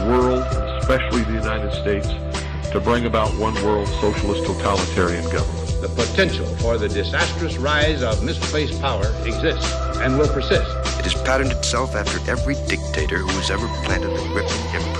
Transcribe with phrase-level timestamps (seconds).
[0.00, 0.42] the world,
[0.80, 2.08] especially the United States,
[2.72, 5.80] to bring about one world socialist totalitarian government.
[5.82, 10.70] The potential for the disastrous rise of misplaced power exists and will persist.
[10.98, 14.99] It has patterned itself after every dictator who has ever planted the ripping imprint of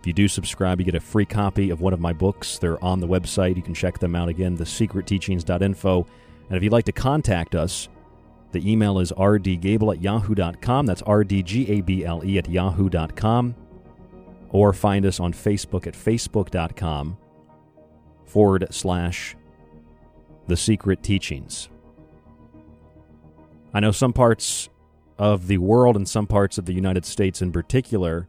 [0.04, 2.58] If you do subscribe, you get a free copy of one of my books.
[2.58, 3.56] They're on the website.
[3.56, 6.06] You can check them out again, thesecretteachings.info.
[6.50, 7.88] And if you'd like to contact us,
[8.52, 10.84] the email is rdgable at yahoo.com.
[10.84, 13.54] That's rdgable at yahoo.com.
[14.50, 17.16] Or find us on Facebook at facebook.com
[18.26, 19.36] forward slash
[20.48, 21.70] the secret teachings.
[23.72, 24.68] I know some parts
[25.18, 28.28] of the world and some parts of the United States in particular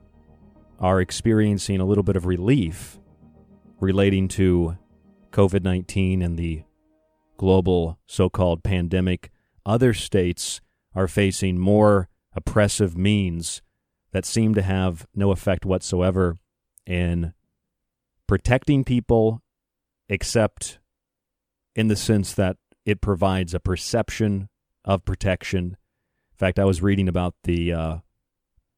[0.79, 2.99] are experiencing a little bit of relief
[3.79, 4.77] relating to
[5.31, 6.63] COVID 19 and the
[7.37, 9.31] global so called pandemic.
[9.65, 10.61] Other states
[10.93, 13.61] are facing more oppressive means
[14.11, 16.37] that seem to have no effect whatsoever
[16.85, 17.33] in
[18.27, 19.41] protecting people,
[20.07, 20.79] except
[21.75, 24.47] in the sense that it provides a perception
[24.83, 25.77] of protection.
[26.31, 27.97] In fact, I was reading about the uh,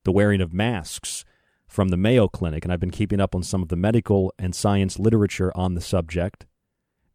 [0.05, 1.25] the wearing of masks
[1.67, 4.55] from the Mayo Clinic, and I've been keeping up on some of the medical and
[4.55, 6.45] science literature on the subject.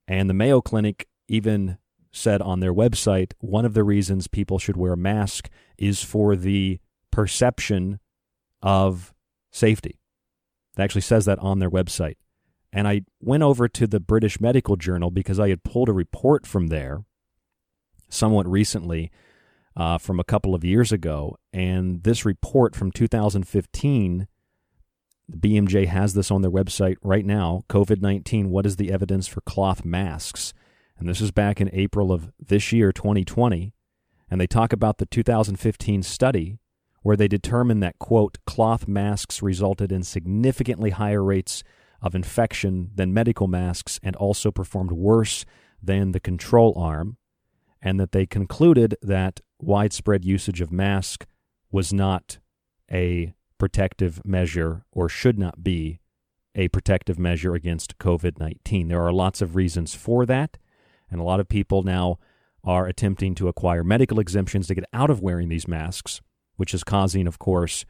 [0.06, 1.78] And the Mayo Clinic even
[2.12, 6.37] said on their website one of the reasons people should wear a mask is for
[6.37, 6.78] the
[7.10, 7.99] perception
[8.60, 9.14] of
[9.50, 9.99] safety.
[10.76, 12.16] It actually says that on their website.
[12.72, 16.46] And I went over to the British Medical Journal because I had pulled a report
[16.46, 17.04] from there
[18.08, 19.10] somewhat recently
[19.76, 21.37] uh, from a couple of years ago.
[21.52, 24.26] And this report from 2015,
[25.32, 29.26] the BMJ has this on their website right now COVID 19, what is the evidence
[29.26, 30.52] for cloth masks?
[30.99, 33.73] And this is back in April of this year, 2020.
[34.31, 36.58] And they talk about the 2015 study
[37.02, 41.64] where they determined that, quote, cloth masks resulted in significantly higher rates
[42.00, 45.44] of infection than medical masks and also performed worse
[45.82, 47.17] than the control arm,
[47.81, 51.26] and that they concluded that widespread usage of masks
[51.70, 52.38] was not
[52.90, 56.00] a protective measure or should not be
[56.56, 58.88] a protective measure against COVID 19.
[58.88, 60.59] There are lots of reasons for that,
[61.09, 62.19] and a lot of people now
[62.64, 66.20] are attempting to acquire medical exemptions to get out of wearing these masks
[66.56, 67.85] which is causing, of course,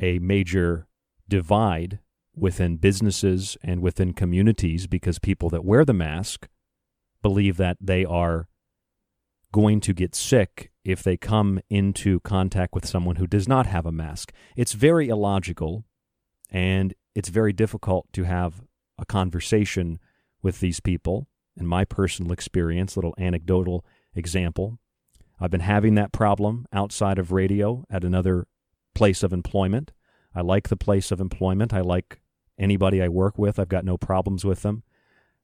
[0.00, 0.88] a major
[1.28, 2.00] divide
[2.34, 6.48] within businesses and within communities because people that wear the mask
[7.22, 8.48] believe that they are
[9.52, 13.86] going to get sick if they come into contact with someone who does not have
[13.86, 14.32] a mask.
[14.56, 15.84] It's very illogical
[16.50, 18.62] and it's very difficult to have
[18.98, 19.98] a conversation
[20.42, 21.26] with these people.
[21.56, 23.84] In my personal experience, little anecdotal
[24.14, 24.78] example,
[25.40, 28.46] I've been having that problem outside of radio at another
[28.94, 29.92] place of employment.
[30.34, 31.72] I like the place of employment.
[31.72, 32.20] I like
[32.58, 33.58] anybody I work with.
[33.58, 34.82] I've got no problems with them.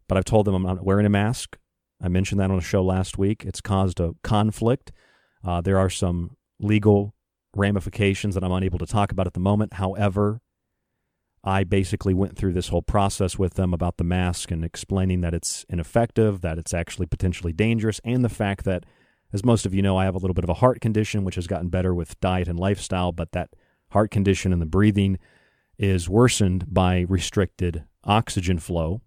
[0.09, 1.57] But I've told them I'm not wearing a mask.
[2.03, 3.45] I mentioned that on a show last week.
[3.45, 4.93] It's caused a conflict.
[5.45, 7.15] Uh, there are some legal
[7.55, 9.75] ramifications that I'm unable to talk about at the moment.
[9.75, 10.41] However,
[11.43, 15.35] I basically went through this whole process with them about the mask and explaining that
[15.35, 18.85] it's ineffective, that it's actually potentially dangerous, and the fact that
[19.33, 21.37] as most of you know, I have a little bit of a heart condition, which
[21.37, 23.51] has gotten better with diet and lifestyle, but that
[23.91, 25.19] heart condition and the breathing
[25.79, 29.03] is worsened by restricted oxygen flow.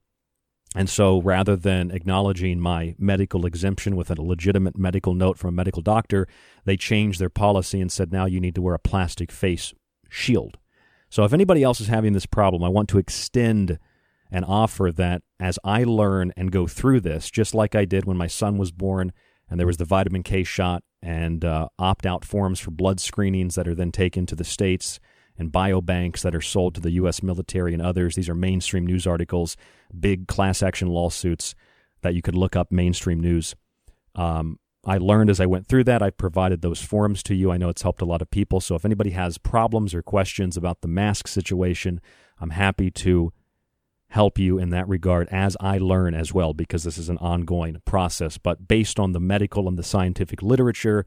[0.75, 5.51] And so rather than acknowledging my medical exemption with a legitimate medical note from a
[5.51, 6.27] medical doctor,
[6.65, 9.73] they changed their policy and said now you need to wear a plastic face
[10.09, 10.57] shield.
[11.09, 13.77] So if anybody else is having this problem, I want to extend
[14.31, 18.17] an offer that as I learn and go through this, just like I did when
[18.17, 19.13] my son was born
[19.47, 23.53] and there was the vitamin K shot and uh, opt out forms for blood screenings
[23.53, 24.99] that are then taken to the states
[25.37, 27.23] and biobanks that are sold to the U.S.
[27.23, 28.15] military and others.
[28.15, 29.57] These are mainstream news articles,
[29.97, 31.55] big class action lawsuits
[32.01, 33.55] that you could look up mainstream news.
[34.15, 36.03] Um, I learned as I went through that.
[36.03, 37.51] I provided those forums to you.
[37.51, 38.59] I know it's helped a lot of people.
[38.59, 42.01] So if anybody has problems or questions about the mask situation,
[42.39, 43.31] I'm happy to
[44.09, 47.81] help you in that regard as I learn as well, because this is an ongoing
[47.85, 48.37] process.
[48.37, 51.05] But based on the medical and the scientific literature,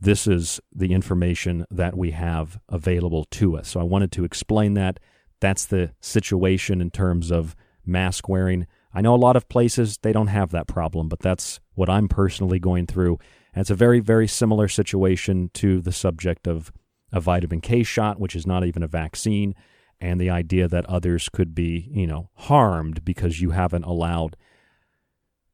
[0.00, 3.68] this is the information that we have available to us.
[3.68, 4.98] So I wanted to explain that.
[5.40, 7.54] That's the situation in terms of
[7.84, 8.66] mask wearing.
[8.92, 12.08] I know a lot of places they don't have that problem, but that's what I'm
[12.08, 13.18] personally going through.
[13.54, 16.72] And it's a very, very similar situation to the subject of
[17.12, 19.54] a vitamin K shot, which is not even a vaccine
[20.00, 24.36] and the idea that others could be, you know, harmed because you haven't allowed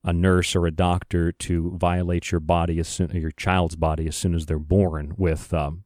[0.06, 4.14] a nurse or a doctor to violate your body as soon your child's body as
[4.14, 5.82] soon as they're born with um,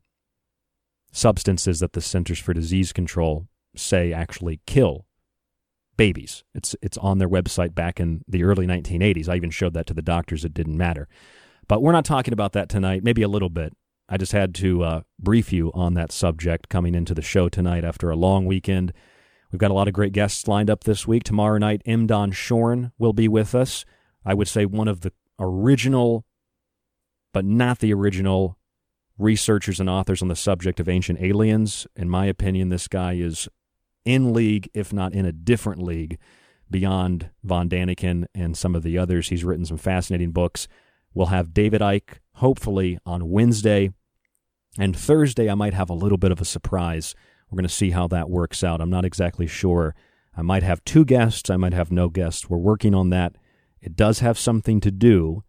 [1.11, 5.07] substances that the Centers for Disease Control say actually kill
[5.97, 6.45] babies.
[6.55, 9.29] It's it's on their website back in the early 1980s.
[9.29, 10.45] I even showed that to the doctors.
[10.45, 11.09] It didn't matter.
[11.67, 13.03] But we're not talking about that tonight.
[13.03, 13.73] Maybe a little bit.
[14.09, 17.85] I just had to uh, brief you on that subject coming into the show tonight
[17.85, 18.93] after a long weekend.
[19.51, 21.23] We've got a lot of great guests lined up this week.
[21.25, 22.07] Tomorrow night, M.
[22.07, 23.85] Don Schorn will be with us.
[24.25, 26.25] I would say one of the original,
[27.33, 28.59] but not the original,
[29.19, 31.87] researchers and authors on the subject of ancient aliens.
[31.95, 33.49] In my opinion, this guy is
[34.05, 36.19] in league, if not in a different league,
[36.71, 39.29] beyond Von Daniken and some of the others.
[39.29, 40.69] He's written some fascinating books.
[41.13, 43.91] We'll have David Icke, hopefully, on Wednesday.
[44.79, 47.15] And Thursday, I might have a little bit of a surprise.
[47.51, 48.81] We're going to see how that works out.
[48.81, 49.95] I'm not exactly sure.
[50.37, 52.49] I might have two guests, I might have no guests.
[52.49, 53.35] We're working on that.
[53.81, 55.45] It does have something to do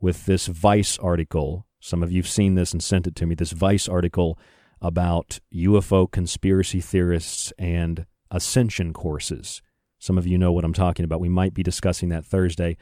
[0.00, 3.34] with this Vice article Some of you've seen this and sent it to me.
[3.34, 4.38] This Vice article
[4.82, 9.62] about UFO conspiracy theorists and ascension courses.
[9.98, 11.20] Some of you know what I'm talking about.
[11.20, 12.76] We might be discussing that Thursday.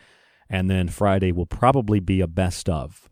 [0.51, 3.09] And then Friday will probably be a best of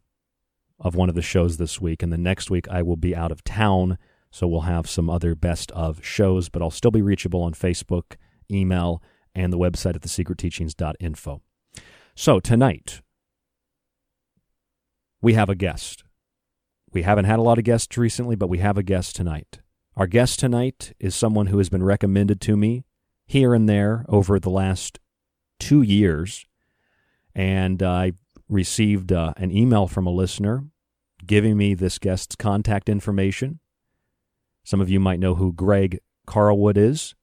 [0.78, 2.02] of one of the shows this week.
[2.02, 3.97] And the next week I will be out of town.
[4.31, 8.16] So we'll have some other best of shows, but I'll still be reachable on Facebook,
[8.50, 9.02] email,
[9.35, 11.43] and the website at thesecretteachings.info.
[12.18, 13.02] So tonight,
[15.20, 16.02] we have a guest.
[16.90, 19.58] We haven't had a lot of guests recently, but we have a guest tonight.
[19.99, 22.87] Our guest tonight is someone who has been recommended to me
[23.26, 24.99] here and there over the last
[25.61, 26.46] two years.
[27.35, 28.12] And I
[28.49, 30.64] received uh, an email from a listener
[31.26, 33.61] giving me this guest's contact information.
[34.64, 37.14] Some of you might know who Greg Carlwood is.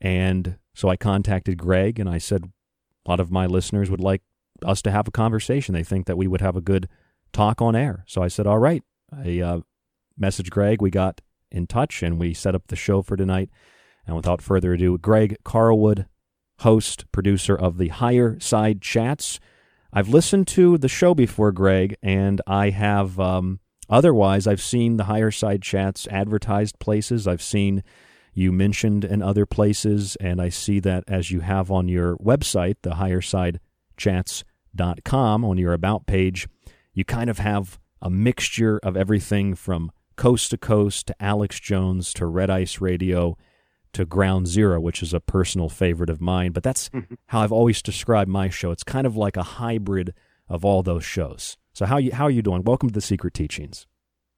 [0.00, 2.50] And so I contacted Greg and I said,
[3.06, 4.22] a lot of my listeners would like
[4.64, 5.74] us to have a conversation.
[5.74, 6.88] They think that we would have a good
[7.32, 8.04] talk on air.
[8.06, 8.82] So I said, all right.
[9.12, 9.60] I uh,
[10.20, 10.80] messaged Greg.
[10.80, 11.20] We got
[11.50, 13.50] in touch and we set up the show for tonight.
[14.06, 16.06] And without further ado, Greg Carlwood,
[16.60, 19.40] host, producer of the Higherside Chats.
[19.92, 25.04] I've listened to the show before, Greg, and I have um, otherwise, I've seen the
[25.04, 27.28] Higherside Chats advertised places.
[27.28, 27.82] I've seen
[28.34, 32.74] you mentioned in other places, and I see that as you have on your website,
[32.82, 36.48] the highersidechats.com, on your About page,
[36.92, 42.12] you kind of have a mixture of everything from coast to coast to Alex Jones
[42.14, 43.38] to Red Ice Radio
[43.92, 46.52] to Ground Zero, which is a personal favorite of mine.
[46.52, 47.14] But that's mm-hmm.
[47.26, 48.72] how I've always described my show.
[48.72, 50.14] It's kind of like a hybrid
[50.48, 51.56] of all those shows.
[51.72, 52.62] So how you how are you doing?
[52.62, 53.86] Welcome to the Secret Teachings.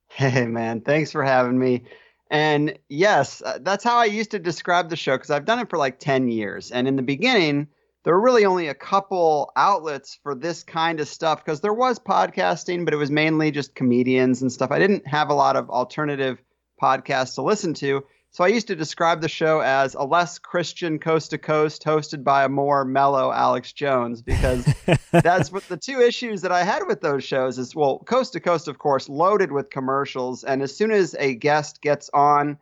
[0.09, 1.83] Hey man, thanks for having me.
[2.30, 5.71] And yes, uh, that's how I used to describe the show because I've done it
[5.71, 6.71] for like 10 years.
[6.73, 7.68] And in the beginning,
[8.04, 11.99] there were really only a couple outlets for this kind of stuff because there was
[11.99, 14.71] podcasting, but it was mainly just comedians and stuff.
[14.71, 16.42] I didn't have a lot of alternative
[16.80, 18.04] podcasts to listen to.
[18.37, 22.23] So I used to describe the show as a less Christian coast to coast hosted
[22.23, 24.62] by a more mellow Alex Jones because
[25.11, 28.40] that's what the two issues that I had with those shows is well, coast to
[28.40, 30.45] coast, of course, loaded with commercials.
[30.45, 32.59] And as soon as a guest gets on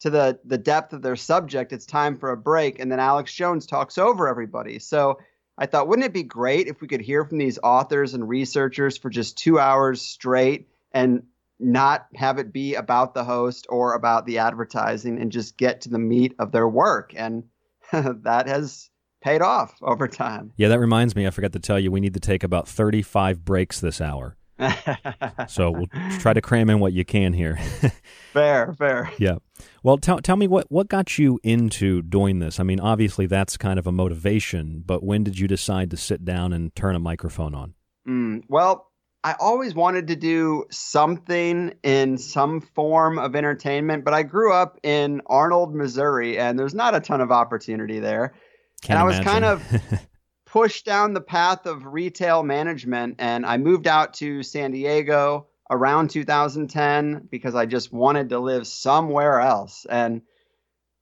[0.00, 2.78] to the, the depth of their subject, it's time for a break.
[2.78, 4.78] And then Alex Jones talks over everybody.
[4.78, 5.18] So
[5.58, 8.96] I thought, wouldn't it be great if we could hear from these authors and researchers
[8.96, 11.24] for just two hours straight and
[11.60, 15.88] not have it be about the host or about the advertising and just get to
[15.88, 17.12] the meat of their work.
[17.16, 17.44] And
[17.92, 20.52] that has paid off over time.
[20.56, 23.44] Yeah, that reminds me, I forgot to tell you, we need to take about 35
[23.44, 24.36] breaks this hour.
[25.48, 25.86] so we'll
[26.18, 27.56] try to cram in what you can here.
[28.32, 29.12] fair, fair.
[29.18, 29.36] Yeah.
[29.84, 32.58] Well, tell tell me what what got you into doing this.
[32.58, 36.24] I mean, obviously that's kind of a motivation, but when did you decide to sit
[36.24, 37.74] down and turn a microphone on?
[38.08, 38.87] Mm, well,
[39.28, 44.80] I always wanted to do something in some form of entertainment, but I grew up
[44.82, 48.32] in Arnold, Missouri, and there's not a ton of opportunity there.
[48.80, 49.30] Can't and I was imagine.
[49.30, 50.06] kind of
[50.46, 56.08] pushed down the path of retail management, and I moved out to San Diego around
[56.08, 59.84] 2010 because I just wanted to live somewhere else.
[59.90, 60.22] And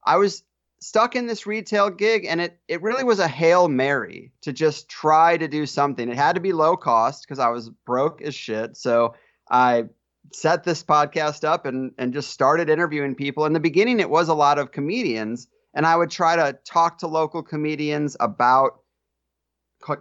[0.05, 0.43] I was
[0.81, 4.89] stuck in this retail gig and it it really was a hail mary to just
[4.89, 6.09] try to do something.
[6.09, 8.77] It had to be low cost because I was broke as shit.
[8.77, 9.15] So
[9.51, 9.85] I
[10.33, 13.47] set this podcast up and and just started interviewing people.
[13.47, 16.99] In the beginning it was a lot of comedians and I would try to talk
[16.99, 18.81] to local comedians about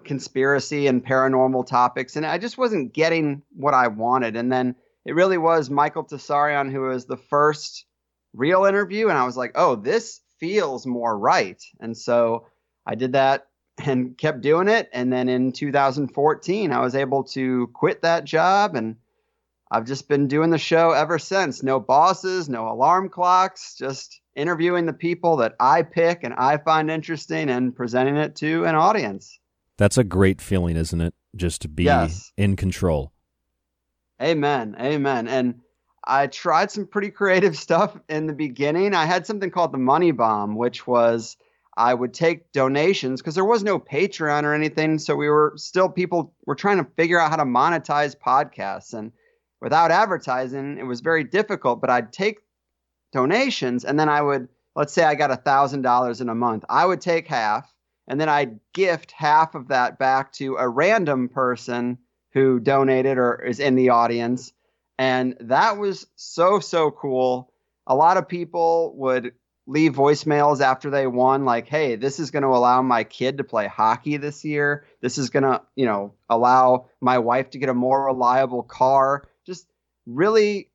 [0.03, 4.35] conspiracy and paranormal topics and I just wasn't getting what I wanted.
[4.35, 7.85] And then it really was Michael Tsarion who was the first
[8.33, 11.61] real interview and I was like, "Oh, this feels more right.
[11.79, 12.47] And so
[12.85, 14.89] I did that and kept doing it.
[14.93, 18.95] And then in 2014, I was able to quit that job and
[19.71, 21.63] I've just been doing the show ever since.
[21.63, 26.91] No bosses, no alarm clocks, just interviewing the people that I pick and I find
[26.91, 29.39] interesting and presenting it to an audience.
[29.77, 31.13] That's a great feeling, isn't it?
[31.35, 32.31] Just to be yes.
[32.37, 33.11] in control.
[34.21, 34.75] Amen.
[34.79, 35.27] Amen.
[35.27, 35.61] And
[36.07, 38.93] I tried some pretty creative stuff in the beginning.
[38.93, 41.37] I had something called the Money Bomb, which was
[41.77, 44.97] I would take donations because there was no Patreon or anything.
[44.97, 48.93] So we were still people were trying to figure out how to monetize podcasts.
[48.93, 49.11] And
[49.61, 51.81] without advertising, it was very difficult.
[51.81, 52.39] But I'd take
[53.11, 56.63] donations and then I would, let's say I got a thousand dollars in a month.
[56.69, 57.73] I would take half
[58.07, 61.97] and then I'd gift half of that back to a random person
[62.33, 64.53] who donated or is in the audience
[64.97, 67.51] and that was so, so cool.
[67.87, 69.33] A lot of people would
[69.67, 73.43] leave voicemails after they won like hey this is going to allow my kid to
[73.43, 74.85] play hockey this year.
[75.01, 79.27] This is going to you know allow my wife to get a more reliable car.
[79.45, 79.67] Just
[80.05, 80.69] really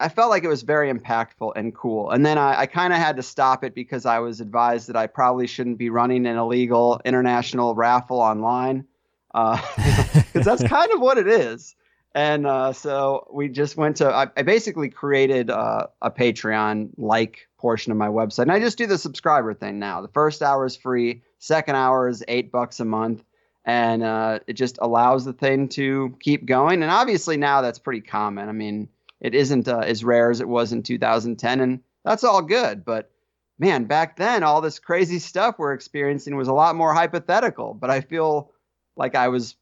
[0.00, 2.10] i felt like it was very impactful and cool.
[2.10, 4.96] And then i, I kind of had to stop it because i was advised that
[4.96, 8.86] i probably shouldn't be running an illegal international raffle online
[9.32, 11.76] because uh, that's kind of what it is
[12.14, 17.48] and uh, so we just went to i, I basically created uh, a patreon like
[17.64, 18.42] portion of my website.
[18.42, 20.02] And I just do the subscriber thing now.
[20.02, 23.24] The first hour is free, second hour is eight bucks a month,
[23.64, 26.82] and uh, it just allows the thing to keep going.
[26.82, 28.50] And obviously now that's pretty common.
[28.50, 32.42] I mean, it isn't uh, as rare as it was in 2010, and that's all
[32.42, 32.84] good.
[32.84, 33.10] But
[33.58, 37.72] man, back then all this crazy stuff we're experiencing was a lot more hypothetical.
[37.72, 38.52] But I feel
[38.94, 39.56] like I was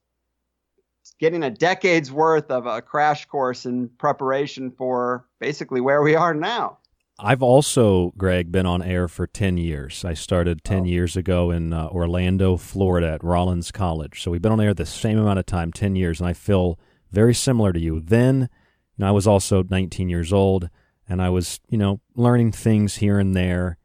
[1.18, 6.34] getting a decade's worth of a crash course in preparation for basically where we are
[6.34, 6.78] now.
[7.18, 10.04] I've also, Greg, been on air for 10 years.
[10.04, 10.84] I started 10 oh.
[10.84, 14.22] years ago in uh, Orlando, Florida at Rollins College.
[14.22, 16.78] So we've been on air the same amount of time, 10 years, and I feel
[17.10, 18.00] very similar to you.
[18.00, 18.48] Then,
[18.96, 20.68] you know, I was also 19 years old
[21.08, 23.76] and I was, you know, learning things here and there.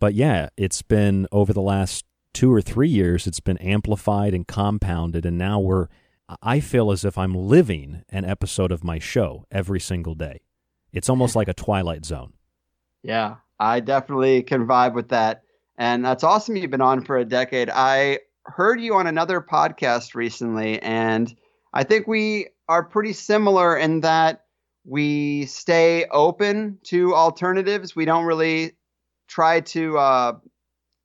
[0.00, 4.46] But yeah, it's been over the last two or three years, it's been amplified and
[4.46, 5.24] compounded.
[5.24, 5.86] And now we're,
[6.42, 10.40] I feel as if I'm living an episode of my show every single day.
[10.92, 12.32] It's almost like a Twilight Zone.
[13.02, 15.42] Yeah, I definitely can vibe with that.
[15.76, 17.68] And that's awesome you've been on for a decade.
[17.68, 21.34] I heard you on another podcast recently, and
[21.72, 24.44] I think we are pretty similar in that
[24.84, 27.96] we stay open to alternatives.
[27.96, 28.76] We don't really
[29.28, 30.32] try to, uh,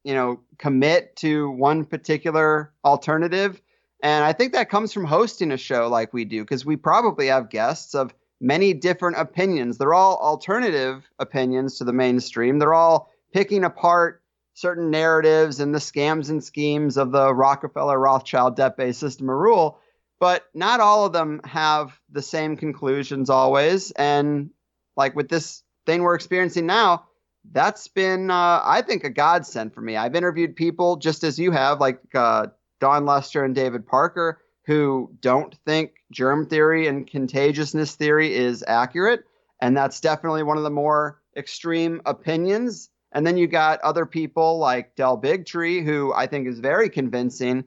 [0.04, 3.62] you know, commit to one particular alternative.
[4.02, 7.28] And I think that comes from hosting a show like we do, because we probably
[7.28, 9.78] have guests of many different opinions.
[9.78, 12.60] They're all alternative opinions to the mainstream.
[12.60, 18.56] They're all picking apart certain narratives and the scams and schemes of the Rockefeller Rothschild
[18.56, 19.80] debt based system of rule.
[20.20, 23.92] But not all of them have the same conclusions always.
[23.92, 24.50] And
[24.98, 27.06] like with this thing we're experiencing now,
[27.52, 29.96] that's been, uh, I think, a godsend for me.
[29.96, 32.48] I've interviewed people just as you have, like uh,
[32.80, 39.26] Dawn Lester and David Parker, who don't think germ theory and contagiousness theory is accurate.
[39.62, 42.90] And that's definitely one of the more extreme opinions.
[43.12, 47.66] And then you got other people like Del Bigtree, who I think is very convincing,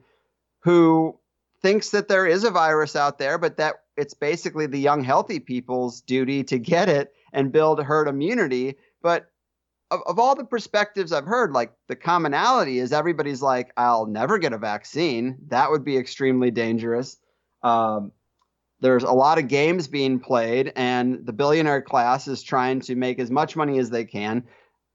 [0.61, 1.19] who
[1.61, 5.39] thinks that there is a virus out there, but that it's basically the young, healthy
[5.39, 8.77] people's duty to get it and build herd immunity.
[9.01, 9.29] But
[9.93, 14.39] of, of all the perspectives I've heard, like the commonality is everybody's like, I'll never
[14.39, 15.37] get a vaccine.
[15.49, 17.17] That would be extremely dangerous.
[17.61, 18.11] Um,
[18.79, 23.19] there's a lot of games being played, and the billionaire class is trying to make
[23.19, 24.43] as much money as they can.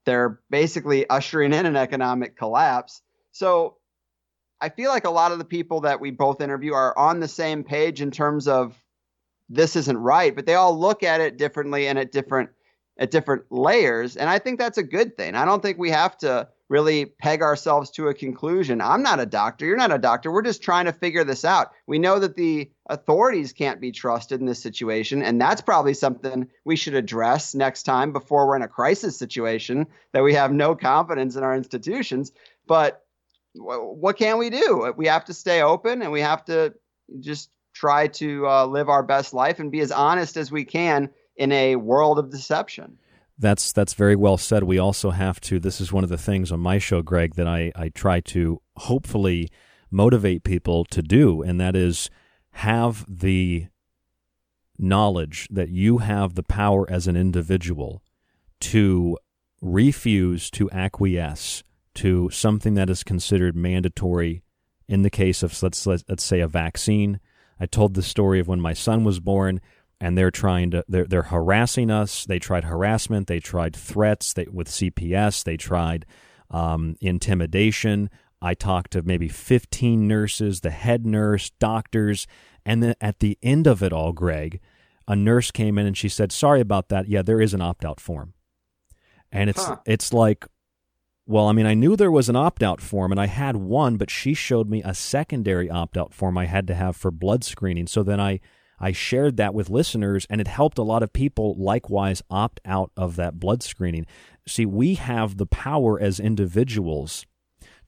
[0.05, 3.01] They're basically ushering in an economic collapse.
[3.31, 3.77] So
[4.61, 7.29] I feel like a lot of the people that we both interview are on the
[7.29, 8.75] same page in terms of
[9.49, 12.51] this isn't right, but they all look at it differently and at different
[12.99, 14.17] at different layers.
[14.17, 15.35] And I think that's a good thing.
[15.35, 18.81] I don't think we have to really peg ourselves to a conclusion.
[18.81, 19.65] I'm not a doctor.
[19.65, 20.31] You're not a doctor.
[20.31, 21.73] We're just trying to figure this out.
[21.87, 25.23] We know that the authorities can't be trusted in this situation.
[25.23, 29.87] And that's probably something we should address next time before we're in a crisis situation
[30.13, 32.33] that we have no confidence in our institutions.
[32.67, 33.03] But
[33.55, 34.93] what can we do?
[34.97, 36.75] We have to stay open and we have to
[37.21, 41.11] just try to uh, live our best life and be as honest as we can
[41.39, 42.99] in a world of deception.
[43.39, 44.65] That's that's very well said.
[44.65, 45.61] We also have to.
[45.61, 48.61] This is one of the things on my show, Greg, that I, I try to
[48.77, 49.49] hopefully
[49.91, 52.11] motivate people to do, and that is
[52.51, 53.69] have the
[54.77, 58.03] knowledge that you have the power as an individual
[58.61, 59.17] to
[59.61, 61.63] refuse to acquiesce
[61.95, 64.43] to something that is considered mandatory
[64.89, 67.21] in the case of let's let's, let's say a vaccine.
[67.61, 69.61] I told the story of when my son was born
[70.01, 72.25] and they're trying to they're they're harassing us.
[72.25, 73.27] They tried harassment.
[73.27, 74.33] They tried threats.
[74.33, 75.45] They, with CPS.
[75.45, 76.07] They tried
[76.51, 78.11] um, intimidation.
[78.41, 82.29] I talked to maybe 15 nurses, the head nurse, doctors,
[82.65, 84.61] and then at the end of it all, Greg,
[85.09, 87.09] a nurse came in and she said, "Sorry about that.
[87.09, 88.35] Yeah, there is an opt-out form."
[89.33, 89.79] And it's huh.
[89.85, 90.47] it's like,
[91.27, 94.11] well, I mean, I knew there was an opt-out form, and I had one, but
[94.11, 97.87] she showed me a secondary opt-out form I had to have for blood screening.
[97.87, 98.41] So then I
[98.81, 102.91] I shared that with listeners, and it helped a lot of people likewise opt out
[102.97, 104.07] of that blood screening.
[104.47, 107.27] See, we have the power as individuals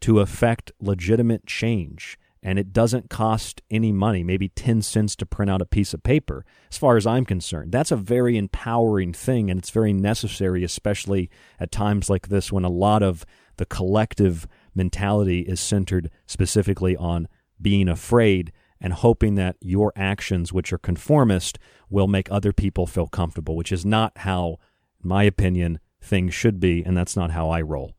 [0.01, 2.19] to affect legitimate change.
[2.43, 6.03] and it doesn't cost any money, maybe 10 cents to print out a piece of
[6.03, 7.71] paper, as far as I'm concerned.
[7.73, 12.65] That's a very empowering thing, and it's very necessary, especially at times like this when
[12.65, 13.27] a lot of
[13.57, 17.29] the collective mentality is centered specifically on
[17.61, 23.07] being afraid and hoping that your actions, which are conformist, will make other people feel
[23.07, 24.59] comfortable, which is not how,
[25.03, 27.95] in my opinion, things should be, and that's not how I roll.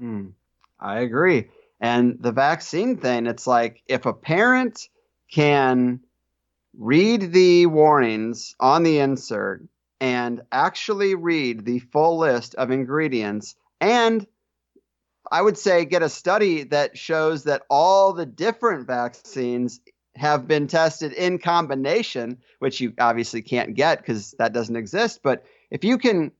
[0.00, 0.32] Mm,
[0.78, 1.48] I agree.
[1.80, 4.88] And the vaccine thing, it's like if a parent
[5.30, 6.00] can
[6.78, 9.66] read the warnings on the insert
[10.00, 14.26] and actually read the full list of ingredients and
[15.30, 19.80] I would say get a study that shows that all the different vaccines
[20.16, 25.20] have been tested in combination, which you obviously can't get because that doesn't exist.
[25.22, 26.32] But if you can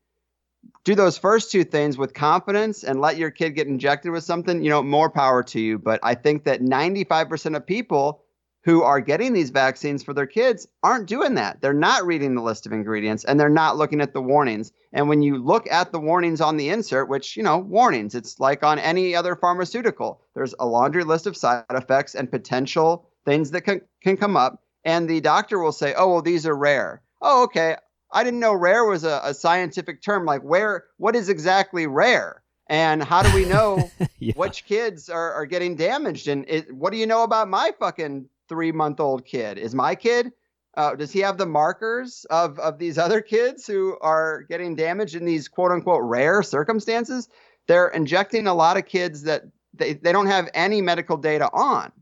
[0.85, 4.63] do those first two things with confidence and let your kid get injected with something,
[4.63, 5.79] you know, more power to you.
[5.79, 8.23] But I think that 95% of people
[8.67, 11.61] who are getting these vaccines for their kids aren't doing that.
[11.61, 14.73] They're not reading the list of ingredients and they're not looking at the warnings.
[14.93, 18.41] And when you look at the warnings on the insert, which, you know, warnings, it's
[18.41, 23.51] like on any other pharmaceutical, there's a laundry list of side effects and potential things
[23.51, 24.63] that can, can come up.
[24.85, 27.03] And the doctor will say, oh, well, these are rare.
[27.21, 27.77] Oh, okay.
[28.11, 30.25] I didn't know rare was a, a scientific term.
[30.25, 32.43] Like, where, what is exactly rare?
[32.69, 34.33] And how do we know yeah.
[34.37, 36.29] which kids are, are getting damaged?
[36.29, 39.59] And it, what do you know about my fucking three month old kid.
[39.59, 40.33] Is my kid?
[40.77, 45.15] Uh, does he have the markers of of these other kids who are getting damaged
[45.15, 47.29] in these quote unquote rare circumstances?
[47.67, 51.93] They're injecting a lot of kids that they, they don't have any medical data on.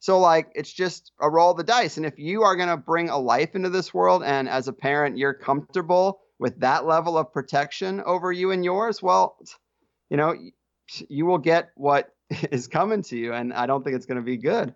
[0.00, 1.98] So like it's just a roll of the dice.
[1.98, 5.18] And if you are gonna bring a life into this world and as a parent
[5.18, 9.38] you're comfortable with that level of protection over you and yours, well,
[10.08, 10.34] you know,
[11.08, 12.14] you will get what
[12.50, 13.34] is coming to you.
[13.34, 14.74] And I don't think it's gonna be good.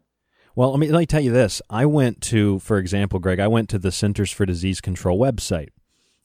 [0.54, 1.60] Well, let me let me tell you this.
[1.68, 5.70] I went to, for example, Greg, I went to the Centers for Disease Control website,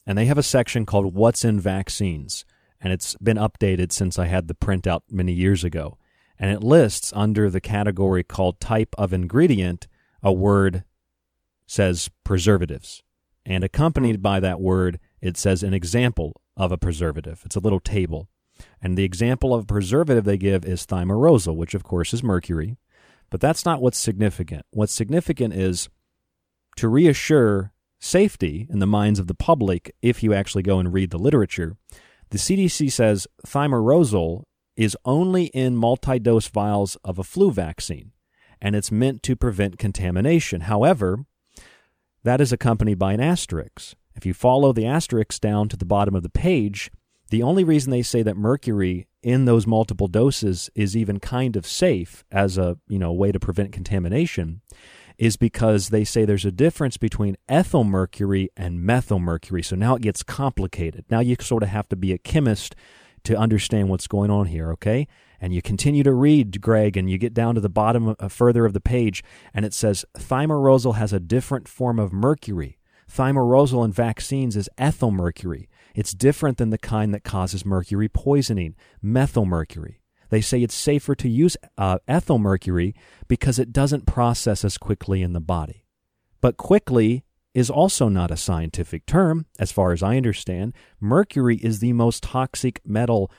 [0.06, 2.44] and they have a section called "What's in Vaccines,"
[2.80, 5.98] and it's been updated since I had the printout many years ago,
[6.40, 9.86] and it lists under the category called "Type of Ingredient"
[10.22, 10.82] a word
[11.66, 13.02] says preservatives,
[13.46, 17.42] and accompanied by that word, it says an example of a preservative.
[17.44, 18.28] It's a little table.
[18.82, 22.76] And the example of a preservative they give is thimerosal, which of course is mercury.
[23.30, 24.66] But that's not what's significant.
[24.70, 25.88] What's significant is
[26.76, 31.10] to reassure safety in the minds of the public if you actually go and read
[31.10, 31.76] the literature.
[32.30, 34.44] The CDC says thimerosal
[34.80, 38.12] is only in multi dose vials of a flu vaccine,
[38.62, 40.62] and it's meant to prevent contamination.
[40.62, 41.26] However,
[42.24, 43.94] that is accompanied by an asterisk.
[44.14, 46.90] If you follow the asterisk down to the bottom of the page,
[47.28, 51.66] the only reason they say that mercury in those multiple doses is even kind of
[51.66, 54.62] safe as a you know way to prevent contamination
[55.18, 59.62] is because they say there's a difference between ethyl mercury and methyl mercury.
[59.62, 61.04] So now it gets complicated.
[61.10, 62.74] Now you sort of have to be a chemist
[63.24, 65.06] to understand what's going on here, okay?
[65.40, 68.64] And you continue to read, Greg, and you get down to the bottom uh, further
[68.64, 72.78] of the page, and it says thimerosal has a different form of mercury.
[73.10, 75.68] Thimerosal in vaccines is ethyl mercury.
[75.94, 80.00] It's different than the kind that causes mercury poisoning, methyl mercury.
[80.28, 82.94] They say it's safer to use uh, ethyl mercury
[83.26, 85.86] because it doesn't process as quickly in the body.
[86.40, 90.74] But quickly is also not a scientific term, as far as I understand.
[91.00, 93.30] Mercury is the most toxic metal,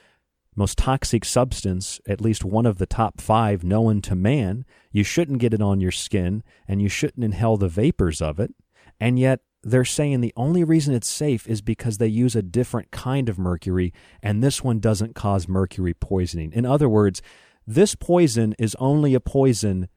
[0.56, 4.66] most toxic substance, at least one of the top five known to man.
[4.92, 8.54] You shouldn't get it on your skin, and you shouldn't inhale the vapors of it.
[9.00, 12.92] And yet, they're saying the only reason it's safe is because they use a different
[12.92, 16.52] kind of mercury, and this one doesn't cause mercury poisoning.
[16.52, 17.22] In other words,
[17.66, 19.88] this poison is only a poison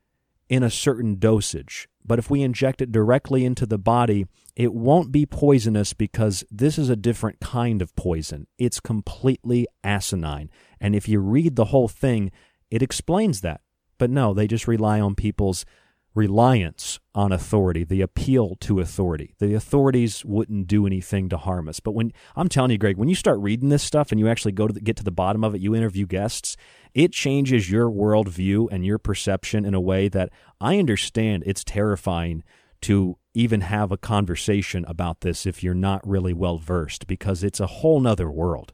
[0.49, 1.89] in a certain dosage.
[2.05, 6.79] But if we inject it directly into the body, it won't be poisonous because this
[6.79, 8.47] is a different kind of poison.
[8.59, 10.51] It's completely asinine.
[10.81, 12.31] And if you read the whole thing,
[12.71, 13.63] it explains that.
[13.99, 15.65] But no, they just rely on people's
[16.14, 19.35] reliance on authority, the appeal to authority.
[19.38, 21.81] The authorities wouldn't do anything to harm us.
[21.81, 24.53] But when I'm telling you, Greg, when you start reading this stuff and you actually
[24.53, 26.57] go to the, get to the bottom of it, you interview guests,
[26.94, 32.44] it changes your worldview and your perception in a way that I understand it's terrifying
[32.83, 37.59] to even have a conversation about this if you're not really well versed because it's
[37.59, 38.72] a whole nother world.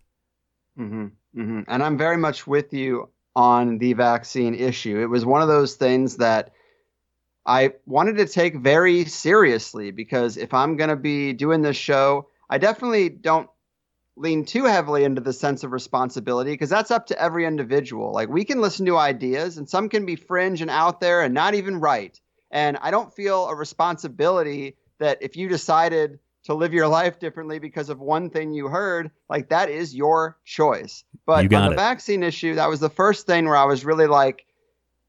[0.78, 1.06] Mm-hmm,
[1.40, 1.60] mm-hmm.
[1.68, 5.00] And I'm very much with you on the vaccine issue.
[5.00, 6.50] It was one of those things that
[7.46, 12.28] I wanted to take very seriously because if I'm going to be doing this show,
[12.48, 13.48] I definitely don't
[14.16, 18.12] lean too heavily into the sense of responsibility because that's up to every individual.
[18.12, 21.32] Like we can listen to ideas and some can be fringe and out there and
[21.32, 22.18] not even right.
[22.50, 27.58] And I don't feel a responsibility that if you decided to live your life differently
[27.58, 31.04] because of one thing you heard, like that is your choice.
[31.24, 31.76] But on the it.
[31.76, 34.44] vaccine issue, that was the first thing where I was really like,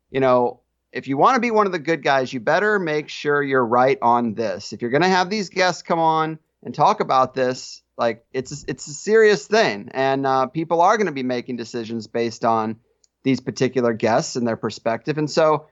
[0.09, 0.60] you know,
[0.91, 3.65] if you want to be one of the good guys, you better make sure you're
[3.65, 4.73] right on this.
[4.73, 8.65] If you're going to have these guests come on and talk about this, like it's
[8.67, 12.77] it's a serious thing, and uh, people are going to be making decisions based on
[13.23, 15.17] these particular guests and their perspective.
[15.17, 15.67] And so,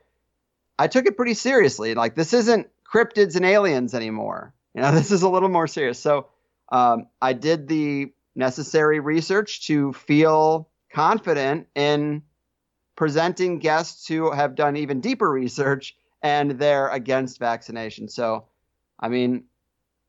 [0.78, 1.94] I took it pretty seriously.
[1.94, 4.54] Like this isn't cryptids and aliens anymore.
[4.74, 5.98] You know, this is a little more serious.
[5.98, 6.28] So,
[6.70, 12.22] um, I did the necessary research to feel confident in
[13.00, 18.10] presenting guests who have done even deeper research and they're against vaccination.
[18.10, 18.44] So,
[19.00, 19.44] I mean,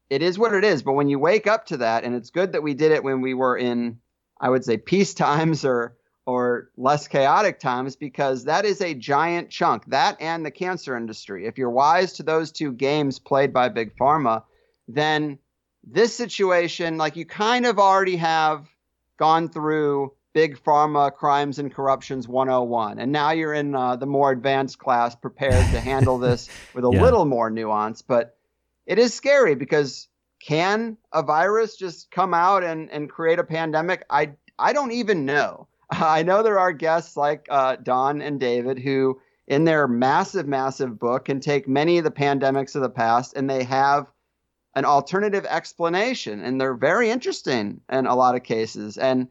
[0.10, 0.84] it is what it is.
[0.84, 3.22] But when you wake up to that, and it's good that we did it when
[3.22, 4.00] we were in,
[4.42, 9.50] I would say, peace times or or less chaotic times, because that is a giant
[9.50, 9.86] chunk.
[9.86, 11.48] That and the cancer industry.
[11.48, 14.44] If you're wise to those two games played by big pharma,
[14.90, 15.40] then
[15.82, 18.68] this situation, like you kind of already have
[19.18, 24.32] gone through big pharma crimes and corruptions 101 and now you're in uh, the more
[24.32, 27.02] advanced class prepared to handle this with a Yeah.
[27.02, 28.02] little more nuance.
[28.02, 28.38] But
[28.86, 30.08] it is scary because
[30.42, 34.06] can a virus just come out and, and create a pandemic?
[34.10, 35.68] I i Dawn't even know.
[35.90, 40.98] I know there are guests like uh, don and david who in their massive massive
[40.98, 44.08] book can take many of the pandemics of the past and they have
[44.76, 46.42] an alternative explanation.
[46.42, 48.98] And they're very interesting in a lot of cases.
[48.98, 49.28] And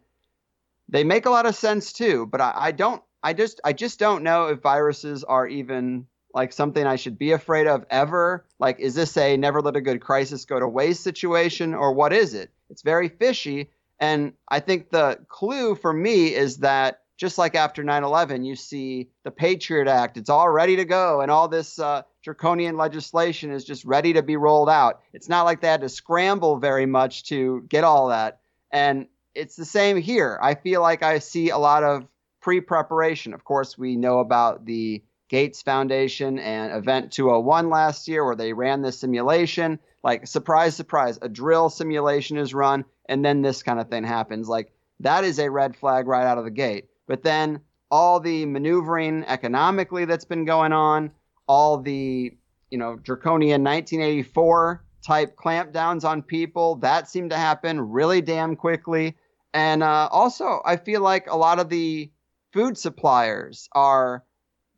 [0.91, 3.99] they make a lot of sense too but I, I don't i just i just
[3.99, 8.47] don't know if viruses are even like something i should be afraid of ever.
[8.59, 12.13] Like is this a never let a good crisis go to waste situation or what
[12.13, 12.51] is it?
[12.69, 13.71] It's very fishy.
[13.99, 19.11] And i think the clue for me is that just like after 9-11 you see
[19.25, 23.65] the patriot act it's all ready to go and all this uh, draconian legislation is
[23.65, 25.01] just ready to be rolled out.
[25.13, 28.41] It's not like they had to scramble very much to get all that.
[28.73, 30.39] And it's the same here.
[30.43, 32.07] I feel like I see a lot of
[32.41, 33.35] pre preparation.
[33.35, 38.53] Of course, we know about the Gates Foundation and Event 201 last year where they
[38.53, 39.79] ran this simulation.
[40.03, 44.49] Like, surprise, surprise, a drill simulation is run, and then this kind of thing happens.
[44.49, 46.89] Like, that is a red flag right out of the gate.
[47.07, 51.11] But then all the maneuvering economically that's been going on,
[51.47, 52.37] all the,
[52.71, 59.17] you know, draconian 1984 type clampdowns on people, that seemed to happen really damn quickly.
[59.53, 62.11] And uh, also, I feel like a lot of the
[62.53, 64.25] food suppliers are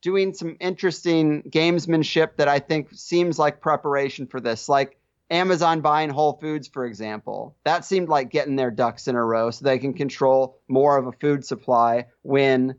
[0.00, 4.68] doing some interesting gamesmanship that I think seems like preparation for this.
[4.68, 4.98] Like
[5.30, 7.56] Amazon buying Whole Foods, for example.
[7.64, 11.06] That seemed like getting their ducks in a row so they can control more of
[11.06, 12.76] a food supply when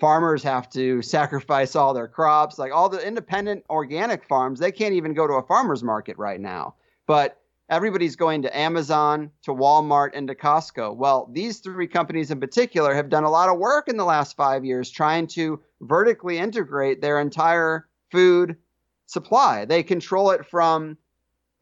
[0.00, 2.58] farmers have to sacrifice all their crops.
[2.58, 6.40] Like all the independent organic farms, they can't even go to a farmer's market right
[6.40, 6.76] now.
[7.06, 7.41] But
[7.72, 10.94] everybody's going to Amazon, to Walmart, and to Costco.
[10.94, 14.36] Well, these three companies in particular have done a lot of work in the last
[14.36, 18.56] five years trying to vertically integrate their entire food
[19.06, 19.64] supply.
[19.64, 20.98] They control it from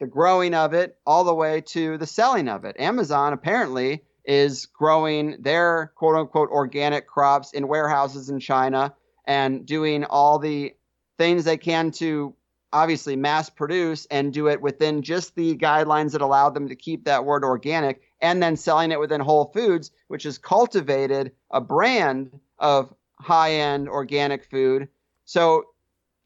[0.00, 2.74] the growing of it all the way to the selling of it.
[2.80, 8.92] Amazon apparently is growing their quote unquote organic crops in warehouses in China
[9.26, 10.74] and doing all the
[11.18, 12.34] things they can to
[12.72, 17.04] obviously mass produce and do it within just the guidelines that allow them to keep
[17.04, 22.38] that word organic and then selling it within Whole Foods, which has cultivated a brand
[22.58, 24.88] of high end organic food.
[25.24, 25.64] So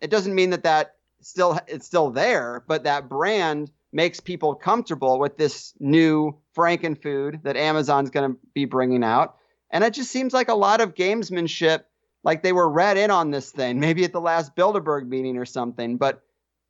[0.01, 5.19] it doesn't mean that that still it's still there, but that brand makes people comfortable
[5.19, 9.37] with this new frankenfood that Amazon's going to be bringing out.
[9.71, 11.85] And it just seems like a lot of gamesmanship,
[12.25, 15.45] like they were read in on this thing, maybe at the last Bilderberg meeting or
[15.45, 15.97] something.
[15.97, 16.23] But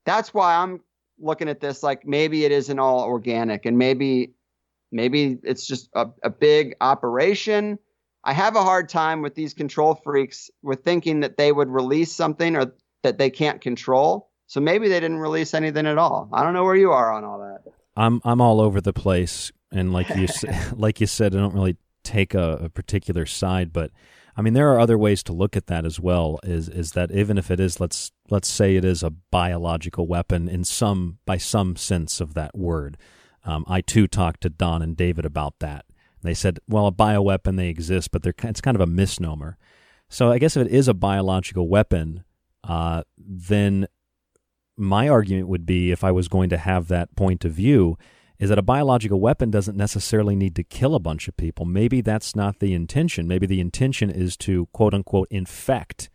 [0.04, 0.80] that's why I'm
[1.18, 4.34] looking at this like maybe it isn't all organic and maybe
[4.90, 7.78] maybe it's just a, a big operation.
[8.24, 12.12] I have a hard time with these control freaks with thinking that they would release
[12.12, 14.30] something or that they can't control.
[14.46, 16.28] So maybe they didn't release anything at all.
[16.32, 17.72] I don't know where you are on all that.
[17.96, 20.26] I'm I'm all over the place, and like you
[20.76, 23.90] like you said, I don't really take a, a particular side, but
[24.36, 26.40] I mean there are other ways to look at that as well.
[26.42, 30.48] Is is that even if it is let's let's say it is a biological weapon
[30.48, 32.96] in some by some sense of that word.
[33.44, 35.84] Um, I too talked to Dawn and David about that.
[36.22, 39.58] They said, well, a bioweapon they exist, but they're it's kind of a misnomer.
[40.08, 42.24] So I guess if it is a biological weapon,
[42.62, 43.86] uh, then
[44.76, 47.98] my argument would be if I was going to have that point of view
[48.38, 51.64] is that a biological weapon doesn't necessarily need to kill a bunch of people.
[51.64, 53.28] Maybe that's not the intention.
[53.28, 56.10] Maybe the intention is to quote unquote infect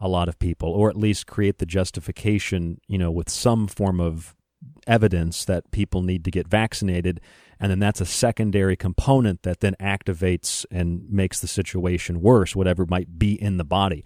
[0.00, 4.00] a lot of people or at least create the justification, you know, with some form
[4.00, 4.34] of
[4.86, 7.20] evidence that people need to get vaccinated
[7.60, 12.86] and then that's a secondary component that then activates and makes the situation worse whatever
[12.86, 14.04] might be in the body.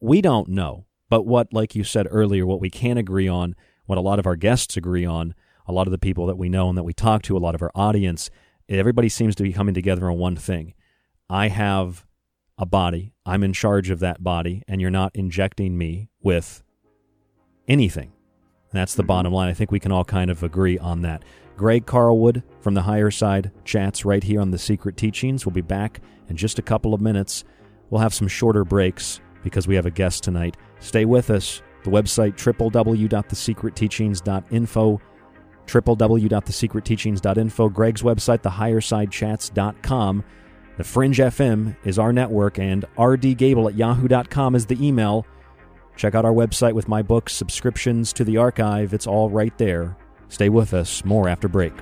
[0.00, 0.86] We don't know.
[1.10, 3.54] But what like you said earlier what we can agree on,
[3.86, 5.34] what a lot of our guests agree on
[5.72, 7.54] a lot of the people that we know and that we talk to, a lot
[7.54, 8.30] of our audience,
[8.68, 10.74] everybody seems to be coming together on one thing.
[11.28, 12.06] I have
[12.58, 16.62] a body, I'm in charge of that body, and you're not injecting me with
[17.66, 18.12] anything.
[18.70, 19.08] And that's the mm-hmm.
[19.08, 19.48] bottom line.
[19.48, 21.24] I think we can all kind of agree on that.
[21.56, 25.44] Greg Carlwood from the Higher Side chats right here on The Secret Teachings.
[25.44, 27.44] We'll be back in just a couple of minutes.
[27.90, 30.56] We'll have some shorter breaks because we have a guest tonight.
[30.80, 31.62] Stay with us.
[31.84, 35.00] The website www.thesecretteachings.info
[35.66, 40.24] www.thesecretteachings.info, Greg's website, thehighersidechats.com.
[40.78, 45.26] The Fringe FM is our network, and rdgable at yahoo.com is the email.
[45.96, 48.94] Check out our website with my books, subscriptions to the archive.
[48.94, 49.96] It's all right there.
[50.28, 51.04] Stay with us.
[51.04, 51.74] More after break.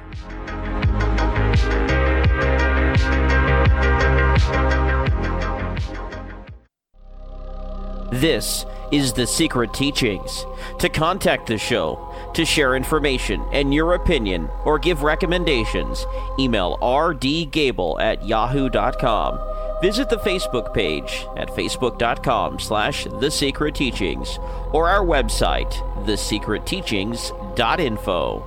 [8.13, 10.45] This is The Secret Teachings.
[10.81, 16.07] To contact the show, to share information and your opinion or give recommendations,
[16.39, 19.41] email rdgable at yahoo.com.
[19.81, 24.39] Visit the Facebook page at facebook.com slash The Secret Teachings
[24.73, 25.73] or our website,
[26.05, 28.47] thesecretteachings.info.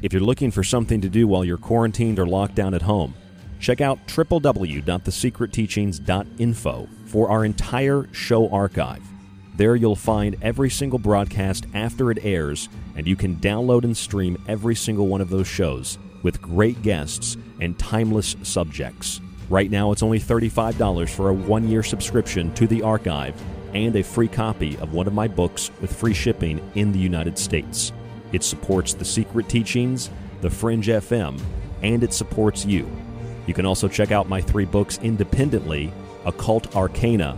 [0.00, 3.14] If you're looking for something to do while you're quarantined or locked down at home,
[3.58, 9.02] check out www.thesecretteachings.info for our entire show archive.
[9.58, 14.40] There you'll find every single broadcast after it airs, and you can download and stream
[14.46, 19.20] every single one of those shows with great guests and timeless subjects.
[19.50, 23.34] Right now, it's only $35 for a one year subscription to the archive
[23.74, 27.36] and a free copy of one of my books with free shipping in the United
[27.36, 27.92] States.
[28.30, 30.08] It supports The Secret Teachings,
[30.40, 31.40] The Fringe FM,
[31.82, 32.88] and it supports you.
[33.48, 35.92] You can also check out my three books independently
[36.26, 37.36] Occult Arcana,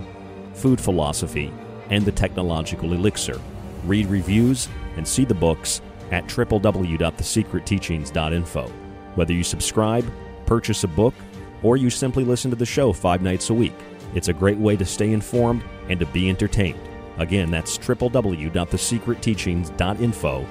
[0.53, 1.51] Food Philosophy,
[1.91, 3.41] and the Technological Elixir.
[3.85, 8.73] Read reviews and see the books at www.thesecretteachings.info.
[9.15, 10.05] Whether you subscribe,
[10.47, 11.15] purchase a book,
[11.63, 13.75] or you simply listen to the show five nights a week,
[14.15, 16.81] it's a great way to stay informed and to be entertained.
[17.19, 20.47] Again, that's www.thesecretteachings.info,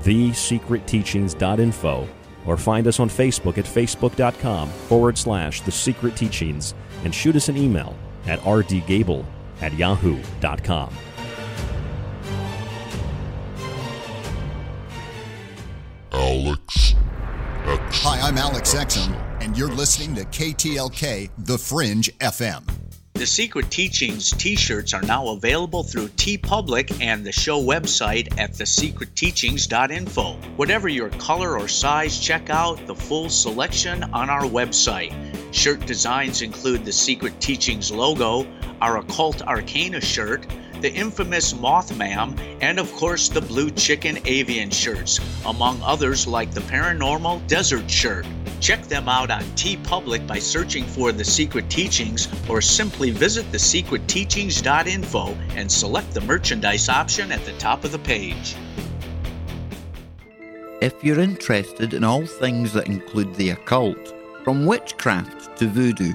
[0.00, 2.08] thesecretteachings.info,
[2.46, 7.48] or find us on Facebook at facebook.com forward slash the secret teachings and shoot us
[7.48, 7.94] an email
[8.26, 9.24] at rdgable
[9.60, 10.92] at yahoo.com.
[16.12, 16.94] Alex
[17.66, 18.02] X.
[18.02, 22.62] Hi, I'm Alex Exum, and you're listening to KTLK The Fringe FM.
[23.14, 28.54] The Secret Teachings t shirts are now available through TeePublic and the show website at
[28.54, 30.32] thesecretteachings.info.
[30.56, 35.12] Whatever your color or size, check out the full selection on our website.
[35.52, 38.46] Shirt designs include the Secret Teachings logo,
[38.80, 40.46] our Occult Arcana shirt,
[40.80, 46.60] the infamous Mothman, and of course the Blue Chicken Avian shirts, among others like the
[46.62, 48.26] Paranormal Desert shirt.
[48.60, 55.36] Check them out on TeePublic by searching for The Secret Teachings or simply visit thesecretteachings.info
[55.56, 58.56] and select the merchandise option at the top of the page.
[60.80, 64.14] If you're interested in all things that include the occult,
[64.44, 66.14] from witchcraft to voodoo,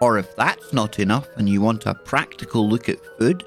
[0.00, 3.44] Or if that's not enough and you want a practical look at food,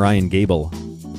[0.05, 0.71] Ryan Gable,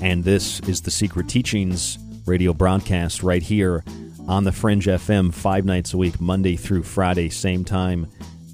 [0.03, 3.83] and this is the Secret Teachings radio broadcast right here
[4.27, 8.05] on the Fringe FM five nights a week, Monday through Friday, same time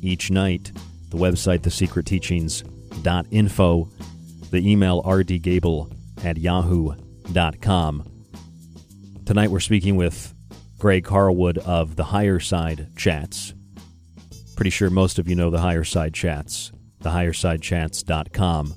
[0.01, 0.71] each night.
[1.09, 3.89] The website, thesecretteachings.info,
[4.51, 8.25] the email rdgable at yahoo.com.
[9.25, 10.33] Tonight we're speaking with
[10.77, 13.53] Greg Carlwood of the Higherside Chats.
[14.55, 16.71] Pretty sure most of you know the Higherside Chats,
[17.03, 18.75] thehighersidechats.com.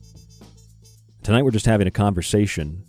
[1.24, 2.84] Tonight we're just having a conversation.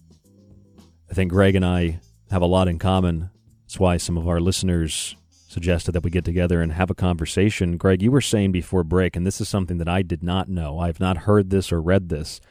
[1.10, 3.30] I think Greg and I have a lot in common.
[3.64, 7.78] That's why some of our listeners suggested that we get together and have a conversation.
[7.78, 10.80] Greg, you were saying before break, and this is something that I did not know.
[10.80, 12.42] I've not heard this or read this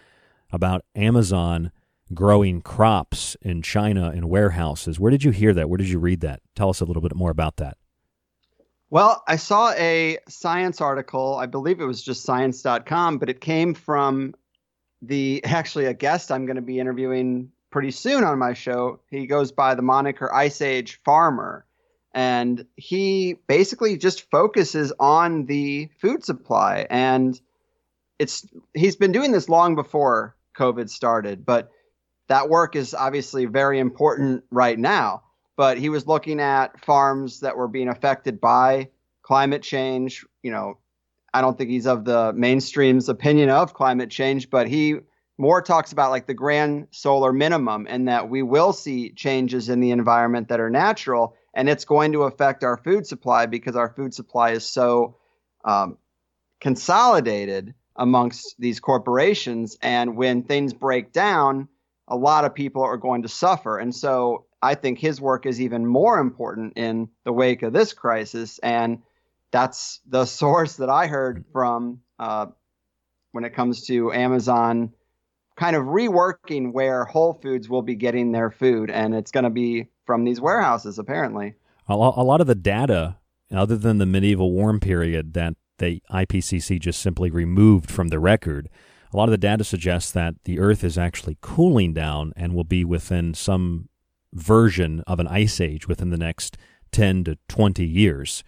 [0.51, 1.71] about Amazon
[2.15, 4.99] growing crops in China in warehouses.
[4.99, 5.69] Where did you hear that?
[5.69, 6.41] Where did you read that?
[6.57, 7.77] Tell us a little bit more about that.
[8.89, 11.37] Well, I saw a science article.
[11.37, 14.35] I believe it was just science.com, but it came from
[15.07, 19.01] the actually a guest I'm going to be interviewing pretty soon on my show.
[19.11, 21.67] He goes by the moniker Ice Age Farmer,
[22.13, 26.87] and he basically just focuses on the food supply.
[26.89, 27.39] And
[28.19, 31.71] it's he's been doing this long before COVID started, but
[32.29, 35.23] that work is obviously very important right now.
[35.57, 38.89] But he was looking at farms that were being affected by
[39.23, 40.79] climate change, you know,
[41.35, 44.95] I don't think he's of the mainstream's opinion of climate change, but he
[45.37, 49.81] more talks about like the grand solar minimum and that we will see changes in
[49.81, 53.89] the environment that are natural and it's going to affect our food supply because our
[53.91, 55.17] food supply is so
[55.65, 55.99] um,
[56.61, 61.69] consolidated amongst these corporations and when things break down
[62.07, 63.79] a lot of people are going to suffer.
[63.79, 67.93] And so i think his work is even more important in the wake of this
[67.93, 69.03] crisis and
[69.55, 72.47] that's the source that I heard from uh,
[73.31, 74.93] when it comes to Amazon
[75.55, 79.51] kind of reworking where Whole Foods will be getting their food, and it's going to
[79.51, 81.55] be from these warehouses, apparently.
[81.87, 83.19] A lot of the data,
[83.53, 88.69] other than the medieval warm period that the IPCC just simply removed from the record,
[89.13, 92.65] a lot of the data suggests that the Earth is actually cooling down and will
[92.65, 93.89] be within some
[94.33, 96.57] version of an ice age within the next
[96.91, 98.43] 10 to 20 years.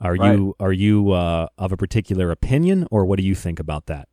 [0.00, 0.36] Are right.
[0.36, 4.08] you are you uh, of a particular opinion, or what do you think about that?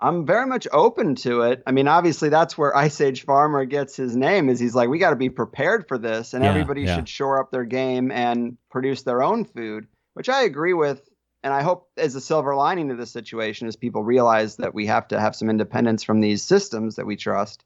[0.00, 1.62] I'm very much open to it.
[1.66, 4.48] I mean, obviously, that's where Ice Age Farmer gets his name.
[4.48, 6.96] Is he's like, we got to be prepared for this, and yeah, everybody yeah.
[6.96, 11.08] should shore up their game and produce their own food, which I agree with.
[11.42, 14.86] And I hope as a silver lining to this situation is people realize that we
[14.86, 17.64] have to have some independence from these systems that we trust.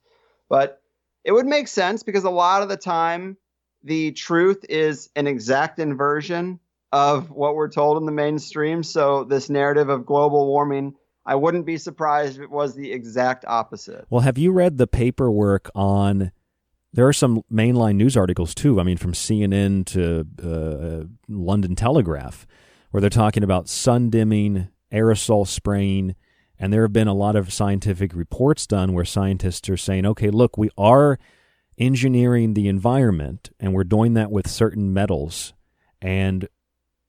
[0.48, 0.82] But
[1.24, 3.36] it would make sense because a lot of the time,
[3.84, 6.58] the truth is an exact inversion
[6.92, 8.82] of what we're told in the mainstream.
[8.82, 10.94] So this narrative of global warming,
[11.26, 14.06] I wouldn't be surprised if it was the exact opposite.
[14.08, 16.32] Well, have you read the paperwork on?
[16.92, 18.80] There are some mainline news articles too.
[18.80, 22.46] I mean, from CNN to uh, London Telegraph,
[22.90, 26.16] where they're talking about sun dimming, aerosol spraying,
[26.58, 30.30] and there have been a lot of scientific reports done where scientists are saying, okay,
[30.30, 31.18] look, we are
[31.76, 35.52] engineering the environment, and we're doing that with certain metals,
[36.02, 36.48] and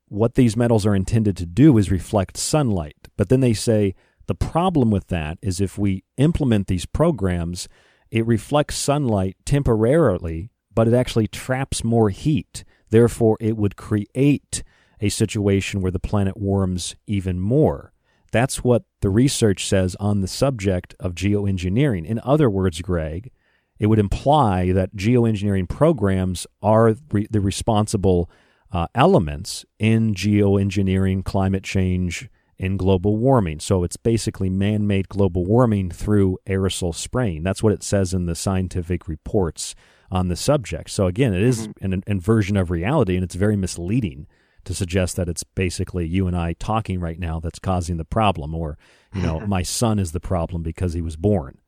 [0.10, 3.08] what these metals are intended to do is reflect sunlight.
[3.16, 3.96] But then they say
[4.28, 7.68] the problem with that is if we implement these programs,
[8.12, 12.64] it reflects sunlight temporarily, but it actually traps more heat.
[12.90, 14.64] Therefore, it would create
[15.00, 17.94] a situation where the planet warms even more.
[18.32, 22.06] That's what the research says on the subject of geoengineering.
[22.06, 23.32] In other words, Greg,
[23.80, 28.30] it would imply that geoengineering programs are re- the responsible
[28.72, 33.60] uh, elements in geoengineering, climate change, and global warming.
[33.60, 37.44] So it's basically man made global warming through aerosol spraying.
[37.44, 39.76] That's what it says in the scientific reports
[40.12, 40.90] on the subject.
[40.90, 41.94] So again, it is mm-hmm.
[41.94, 44.28] an inversion of reality, and it's very misleading
[44.66, 48.54] to suggest that it's basically you and I talking right now that's causing the problem,
[48.54, 48.78] or,
[49.14, 51.60] you know, my son is the problem because he was born.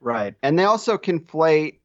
[0.00, 0.34] Right.
[0.42, 1.80] And they also conflate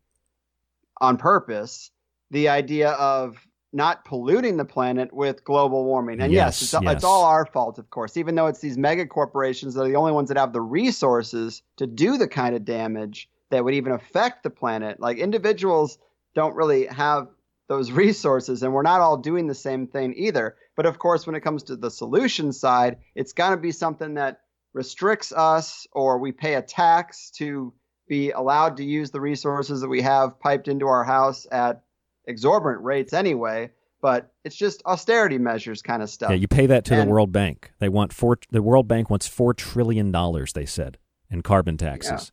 [1.00, 1.92] on purpose
[2.32, 3.45] the idea of
[3.76, 6.22] not polluting the planet with global warming.
[6.22, 6.94] And yes, Yes, it's, yes.
[6.96, 9.98] it's all our fault, of course, even though it's these mega corporations that are the
[9.98, 13.92] only ones that have the resources to do the kind of damage that would even
[13.92, 15.02] affect the planet.
[15.02, 15.98] Like individuals
[16.36, 17.28] don't really have
[17.68, 20.56] those resources, and we're not all doing the same thing either.
[20.78, 24.14] But of course, when it comes to the solution side, it's got to be something
[24.14, 24.40] that
[24.74, 27.74] restricts us or we pay a tax to
[28.08, 31.82] be allowed to use the resources that we have piped into our house at
[32.28, 33.72] exorbitant rates anyway.
[34.02, 36.30] But it's just austerity measures kind of stuff.
[36.30, 37.72] Yeah, you pay that to the World Bank.
[37.80, 38.38] They want four.
[38.52, 40.54] The World Bank wants four trillion dollars.
[40.54, 40.98] They said
[41.32, 42.32] in carbon taxes.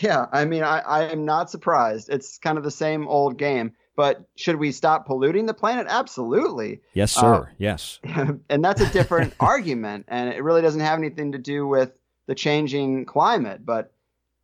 [0.00, 2.10] Yeah, I mean, I, I am not surprised.
[2.10, 3.72] It's kind of the same old game.
[3.96, 5.86] But should we stop polluting the planet?
[5.88, 6.80] Absolutely.
[6.94, 7.50] Yes, Uh, sir.
[7.58, 8.00] yes.
[8.48, 11.92] and that's a different argument, and it really doesn't have anything to do with
[12.26, 13.64] the changing climate.
[13.64, 13.92] But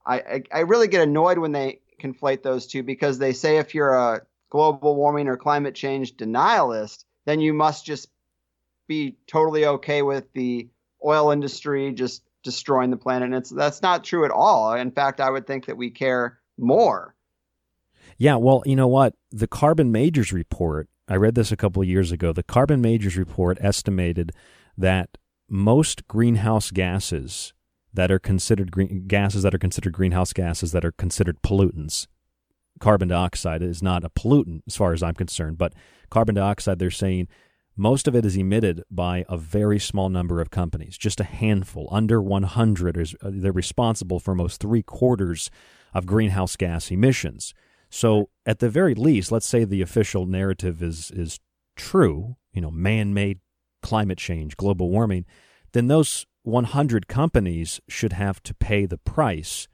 [0.06, 3.74] I, I, I really get annoyed when they conflate those two because they say if
[3.74, 8.08] you're a global warming or climate change denialist, then you must just
[8.88, 10.68] be totally okay with the
[11.04, 13.26] oil industry just destroying the planet.
[13.26, 14.74] And it's that's not true at all.
[14.74, 17.14] In fact, I would think that we care more.
[18.18, 19.14] Yeah, well, you know what?
[19.30, 22.32] The Carbon Majors report, I read this a couple of years ago.
[22.32, 24.32] The Carbon Majors report estimated
[24.76, 25.16] that
[25.48, 27.52] most greenhouse gases
[27.92, 32.06] that are considered green, gases that are considered greenhouse gases that are considered pollutants.
[32.78, 35.74] Carbon dioxide is not a pollutant as far as I'm concerned, but
[36.08, 37.28] carbon dioxide they're saying
[37.76, 41.88] most of it is emitted by a very small number of companies, just a handful,
[41.90, 45.50] under 100 is uh, they're responsible for most 3 quarters
[45.94, 47.54] of greenhouse gas emissions.
[47.88, 51.40] So at the very least, let's say the official narrative is is
[51.76, 53.40] true, you know, man-made
[53.82, 55.24] climate change, global warming,
[55.72, 59.68] then those 100 companies should have to pay the price,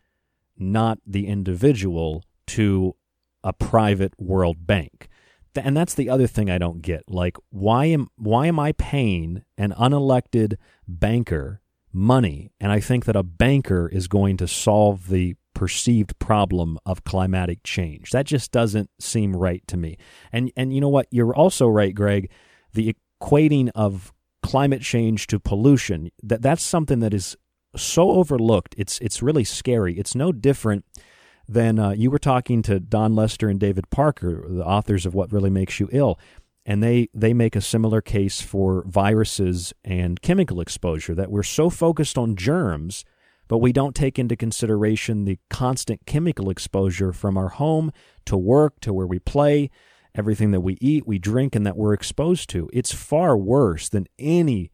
[0.59, 2.97] not the individual to
[3.45, 5.09] a private World Bank.
[5.55, 7.05] And that's the other thing I don't get.
[7.09, 10.57] Like why am why am I paying an unelected
[10.87, 11.62] banker
[11.93, 17.03] money and I think that a banker is going to solve the perceived problem of
[17.05, 18.11] climatic change.
[18.11, 19.97] That just doesn't seem right to me.
[20.31, 21.07] And and you know what?
[21.11, 22.31] You're also right, Greg.
[22.75, 24.12] The equating of
[24.47, 27.36] climate change to pollution that that's something that is
[27.74, 28.76] so overlooked.
[28.78, 29.99] It's it's really scary.
[29.99, 30.84] It's no different
[31.49, 35.32] than uh, you were talking to Dawn Lester and David Parker, the authors of What
[35.32, 36.18] Really Makes You Ill,
[36.64, 41.68] and they they make a similar case for viruses and chemical exposure that we're so
[41.68, 43.05] focused on germs
[43.49, 47.92] but we don't take into consideration the constant chemical exposure from our home
[48.24, 49.70] to work to where we play,
[50.17, 52.69] everything that we eat, we drink, and that we're exposed to.
[52.73, 54.71] It's far worse than any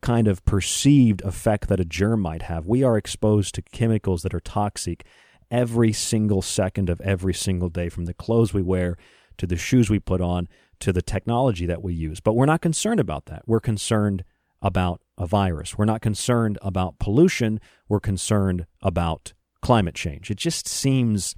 [0.00, 2.66] kind of perceived effect that a germ might have.
[2.66, 5.04] We are exposed to chemicals that are toxic
[5.50, 8.96] every single second of every single day, from the clothes we wear
[9.36, 12.20] to the shoes we put on to the technology that we use.
[12.20, 13.42] But we're not concerned about that.
[13.46, 14.24] We're concerned
[14.62, 15.76] about a virus.
[15.76, 17.60] We're not concerned about pollution.
[17.88, 20.30] We're concerned about climate change.
[20.30, 21.34] It just seems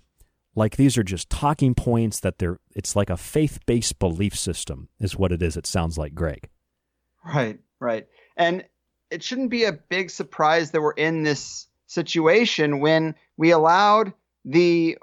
[0.54, 5.16] like these are just talking points that they're it's like a faith-based belief system is
[5.16, 6.48] what it is it sounds like Greg.
[7.24, 8.06] Right, right.
[8.36, 8.64] And
[9.10, 14.12] it shouldn't be a big surprise that we're in this situation when we allowed
[14.44, 14.98] the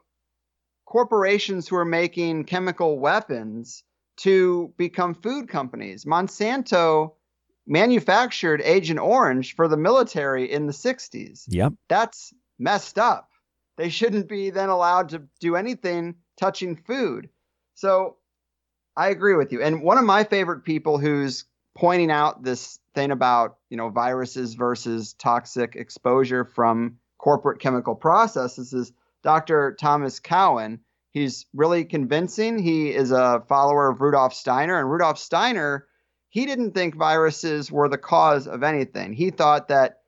[0.86, 3.84] corporations who are making chemical weapons
[4.18, 6.04] to become food companies.
[6.06, 7.14] Monsanto
[7.68, 11.46] manufactured Agent Orange for the military in the 60s.
[11.48, 11.74] Yep.
[11.88, 13.29] That's messed up.
[13.80, 17.30] They shouldn't be then allowed to do anything touching food.
[17.76, 18.18] So
[18.98, 19.62] I agree with you.
[19.62, 21.46] And one of my favorite people who's
[21.78, 28.74] pointing out this thing about, you know, viruses versus toxic exposure from corporate chemical processes
[28.74, 28.92] is
[29.24, 29.78] Dr.
[29.80, 30.82] Thomas Cowan.
[31.12, 32.60] He's really convincing.
[32.60, 35.88] He is a follower of Rudolf Steiner, and Rudolf Steiner,
[36.28, 39.14] he didn't think viruses were the cause of anything.
[39.14, 40.02] He thought that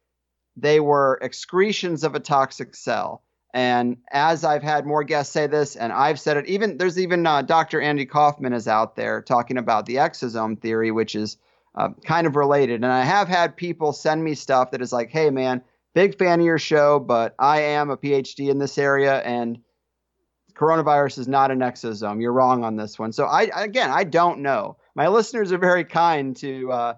[0.57, 3.23] they were excretions of a toxic cell.
[3.53, 7.27] And as I've had more guests say this, and I've said it, even there's even
[7.27, 7.81] uh, Dr.
[7.81, 11.37] Andy Kaufman is out there talking about the exosome theory, which is
[11.75, 12.75] uh, kind of related.
[12.75, 15.61] And I have had people send me stuff that is like, "Hey, man,
[15.93, 19.59] big fan of your show, but I am a PhD in this area, and
[20.53, 22.21] coronavirus is not an exosome.
[22.21, 24.77] You're wrong on this one." So I again, I don't know.
[24.95, 26.93] My listeners are very kind to uh,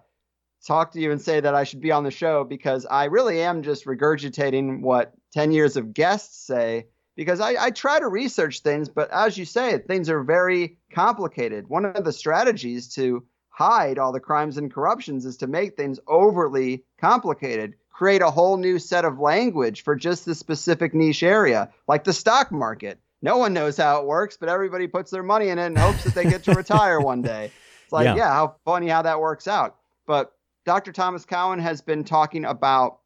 [0.68, 3.42] talk to you and say that I should be on the show because I really
[3.42, 8.62] am just regurgitating what 10 years of guests say because I, I, try to research
[8.62, 11.68] things, but as you say, things are very complicated.
[11.68, 16.00] One of the strategies to hide all the crimes and corruptions is to make things
[16.08, 21.70] overly complicated, create a whole new set of language for just the specific niche area,
[21.88, 23.00] like the stock market.
[23.22, 26.04] no one knows how it works, but everybody puts their money in it and hopes
[26.04, 27.52] that they get to retire one day.
[27.84, 28.16] It's like, Yeah.
[28.16, 28.30] yeah.
[28.34, 29.76] how funny how that works out.
[30.08, 30.34] But
[30.66, 30.92] Dr.
[30.92, 33.00] Thomas Cowan has been talking about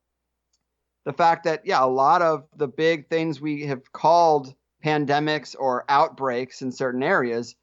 [1.08, 4.54] the fact that, yeah, a lot of the big things we have called
[4.84, 7.56] pandemics or outbreaks in certain areas,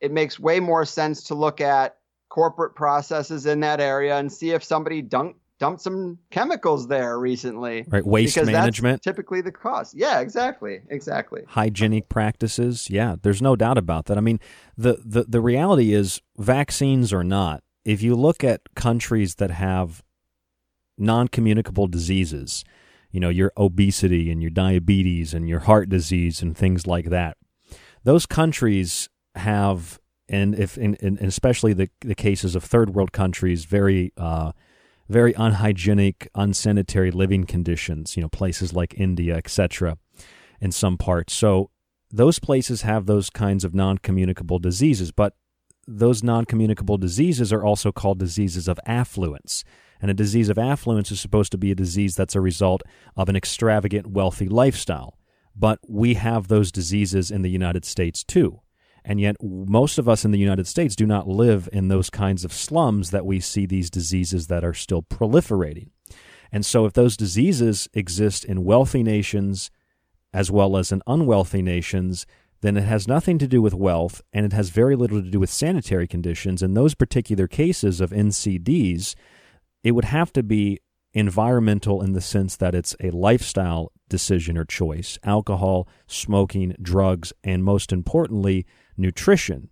[0.00, 1.96] it makes way more sense to look at
[2.28, 7.84] corporate processes in that area and see if somebody dumped dumped some chemicals there recently.
[7.88, 9.02] Right, waste because that's management.
[9.02, 9.94] typically the cost.
[9.96, 10.82] Yeah, exactly.
[10.88, 11.42] Exactly.
[11.48, 12.88] hygienic practices.
[12.88, 14.16] Yeah, there's no doubt about that.
[14.16, 14.38] I mean,
[14.76, 20.04] the, the, the reality is, vaccines or not, if you look at countries that have
[20.96, 22.64] non communicable diseases,
[23.12, 27.36] you know, your obesity and your diabetes and your heart disease and things like that,
[28.02, 33.64] those countries have, and if in, in especially the, the cases of third world countries,
[33.64, 34.52] very uh,
[35.08, 39.98] very unhygienic, unsanitary living conditions, you know, places like India, etc.,
[40.60, 41.34] in some parts.
[41.34, 41.70] So
[42.10, 45.34] those places have those kinds of non communicable diseases, but
[45.86, 49.64] those non communicable diseases are also called diseases of affluence.
[50.02, 52.82] And a disease of affluence is supposed to be a disease that's a result
[53.16, 55.16] of an extravagant, wealthy lifestyle.
[55.54, 58.60] But we have those diseases in the United States too.
[59.04, 62.44] And yet, most of us in the United States do not live in those kinds
[62.44, 65.90] of slums that we see these diseases that are still proliferating.
[66.52, 69.70] And so, if those diseases exist in wealthy nations
[70.32, 72.26] as well as in unwealthy nations,
[72.60, 75.40] then it has nothing to do with wealth and it has very little to do
[75.40, 76.62] with sanitary conditions.
[76.62, 79.14] In those particular cases of NCDs,
[79.82, 80.78] it would have to be
[81.14, 87.64] environmental in the sense that it's a lifestyle decision or choice alcohol, smoking, drugs, and
[87.64, 88.66] most importantly,
[88.96, 89.68] nutrition.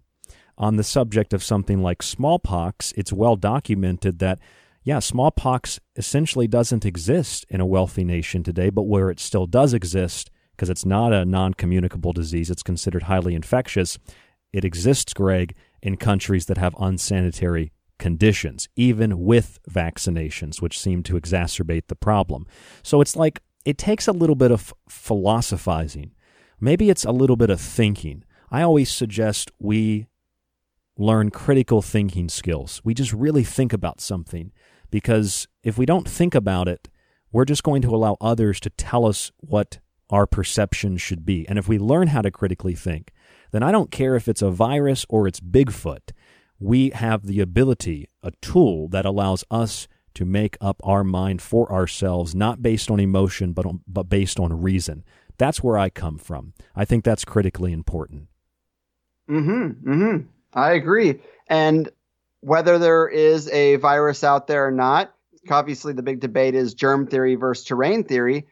[0.58, 4.38] On the subject of something like smallpox, it's well documented that,
[4.82, 9.72] yeah, smallpox essentially doesn't exist in a wealthy nation today, but where it still does
[9.72, 13.98] exist, because it's not a non communicable disease, it's considered highly infectious,
[14.52, 21.14] it exists, Greg, in countries that have unsanitary conditions, even with vaccinations, which seem to
[21.14, 22.46] exacerbate the problem.
[22.82, 26.12] So it's like it takes a little bit of philosophizing.
[26.58, 28.24] Maybe it's a little bit of thinking.
[28.50, 30.08] I always suggest we
[30.98, 32.80] learn critical thinking skills.
[32.82, 34.50] We just really think about something
[34.90, 36.88] because if we don't think about it,
[37.32, 39.78] we're just going to allow others to tell us what
[40.10, 41.46] our perception should be.
[41.48, 43.12] And if we learn how to critically think,
[43.52, 46.10] then I don't care if it's a virus or it's Bigfoot.
[46.60, 51.72] We have the ability, a tool that allows us to make up our mind for
[51.72, 55.04] ourselves, not based on emotion, but on, but based on reason.
[55.38, 56.52] That's where I come from.
[56.76, 58.28] I think that's critically important.
[59.28, 59.90] Mm-hmm.
[59.90, 60.26] Mm-hmm.
[60.52, 61.22] I agree.
[61.46, 61.88] And
[62.40, 65.14] whether there is a virus out there or not,
[65.48, 68.48] obviously the big debate is germ theory versus terrain theory.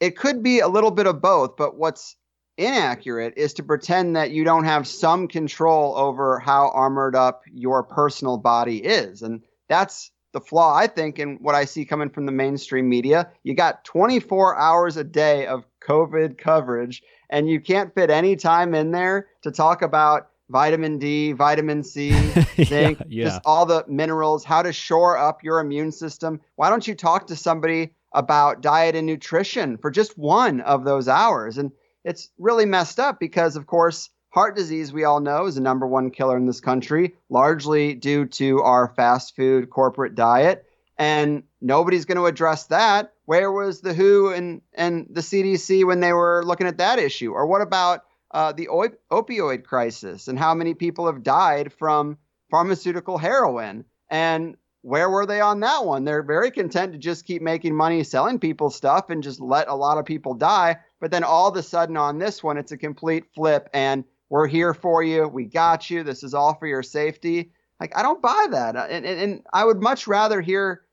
[0.00, 2.16] It could be a little bit of both, but what's
[2.56, 7.82] inaccurate is to pretend that you don't have some control over how armored up your
[7.82, 9.22] personal body is.
[9.22, 13.30] And that's the flaw, I think, in what I see coming from the mainstream media.
[13.42, 18.74] You got 24 hours a day of COVID coverage, and you can't fit any time
[18.74, 22.10] in there to talk about vitamin D, vitamin C,
[22.64, 23.24] zinc, yeah.
[23.24, 26.40] just all the minerals, how to shore up your immune system.
[26.56, 31.08] Why don't you talk to somebody about diet and nutrition for just one of those
[31.08, 31.58] hours?
[31.58, 31.72] And
[32.04, 35.86] it's really messed up because, of course, heart disease, we all know, is the number
[35.86, 40.66] one killer in this country, largely due to our fast food corporate diet.
[40.98, 43.12] And nobody's going to address that.
[43.24, 47.32] Where was the WHO and, and the CDC when they were looking at that issue?
[47.32, 52.18] Or what about uh, the op- opioid crisis and how many people have died from
[52.50, 53.84] pharmaceutical heroin?
[54.10, 56.04] And where were they on that one?
[56.04, 59.74] They're very content to just keep making money selling people stuff and just let a
[59.74, 60.76] lot of people die.
[61.04, 64.46] But then all of a sudden on this one, it's a complete flip and we're
[64.46, 65.28] here for you.
[65.28, 66.02] We got you.
[66.02, 67.52] This is all for your safety.
[67.78, 68.74] Like, I don't buy that.
[68.74, 70.86] Uh, and, and, and I would much rather hear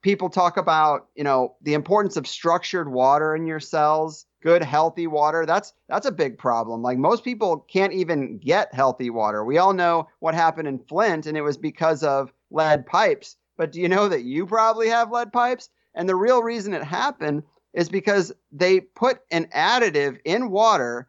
[0.00, 5.06] people talk about, you know, the importance of structured water in your cells, good, healthy
[5.06, 5.44] water.
[5.44, 6.80] That's, that's a big problem.
[6.80, 9.44] Like most people can't even get healthy water.
[9.44, 13.36] We all know what happened in Flint and it was because of lead pipes.
[13.58, 15.68] But do you know that you probably have lead pipes?
[15.94, 17.42] And the real reason it happened
[17.74, 21.08] is because they put an additive in water.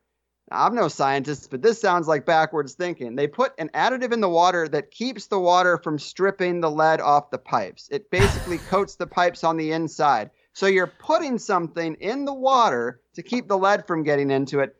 [0.51, 3.16] I'm no scientist, but this sounds like backwards thinking.
[3.16, 7.01] They put an additive in the water that keeps the water from stripping the lead
[7.01, 7.88] off the pipes.
[7.91, 10.32] It basically coats the pipes on the inside.
[10.53, 14.76] So you're putting something in the water to keep the lead from getting into it.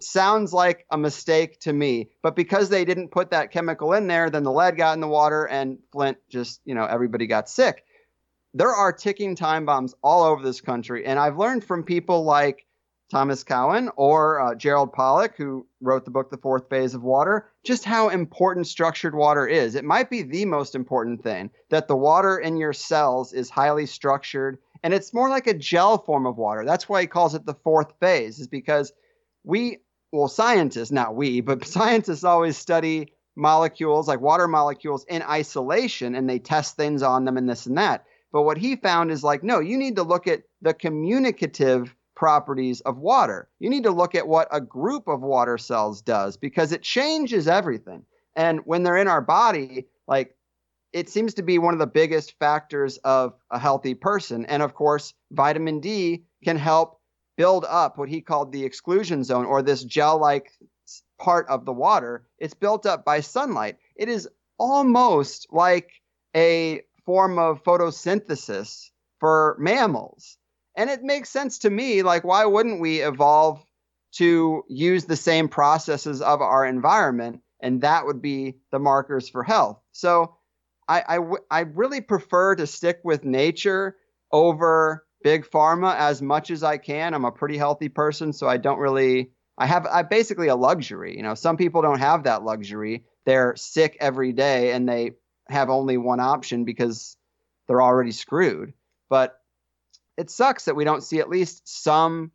[0.00, 4.30] Sounds like a mistake to me, but because they didn't put that chemical in there,
[4.30, 7.84] then the lead got in the water and Flint just, you know, everybody got sick
[8.54, 11.04] there are ticking time bombs all over this country.
[11.06, 12.66] And I've learned from people like
[13.10, 17.50] Thomas Cowan, or uh, Gerald Pollack, who wrote the book The Fourth Phase of Water,
[17.62, 19.74] just how important structured water is.
[19.74, 23.84] It might be the most important thing that the water in your cells is highly
[23.84, 26.64] structured and it's more like a gel form of water.
[26.64, 28.92] That's why he calls it the fourth phase, is because
[29.44, 29.78] we,
[30.10, 36.28] well, scientists, not we, but scientists always study molecules like water molecules in isolation and
[36.28, 38.04] they test things on them and this and that.
[38.32, 42.80] But what he found is like, no, you need to look at the communicative properties
[42.82, 43.48] of water.
[43.58, 47.46] You need to look at what a group of water cells does because it changes
[47.48, 48.04] everything.
[48.36, 50.34] And when they're in our body, like
[50.92, 54.46] it seems to be one of the biggest factors of a healthy person.
[54.46, 57.00] And of course, vitamin D can help
[57.36, 60.52] build up what he called the exclusion zone or this gel like
[61.18, 62.26] part of the water.
[62.38, 63.76] It's built up by sunlight.
[63.96, 64.28] It is
[64.58, 65.90] almost like
[66.36, 68.90] a form of photosynthesis
[69.20, 70.36] for mammals.
[70.76, 72.02] And it makes sense to me.
[72.02, 73.64] Like, why wouldn't we evolve
[74.16, 77.40] to use the same processes of our environment?
[77.60, 79.80] And that would be the markers for health.
[79.92, 80.36] So,
[80.88, 83.96] I, I, w- I really prefer to stick with nature
[84.32, 87.14] over big pharma as much as I can.
[87.14, 89.30] I'm a pretty healthy person, so I don't really.
[89.58, 91.16] I have I basically a luxury.
[91.16, 93.04] You know, some people don't have that luxury.
[93.26, 95.12] They're sick every day and they
[95.48, 97.16] have only one option because
[97.66, 98.72] they're already screwed.
[99.08, 99.38] But
[100.16, 102.30] it sucks that we don't see at least some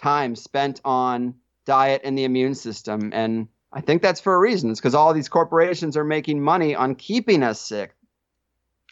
[0.00, 1.34] time spent on
[1.64, 4.70] diet and the immune system and I think that's for a reason.
[4.70, 7.94] It's because all these corporations are making money on keeping us sick.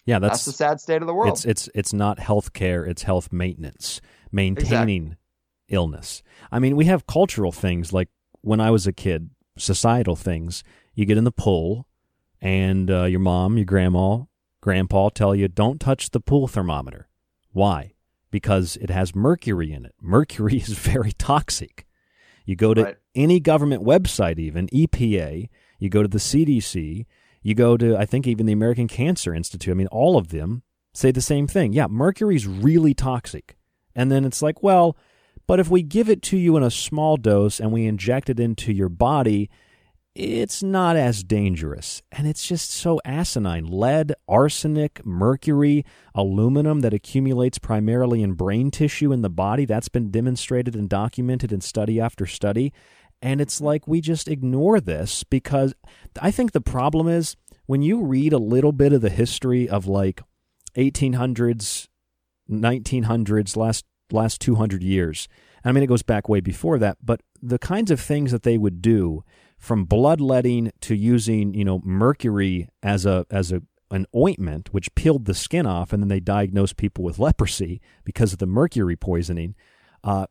[0.05, 1.33] Yeah, that's, that's the sad state of the world.
[1.33, 5.19] It's it's it's not health care; it's health maintenance, maintaining exactly.
[5.69, 6.23] illness.
[6.53, 8.11] I mean, we have cultural things like
[8.43, 10.63] when I was a kid, societal things.
[10.93, 11.89] You get in the pool,
[12.45, 14.19] and uh, your mom, your grandma,
[14.61, 17.09] grandpa tell you don't touch the pool thermometer.
[17.53, 17.95] Why?
[18.31, 19.95] Because it has mercury in it.
[20.01, 21.87] Mercury is very toxic.
[22.45, 22.97] You go to right.
[23.15, 27.07] any government website, even EPA, you go to the CDC,
[27.43, 29.73] you go to, I think, even the American Cancer Institute.
[29.73, 31.73] I mean, all of them say the same thing.
[31.73, 33.57] Yeah, mercury's really toxic.
[33.95, 34.99] And then it's like, well,
[35.47, 38.39] but if we give it to you in a small dose and we inject it
[38.39, 39.49] into your body,
[40.15, 42.03] it's not as dangerous.
[42.13, 43.67] And it's just so asinine.
[43.67, 45.85] Lead, arsenic, mercury,
[46.15, 49.65] aluminum that accumulates primarily in brain tissue in the body.
[49.65, 52.73] That's been demonstrated and documented in study after study.
[53.21, 55.75] And it's like we just ignore this because
[56.21, 57.37] I think the problem is
[57.67, 60.21] when you read a little bit of the history of like
[60.77, 61.89] 1800s,
[62.51, 65.29] 1900s, last last 200 years.
[65.65, 68.59] I mean, it goes back way before that, but the kinds of things that they
[68.59, 69.25] would do
[69.65, 75.25] from bloodletting to using you know mercury as a as a an ointment which peeled
[75.25, 79.55] the skin off and then they diagnosed people with leprosy because of the mercury poisoning.
[80.03, 80.27] Uh,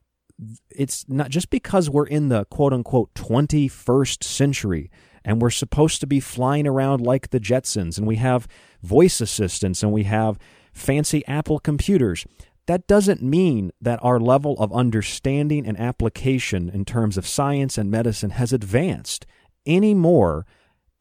[0.70, 4.92] it's not just because we're in the quote unquote 21st century
[5.24, 8.48] and we're supposed to be flying around like the Jetsons and we have
[8.82, 10.38] voice assistants and we have
[10.74, 12.26] fancy Apple computers
[12.68, 17.92] that doesn't mean that our level of understanding and application in terms of science and
[17.92, 19.26] medicine has advanced
[19.66, 20.46] any more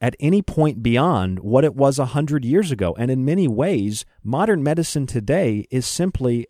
[0.01, 2.95] at any point beyond what it was a hundred years ago.
[2.99, 6.49] And in many ways, modern medicine today is simply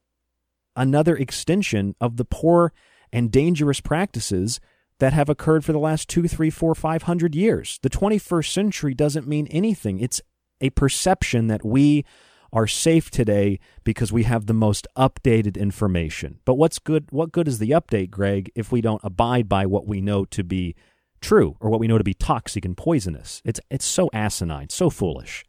[0.75, 2.73] another extension of the poor
[3.13, 4.59] and dangerous practices
[4.99, 7.79] that have occurred for the last two, three, four, five hundred years.
[7.83, 10.01] The 21st century doesn't mean anything.
[10.01, 10.23] It's
[10.63, 12.07] a perception that we
[12.53, 16.39] are safe today because we have the most updated information.
[16.45, 19.87] But what's good what good is the update, Greg, if we don't abide by what
[19.87, 20.75] we know to be
[21.21, 23.41] true or what we know to be toxic and poisonous?
[23.45, 25.45] It's it's so asinine, so foolish.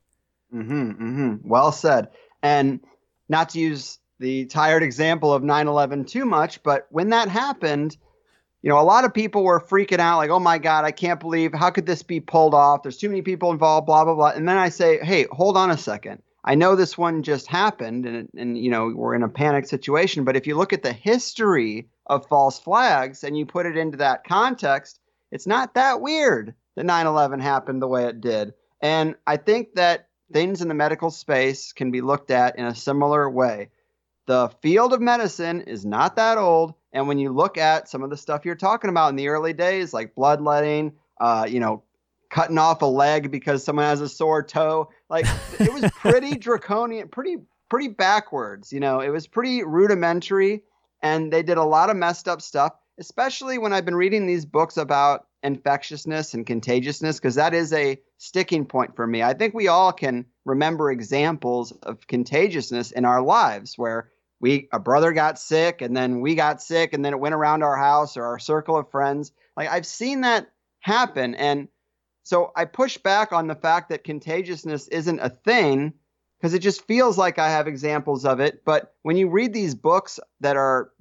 [0.53, 1.39] Mhm, mhm.
[1.43, 2.09] Well said.
[2.41, 2.79] And
[3.29, 7.97] not to use the tired example of 9/11 too much, but when that happened,
[8.61, 11.19] you know, a lot of people were freaking out, like, oh my God, I can't
[11.19, 12.83] believe, how could this be pulled off?
[12.83, 14.29] There's too many people involved, blah, blah, blah.
[14.29, 16.21] And then I say, hey, hold on a second.
[16.45, 20.23] I know this one just happened and, and you know we're in a panic situation,
[20.23, 23.97] but if you look at the history of false flags and you put it into
[23.97, 24.99] that context,
[25.31, 28.53] it's not that weird that 9/11 happened the way it did.
[28.81, 32.75] And I think that things in the medical space can be looked at in a
[32.75, 33.69] similar way.
[34.25, 38.09] The field of medicine is not that old, and when you look at some of
[38.09, 41.83] the stuff you're talking about in the early days, like bloodletting, uh, you know,
[42.33, 44.89] cutting off a leg because someone has a sore toe.
[45.13, 45.27] Like
[45.59, 47.37] it was pretty draconian, pretty
[47.69, 48.73] pretty backwards.
[48.73, 50.63] You know, it was pretty rudimentary,
[51.03, 52.73] and they did a lot of messed up stuff.
[52.99, 57.99] Especially when I've been reading these books about infectiousness and contagiousness, because that is a
[58.17, 59.21] sticking point for me.
[59.21, 64.09] I think we all can remember examples of contagiousness in our lives where
[64.39, 67.61] we a brother got sick and then we got sick and then it went around
[67.61, 69.31] our house or our circle of friends.
[69.55, 70.49] Like I've seen that
[70.79, 71.67] happen and
[72.23, 75.93] so I push back on the fact that contagiousness isn't a thing
[76.39, 78.63] because it just feels like I have examples of it.
[78.65, 80.91] But when you read these books that are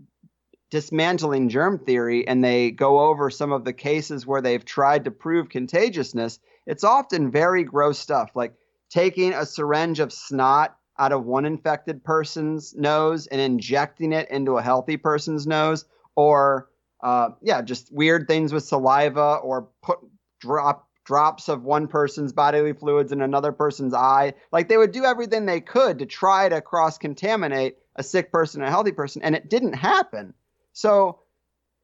[0.70, 5.10] dismantling germ theory and they go over some of the cases where they've tried to
[5.10, 8.54] prove contagiousness, it's often very gross stuff, like
[8.90, 14.58] taking a syringe of snot out of one infected person's nose and injecting it into
[14.58, 15.84] a healthy person's nose,
[16.16, 16.68] or
[17.02, 19.98] uh, yeah, just weird things with saliva, or put
[20.40, 24.34] drop drops of one person's bodily fluids in another person's eye.
[24.52, 28.60] Like they would do everything they could to try to cross contaminate a sick person
[28.60, 30.34] and a healthy person, and it didn't happen.
[30.72, 31.20] So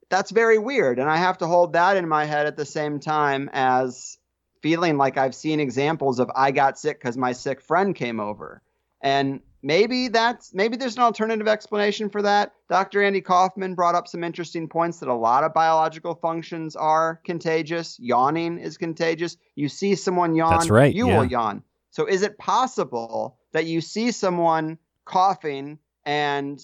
[0.08, 0.98] that's very weird.
[0.98, 4.18] And I have to hold that in my head at the same time as
[4.62, 8.62] feeling like I've seen examples of I got sick because my sick friend came over.
[9.00, 12.52] And maybe that's maybe there's an alternative explanation for that.
[12.68, 13.02] Dr.
[13.02, 17.98] Andy Kaufman brought up some interesting points that a lot of biological functions are contagious.
[18.00, 19.36] Yawning is contagious.
[19.54, 21.18] You see someone yawn, That's right, you yeah.
[21.18, 21.62] will yawn.
[21.90, 26.61] So is it possible that you see someone coughing and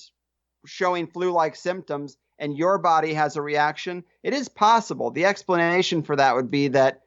[0.66, 4.04] showing flu-like symptoms and your body has a reaction?
[4.22, 5.10] It is possible.
[5.10, 7.00] The explanation for that would be that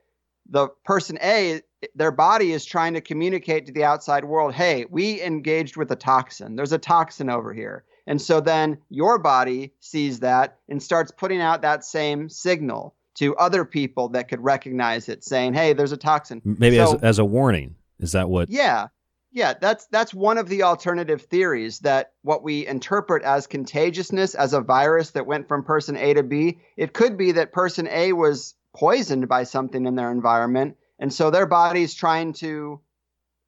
[0.50, 1.62] the person A,
[1.96, 5.96] their body is trying to communicate to the outside world, hey, we engaged with a
[5.96, 6.56] toxin.
[6.56, 7.84] There's a toxin over here.
[8.08, 13.36] And so then your body sees that and starts putting out that same signal to
[13.36, 16.42] other people that could recognize it, saying, hey, there's a toxin.
[16.44, 17.76] Maybe So- as as a warning.
[18.00, 18.50] Is that what?
[18.50, 18.88] yeah.
[19.34, 24.54] Yeah, that's that's one of the alternative theories that what we interpret as contagiousness as
[24.54, 28.14] a virus that went from person A to B, it could be that person A
[28.14, 32.80] was poisoned by something in their environment and so their body's trying to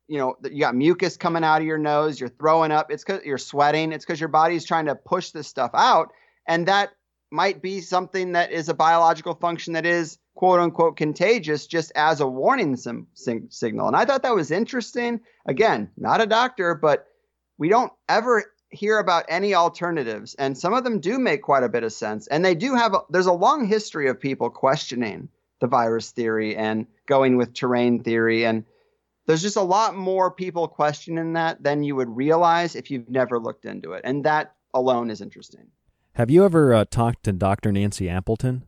[0.07, 3.21] you know, you got mucus coming out of your nose, you're throwing up, it's cuz
[3.23, 6.11] you're sweating, it's cuz your body's trying to push this stuff out
[6.47, 6.91] and that
[7.31, 12.21] might be something that is a biological function that is quote unquote contagious just as
[12.21, 13.87] a warning sim- sig- signal.
[13.87, 15.19] And I thought that was interesting.
[15.45, 17.05] Again, not a doctor, but
[17.57, 21.69] we don't ever hear about any alternatives and some of them do make quite a
[21.69, 25.27] bit of sense and they do have a, there's a long history of people questioning
[25.59, 28.65] the virus theory and going with terrain theory and
[29.25, 33.39] there's just a lot more people questioning that than you would realize if you've never
[33.39, 35.67] looked into it and that alone is interesting
[36.13, 37.71] Have you ever uh, talked to Dr.
[37.71, 38.63] Nancy Appleton?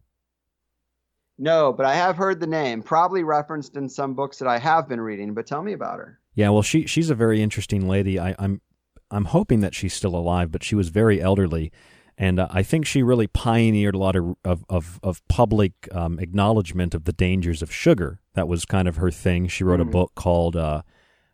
[1.42, 4.88] No, but I have heard the name, probably referenced in some books that I have
[4.88, 5.34] been reading.
[5.34, 6.20] But tell me about her.
[6.36, 8.20] Yeah, well, she she's a very interesting lady.
[8.20, 8.62] I, I'm
[9.10, 11.72] I'm hoping that she's still alive, but she was very elderly,
[12.18, 16.20] and uh, I think she really pioneered a lot of of of, of public um,
[16.20, 18.20] acknowledgement of the dangers of sugar.
[18.34, 19.48] That was kind of her thing.
[19.48, 19.92] She wrote a Mhm.
[19.92, 20.82] book called uh,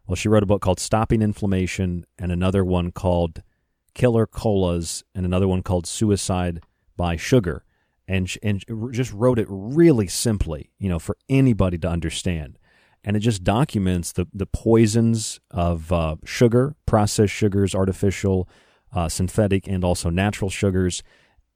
[0.07, 3.43] well, she wrote a book called Stopping Inflammation, and another one called
[3.93, 6.61] Killer Colas, and another one called Suicide
[6.95, 7.63] by Sugar,
[8.07, 12.57] and sh- and just wrote it really simply, you know, for anybody to understand
[13.03, 18.49] and it just documents the the poisons of uh, sugar, processed sugars, artificial,
[18.93, 21.03] uh, synthetic, and also natural sugars.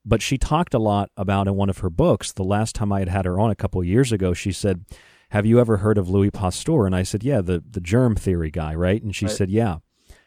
[0.04, 2.32] But she talked a lot about in one of her books.
[2.32, 4.84] The last time I had had her on a couple of years ago, she said,
[5.30, 8.50] "Have you ever heard of Louis Pasteur?" And I said, "Yeah, the the germ theory
[8.50, 9.34] guy, right?" And she Right.
[9.34, 9.76] said, "Yeah."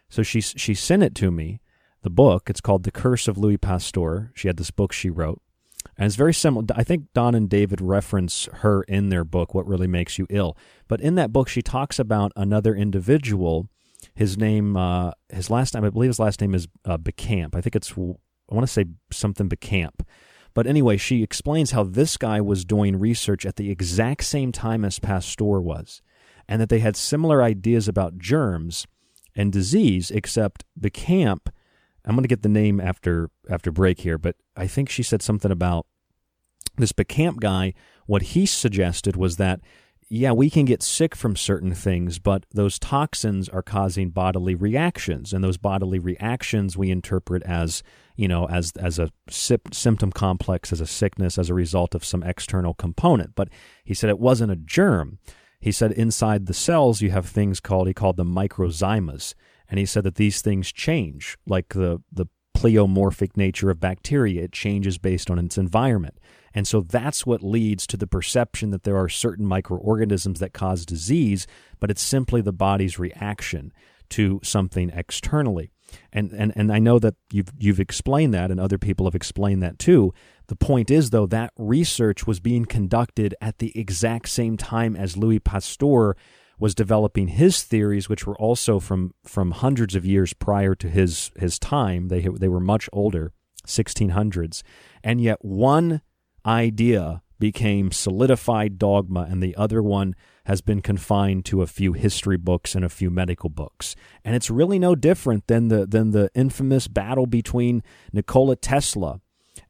[0.10, 1.60] So she she sent it to me.
[2.04, 2.50] The book.
[2.52, 4.32] It's called The Curse of Louis Pasteur.
[4.36, 5.42] She had this book she wrote.
[5.98, 6.66] And it's very similar.
[6.76, 10.56] I think Dawn and David reference her in their book, What Really Makes You Ill.
[10.88, 13.70] But in that book, she talks about another individual.
[14.16, 17.56] His name, uh, his last name, I believe his last name is uh, Béchamp.
[17.56, 20.02] I think it's, I want to say something Béchamp.
[20.54, 24.86] But anyway, she explains how this guy was doing research at the exact same time
[24.86, 26.02] as Pasteur was,
[26.48, 28.88] and that they had similar ideas about germs
[29.36, 31.48] and disease, except Béchamp
[32.06, 35.22] I'm going to get the name after after break here, but I think she said
[35.22, 35.88] something about
[36.78, 37.74] this Béchamp guy.
[38.06, 39.60] What he suggested was that
[40.08, 45.34] yeah, we can get sick from certain things, but those toxins are causing bodily reactions,
[45.34, 47.82] and those bodily reactions we interpret as
[48.16, 52.22] you know as as a symptom complex, as a sickness, as a result of some
[52.22, 53.34] external component.
[53.34, 53.50] But
[53.84, 55.18] he said it wasn't a germ.
[55.60, 59.34] He said inside the cells you have things called he called them microzymas,
[59.68, 64.44] and he said that these things change, like the the pleomorphic nature of bacteria.
[64.44, 66.20] It changes based on its environment.
[66.56, 70.86] And so that's what leads to the perception that there are certain microorganisms that cause
[70.86, 71.46] disease,
[71.82, 73.74] but it's simply the body's reaction
[74.12, 75.72] to something externally.
[76.12, 79.62] And, and and I know that you've you've explained that and other people have explained
[79.64, 80.14] that too.
[80.48, 85.18] The point is though that research was being conducted at the exact same time as
[85.18, 86.16] Louis Pasteur
[86.58, 91.32] was developing his theories, which were also from from hundreds of years prior to his
[91.38, 92.08] his time.
[92.08, 93.34] They they were much older,
[93.68, 94.64] 1600s,
[95.04, 96.02] and yet one
[96.46, 100.16] idea became solidified dogma, and the other one
[100.46, 103.96] has been confined to a few history books and a few medical books.
[104.24, 107.84] And it's really no different than the than the infamous battle between
[108.14, 109.20] Nikola Tesla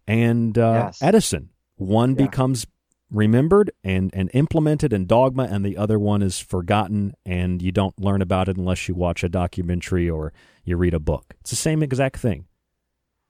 [0.08, 1.02] and uh, Yes.
[1.02, 1.50] Edison.
[1.78, 2.26] One Yeah.
[2.26, 2.68] becomes
[3.12, 7.98] remembered and, and implemented in dogma, and the other one is forgotten, and you don't
[8.00, 10.34] learn about it unless you watch a documentary or
[10.66, 11.36] you read a book.
[11.42, 12.46] It's the same exact thing.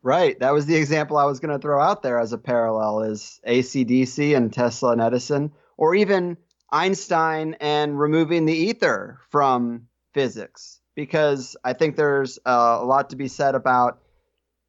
[0.06, 0.40] Right.
[0.40, 3.42] That was the example I was going to throw out there as a parallel is
[3.48, 6.38] ACDC and Tesla and Edison, or even
[6.72, 10.80] Einstein and removing the ether from physics.
[10.94, 13.98] Because I think there's uh, a lot to be said about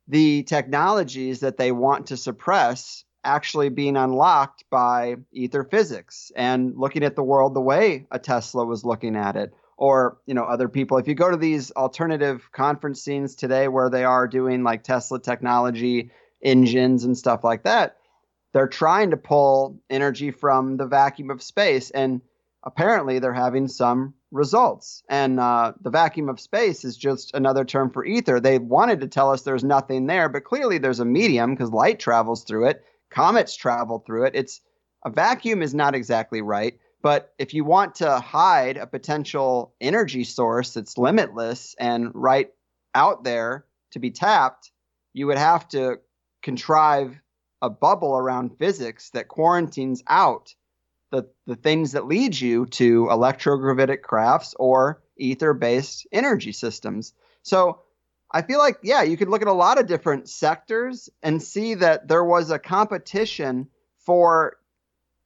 [0.09, 7.05] the technologies that they want to suppress actually being unlocked by ether physics and looking
[7.05, 10.68] at the world the way a Tesla was looking at it or you know other
[10.68, 10.99] people.
[10.99, 15.20] If you go to these alternative conference scenes today where they are doing like Tesla
[15.20, 16.11] technology
[16.43, 17.97] engines and stuff like that
[18.57, 22.22] they're trying to pull energy from the vacuum of space and
[22.64, 25.03] apparently they're having some results.
[25.11, 28.41] And uh, the vacuum of space is just another term for ether.
[28.41, 31.99] They wanted to tell us there's nothing there but clearly there's a medium because light
[31.99, 34.35] travels through it comets travel through it.
[34.35, 34.62] It's
[35.05, 40.24] a vacuum is not exactly right but if you want to hide a potential energy
[40.24, 42.50] source that's limitless and right
[42.96, 44.72] out there to be tapped,
[45.12, 46.00] you would have to
[46.42, 47.16] contrive
[47.62, 50.52] a bubble around physics that quarantines out
[51.12, 57.14] the, the things that lead you to electrogravitic crafts or ether based energy systems.
[57.42, 57.82] So
[58.32, 61.74] I feel like, yeah, you could look at a lot of different sectors and see
[61.74, 64.57] that there was a competition for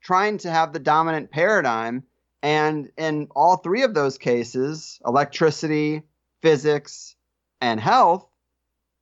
[0.01, 2.05] trying to have the dominant paradigm.
[2.43, 6.03] And in all three of those cases, electricity,
[6.41, 7.17] physics,
[7.61, 8.27] and health,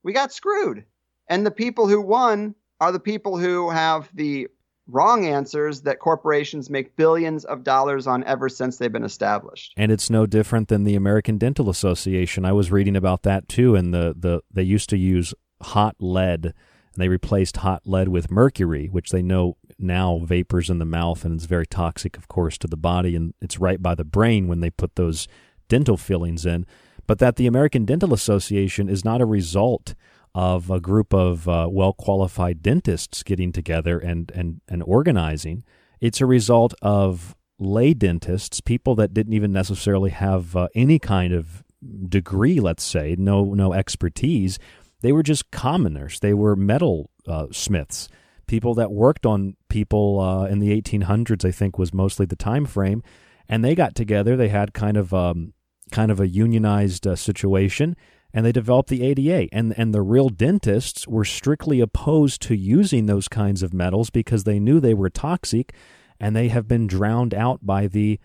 [0.02, 0.84] we got screwed.
[1.28, 4.48] And the people who won are the people who have the
[4.88, 9.74] wrong answers that corporations make billions of dollars on ever since they've been established.
[9.76, 12.44] And it's no different than the American Dental Association.
[12.44, 16.54] I was reading about that too, and the, the they used to use hot lead,
[16.98, 21.24] and they replaced hot lead with mercury, which they know now vapors in the mouth
[21.24, 24.48] and it's very toxic, of course, to the body, and it's right by the brain
[24.48, 25.28] when they put those
[25.68, 26.66] dental fillings in.
[27.06, 29.94] But that the American Dental Association is not a result
[30.34, 35.62] of a group of uh, well qualified dentists getting together and, and, and organizing.
[36.00, 41.32] It's a result of lay dentists, people that didn't even necessarily have uh, any kind
[41.32, 41.62] of
[42.08, 44.58] degree, let's say, no no expertise.
[45.00, 46.20] They were just commoners.
[46.20, 48.08] They were metal uh, smiths,
[48.46, 51.44] people that worked on people uh, in the 1800s.
[51.44, 53.02] I think was mostly the time frame,
[53.48, 54.36] and they got together.
[54.36, 55.52] They had kind of um,
[55.92, 57.96] kind of a unionized uh, situation
[58.34, 59.48] and they developed the ADA.
[59.54, 64.44] And and the real dentists were strictly opposed to using those kinds of metals because
[64.44, 65.72] they knew they were toxic,
[66.20, 68.20] and they have been drowned out by the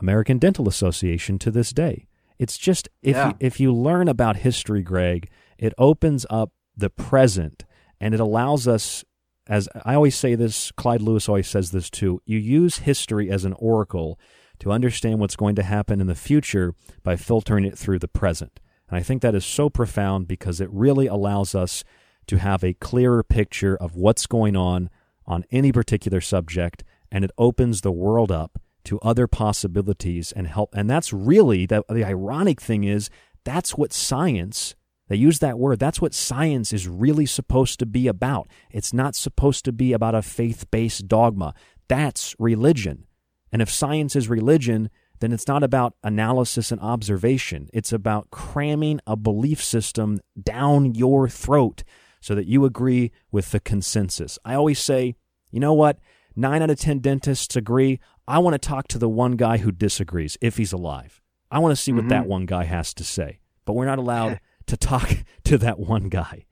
[0.00, 2.08] American Dental Association to this day.
[2.38, 3.28] It's just if Yeah.
[3.28, 5.28] you, if you learn about history, Greg,
[5.58, 7.64] it opens up the present
[8.00, 9.04] and it allows us.
[9.46, 12.20] As I always say this, Clyde Lewis always says this too.
[12.26, 14.18] You use history as an oracle
[14.60, 18.60] to understand what's going to happen in the future by filtering it through the present.
[18.88, 21.84] And I think that is so profound because it really allows us
[22.26, 24.90] to have a clearer picture of what's going on
[25.26, 30.74] on any particular subject, and it opens the world up to other possibilities and help.
[30.74, 33.10] And that's really the, the ironic thing is
[33.44, 34.74] that's what science.
[35.08, 35.78] They use that word.
[35.78, 38.48] That's what science is really supposed to be about.
[38.70, 41.54] It's not supposed to be about a faith based dogma.
[41.88, 43.06] That's religion.
[43.50, 44.90] And if science is religion,
[45.20, 47.68] then it's not about analysis and observation.
[47.72, 51.82] It's about cramming a belief system down your throat
[52.20, 54.38] so that you agree with the consensus.
[54.44, 55.16] I always say,
[55.50, 55.98] you know what?
[56.36, 57.98] Nine out of 10 dentists agree.
[58.28, 61.20] I want to talk to the one guy who disagrees if he's alive.
[61.50, 62.10] I want to see what Mhm.
[62.10, 63.40] that one guy has to say.
[63.64, 64.38] But we're not allowed
[64.68, 65.10] to talk
[65.44, 66.46] to that one guy.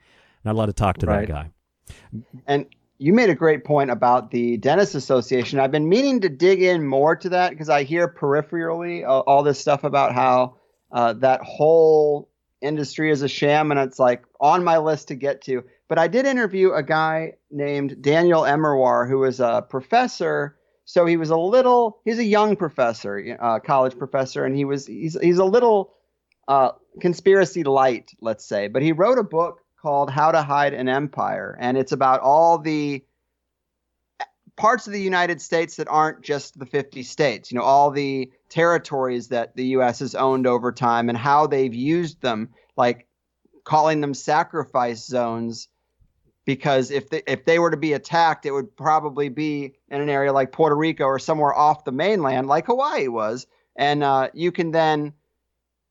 [0.45, 1.27] Not allowed to talk to Right.
[1.27, 1.51] that guy.
[2.47, 2.67] And
[2.99, 5.59] you made a great point about the dentist association.
[5.61, 9.43] I've been meaning to dig in more to that because I hear peripherally uh, all
[9.43, 10.57] this stuff about how
[10.91, 12.29] uh, that whole
[12.63, 15.65] industry is a sham, and it's like on my list to get to.
[15.89, 20.57] But I did interview a guy named Daniel Immerwahr, who was a professor.
[20.85, 24.87] So he was a little, he's a young professor, uh, college professor, and he was
[24.87, 25.93] he's he's a little
[26.49, 26.71] uh,
[27.01, 28.69] conspiracy light, let's say.
[28.69, 32.59] But he wrote a book called How to Hide an Empire, and it's about all
[32.59, 33.05] the
[34.57, 38.31] parts of the United States that aren't just the 50 states, you know, all the
[38.49, 43.07] territories that the US has owned over time and how they've used them, like
[43.65, 45.69] calling them sacrifice zones
[46.47, 50.09] because if they, if they were to be attacked, it would probably be in an
[50.09, 53.47] area like Puerto Rico or somewhere off the mainland, like Hawaii was.
[53.75, 55.13] And uh, you can then,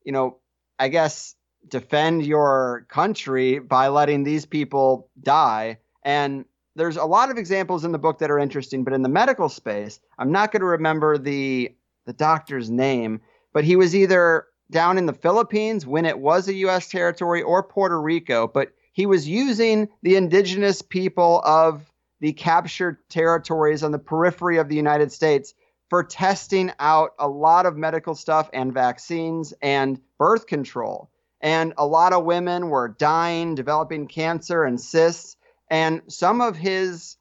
[0.02, 0.38] you know,
[0.78, 1.34] I guess
[1.68, 5.78] defend your country by letting these people die.
[6.02, 6.44] And
[6.76, 9.48] there's a lot of examples in the book that are interesting, but in the medical
[9.48, 11.74] space, I'm not going to remember the
[12.04, 13.20] the doctor's name,
[13.52, 16.88] but he was either down in the Philippines when it was a U.S.
[16.88, 23.82] territory or Puerto Rico, but he was using the indigenous people of the captured territories
[23.82, 25.52] on the periphery of the United States
[25.88, 31.10] for testing out a lot of medical stuff and vaccines and birth control.
[31.40, 35.36] And a lot of women were dying, developing cancer and cysts.
[35.70, 37.16] And some of his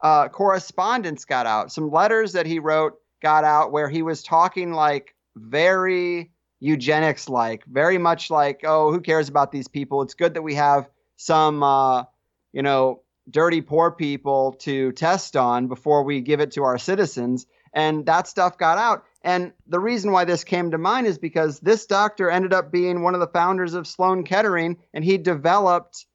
[0.00, 1.72] uh, correspondence got out.
[1.72, 6.30] Some letters that he wrote got out where he was talking like very
[6.60, 10.02] eugenics like, very much like, oh, who cares about these people?
[10.02, 12.04] It's good that we have some, uh,
[12.52, 17.46] you know, dirty poor people to test on before we give it to our citizens.
[17.72, 19.04] And that stuff got out.
[19.22, 23.02] And the reason why this came to mind is because this doctor ended up being
[23.02, 26.06] one of the founders of Sloan Kettering, and he developed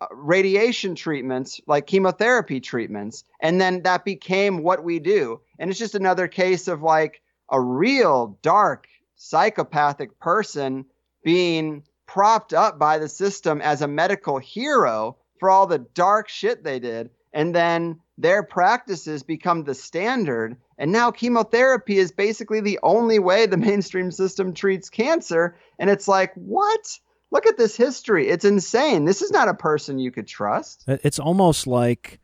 [0.00, 3.24] uh, radiation treatments like chemotherapy treatments.
[3.40, 5.40] And then that became what we do.
[5.58, 10.84] And it's just another case of like a real dark psychopathic person
[11.24, 16.62] being propped up by the system as a medical hero for all the dark shit
[16.62, 17.10] they did.
[17.32, 20.56] And then their practices become the standard.
[20.78, 25.56] And now chemotherapy is basically the only way the mainstream system treats cancer.
[25.78, 26.98] And it's like, what?
[27.30, 28.28] Look at this history.
[28.28, 29.04] It's insane.
[29.04, 30.84] This is not a person you could trust.
[30.86, 32.20] Uh, it's almost like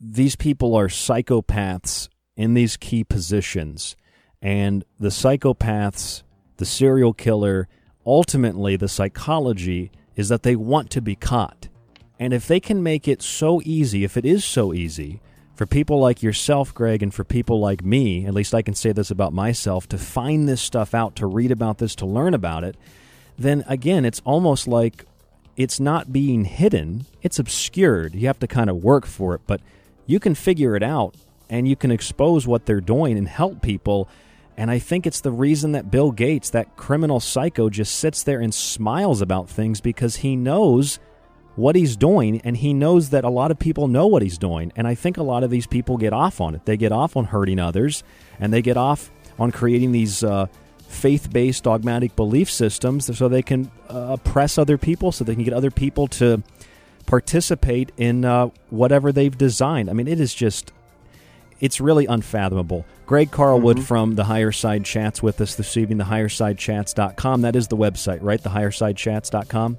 [0.00, 3.96] these people are psychopaths in these key positions.
[4.42, 6.22] And the psychopaths,
[6.56, 7.68] the serial killer,
[8.04, 11.68] ultimately the psychology is that they want to be caught.
[12.18, 15.20] And if they can make it so easy, if it is so easy,
[15.56, 18.92] for people like yourself, Greg, and for people like me, at least I can say
[18.92, 22.62] this about myself, to find this stuff out, to read about this, to learn about
[22.62, 22.76] it,
[23.38, 25.04] then again, it's almost like
[25.56, 28.14] it's not being hidden, it's obscured.
[28.14, 29.60] You have to kind of work for it, but
[30.06, 31.14] you can figure it out
[31.48, 34.08] and you can expose what they're doing and help people
[34.56, 38.40] and I think it's the reason that Bill Gates, that criminal psycho, just sits there
[38.40, 40.98] and smiles about things because he knows
[41.56, 44.72] what he's doing and he knows that a lot of people know what he's doing.
[44.76, 46.64] And I think a lot of these people get off on it.
[46.64, 48.04] They get off on hurting others
[48.38, 50.46] and they get off on creating these uh,
[50.88, 55.44] faith based dogmatic belief systems so they can uh, oppress other people, so they can
[55.44, 56.42] get other people to
[57.06, 59.90] participate in uh, whatever they've designed.
[59.90, 60.72] I mean, it is just
[61.60, 62.84] it's really unfathomable.
[63.06, 63.82] Greg Carlwood mm-hmm.
[63.82, 67.42] from the Higher Side Chats with us this evening, thehighersidechats.com.
[67.42, 68.42] That is the website, right?
[68.42, 69.78] Thehighersidechats.com?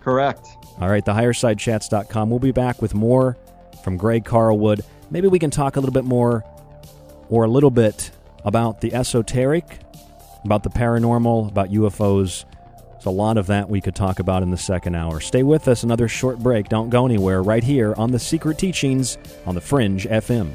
[0.00, 0.46] Correct.
[0.80, 2.30] All right, thehighersidechats.com.
[2.30, 3.36] We'll be back with more
[3.84, 4.80] from Greg Carlwood.
[5.10, 6.44] Maybe we can talk a little bit more
[7.28, 8.10] or a little bit
[8.44, 9.78] about the esoteric,
[10.44, 12.44] about the paranormal, about UFOs.
[12.92, 15.20] There's a lot of that we could talk about in the second hour.
[15.20, 16.68] Stay with us, another short break.
[16.68, 20.54] Don't go anywhere, right here on The Secret Teachings on The Fringe FM.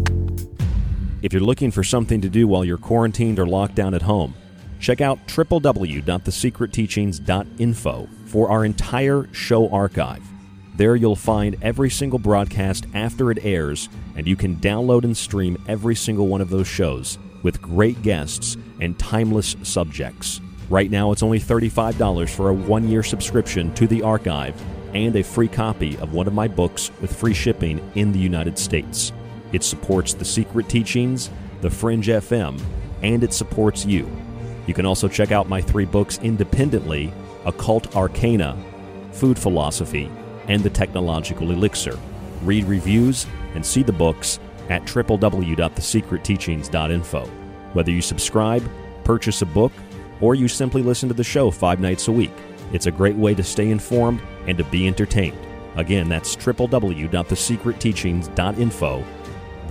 [1.21, 4.33] If you're looking for something to do while you're quarantined or locked down at home,
[4.79, 10.23] check out www.thesecretteachings.info for our entire show archive.
[10.75, 15.63] There you'll find every single broadcast after it airs, and you can download and stream
[15.67, 20.41] every single one of those shows with great guests and timeless subjects.
[20.69, 24.59] Right now, it's only $35 for a one year subscription to the archive
[24.95, 28.57] and a free copy of one of my books with free shipping in the United
[28.57, 29.13] States.
[29.51, 31.29] It supports the secret teachings,
[31.61, 32.59] the Fringe FM,
[33.01, 34.09] and it supports you.
[34.67, 37.13] You can also check out my three books independently
[37.45, 38.57] Occult Arcana,
[39.11, 40.11] Food Philosophy,
[40.47, 41.97] and The Technological Elixir.
[42.43, 43.25] Read reviews
[43.55, 47.25] and see the books at www.thesecretteachings.info.
[47.73, 48.63] Whether you subscribe,
[49.03, 49.73] purchase a book,
[50.19, 52.31] or you simply listen to the show five nights a week,
[52.73, 55.37] it's a great way to stay informed and to be entertained.
[55.75, 59.05] Again, that's www.thesecretteachings.info,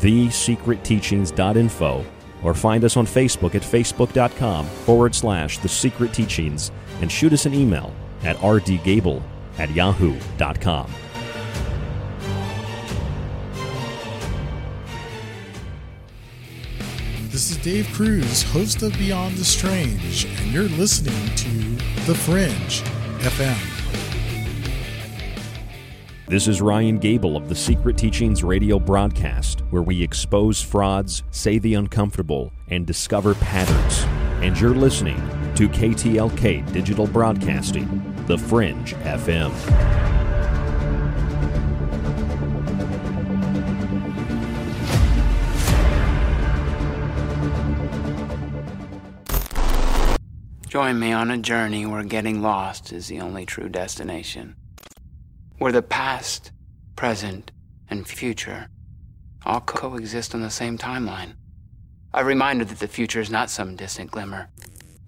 [0.00, 2.04] thesecretteachings.info,
[2.42, 7.46] or find us on Facebook at facebook.com forward slash The Secret Teachings and shoot us
[7.46, 9.22] an email at rdgable
[9.58, 10.90] at yahoo.com.
[17.30, 21.48] This is Dave Cruz, host of Beyond the Strange, and you're listening to
[22.04, 22.82] The Fringe
[23.20, 23.79] FM.
[26.30, 31.58] This is Ryan Gable of the Secret Teachings radio broadcast, where we expose frauds, say
[31.58, 34.04] the uncomfortable, and discover patterns.
[34.40, 35.16] And you're listening
[35.56, 39.50] to KTLK Digital Broadcasting, The Fringe FM.
[50.68, 54.54] Join me on a journey where getting lost is the only true destination.
[55.60, 56.52] Where the past,
[56.96, 57.50] present,
[57.90, 58.70] and future
[59.44, 61.34] all coexist on the same timeline.
[62.14, 64.48] A reminder that the future is not some distant glimmer,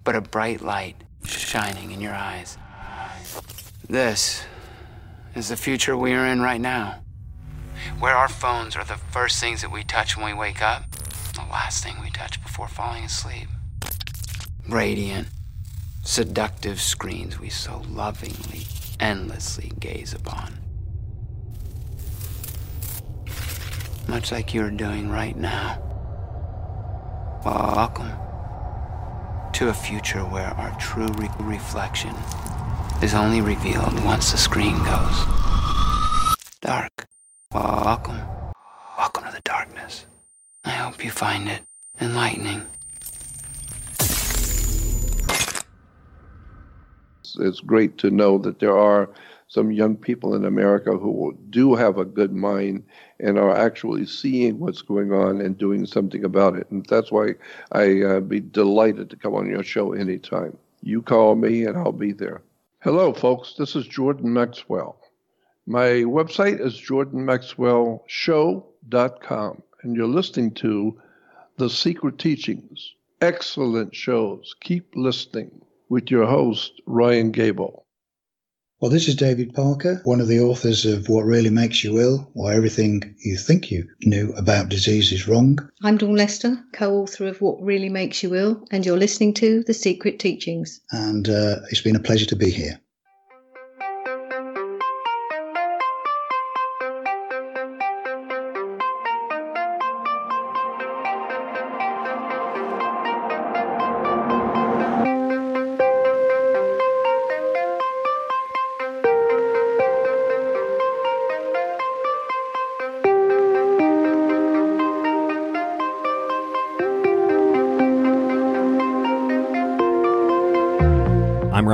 [0.03, 2.59] but a bright light shining in your eyes.
[3.89, 4.45] This
[5.33, 7.01] is the future we are in right now.
[7.97, 10.83] Where our phones are the first things that we touch when we wake up,
[11.33, 13.47] the last thing we touch before falling asleep.
[14.69, 15.29] Radiant,
[16.03, 18.67] seductive screens we so lovingly,
[18.99, 20.53] endlessly gaze upon.
[24.07, 25.79] Much like you're doing right now.
[27.45, 28.11] Welcome
[29.53, 32.15] to a future where our true re- reflection
[33.01, 35.25] is only revealed once the screen goes
[36.61, 37.07] dark.
[37.53, 38.21] Welcome.
[38.97, 40.05] Welcome to the darkness.
[40.63, 41.63] I hope you find it
[41.99, 42.65] enlightening.
[47.39, 49.09] It's great to know that there are
[49.47, 52.83] some young people in America who do have a good mind
[53.19, 56.65] and are actually seeing what's going on and doing something about it.
[56.71, 57.35] And that's why
[57.71, 60.57] I uh, be delighted to come on your show anytime.
[60.81, 62.41] You call me and I'll be there.
[62.79, 63.53] Hello, folks.
[63.57, 64.97] This is Jordan Maxwell.
[65.65, 70.99] My website is jordanmaxwellshow.com, and you're listening to
[71.55, 72.95] The Secret Teachings.
[73.21, 74.53] Excellent shows.
[74.59, 77.83] Keep listening with your host, Ryan Gable.
[78.83, 82.29] Well, this is David Parker, one of the authors of What Really Makes You Ill,
[82.33, 85.57] Why Everything You Think You Knew About Disease Is Wrong.
[85.83, 89.63] I'm Dawn Lester, co author of What Really Makes You Ill, and you're listening to
[89.63, 90.81] The Secret Teachings.
[90.91, 92.77] And uh, it's been a pleasure to be here.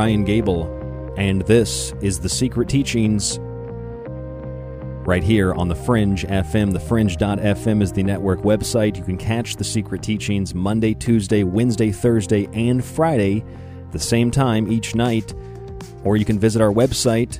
[0.10, 3.38] Gable, and this is The Secret Teachings
[5.06, 6.74] right here on The Fringe FM.
[6.74, 8.98] TheFringe.fm is the network website.
[8.98, 13.46] You can catch The Secret Teachings Monday, Tuesday, Wednesday, Thursday, and Friday,
[13.92, 15.36] the same time each night.
[16.04, 17.40] Or you can visit our website,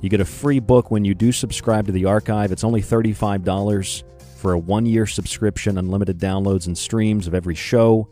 [0.00, 2.52] You get a free book when you do subscribe to the archive.
[2.52, 4.04] It's only $35
[4.36, 8.08] for a one year subscription, unlimited downloads and streams of every show.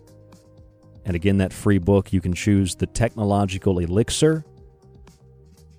[1.05, 4.45] And again, that free book, you can choose The Technological Elixir,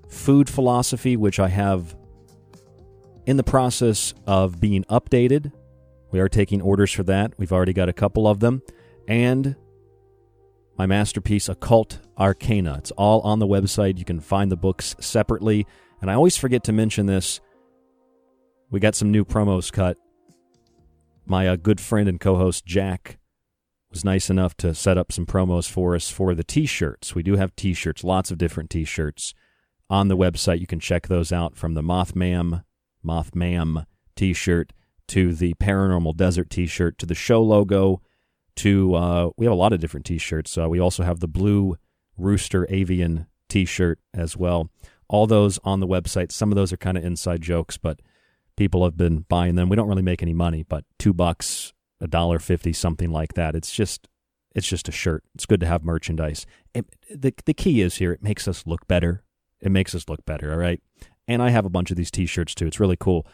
[0.08, 1.98] Food Philosophy, which I have
[3.26, 5.52] in the process of being updated.
[6.12, 7.34] We are taking orders for that.
[7.38, 8.62] We've already got a couple of them.
[9.10, 9.58] And
[10.78, 12.76] my masterpiece, Occult Arcana.
[12.78, 13.98] It's all on the website.
[13.98, 15.68] You can find the books separately.
[16.02, 17.40] And I always forget to mention this.
[18.70, 19.98] We got some new promos cut.
[21.26, 23.18] My uh, good friend and co host Jack
[23.90, 27.16] was nice enough to set up some promos for us for the t shirts.
[27.16, 29.34] We do have t shirts, lots of different t shirts
[29.90, 30.60] on the website.
[30.60, 32.64] You can check those out from the Mothman,
[33.06, 34.74] Mothman t shirt
[35.08, 38.02] to the Paranormal Desert t shirt to the show logo
[38.58, 40.58] to, uh, we have a lot of different t shirts.
[40.58, 41.78] Uh, we also have the Blue
[42.18, 44.70] Rooster Avian t shirt as well
[45.10, 46.32] all those on the website.
[46.32, 48.02] Some of those are kind of inside jokes, but
[48.56, 49.70] people have been buying them.
[49.70, 53.56] We don't really make any money, but two bucks, a dollar fifty, something like that.
[53.56, 54.08] It's just
[54.56, 55.24] it's just a shirt.
[55.36, 56.46] It's good to have merchandise.
[56.74, 58.12] It, the the key is here.
[58.12, 59.24] It makes us look better.
[59.62, 60.52] It makes us look better.
[60.52, 60.82] All right.
[61.28, 62.68] And I have a bunch of these T-shirts too.
[62.68, 63.28] It's really cool.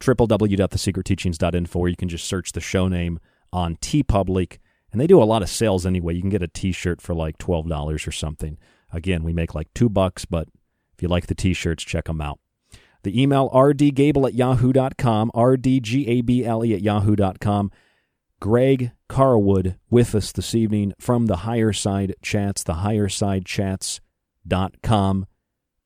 [0.00, 3.18] www.thesecretteachings.info, or you can just search the show name
[3.52, 4.58] on TeePublic.
[4.92, 6.14] And they do a lot of sales anyway.
[6.14, 8.58] You can get a T-shirt for like twelve dollars or something.
[8.92, 10.48] Again, we make like two bucks, but
[10.98, 12.40] if you like the T-shirts, check them out.
[13.04, 17.70] The email rdgable at yahoo.com, rdgable at yahoo.com.
[18.40, 25.26] Greg Carlwood with us this evening from the Higher Side Chats, the highersidechats.com.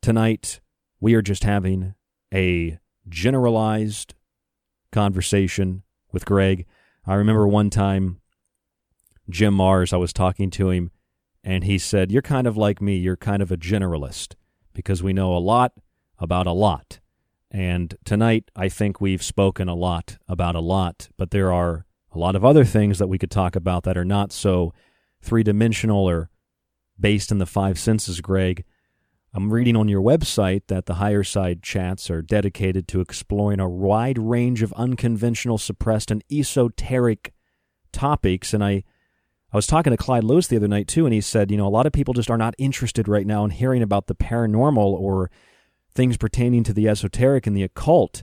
[0.00, 0.60] Tonight,
[0.98, 1.94] we are just having
[2.32, 4.14] a generalized
[4.92, 6.64] conversation with Greg.
[7.06, 8.22] I remember one time
[9.28, 10.90] Jim Marrs, I was talking to him,
[11.44, 12.96] and he said, You're kind of like me.
[12.96, 14.36] You're kind of a generalist
[14.72, 15.72] because we know a lot
[16.18, 17.00] about a lot.
[17.50, 21.84] And tonight, I think we've spoken a lot about a lot, but there are
[22.14, 24.72] a lot of other things that we could talk about that are not so
[25.20, 26.30] three dimensional or
[26.98, 28.64] based in the five senses, Greg.
[29.34, 33.68] I'm reading on your website that the higher side chats are dedicated to exploring a
[33.68, 37.32] wide range of unconventional, suppressed, and esoteric
[37.92, 38.52] topics.
[38.52, 38.84] And I,
[39.52, 41.66] I was talking to Clyde Lewis the other night too, and he said, you know,
[41.66, 44.78] a lot of people just are not interested right now in hearing about the paranormal
[44.78, 45.30] or
[45.94, 48.22] things pertaining to the esoteric and the occult.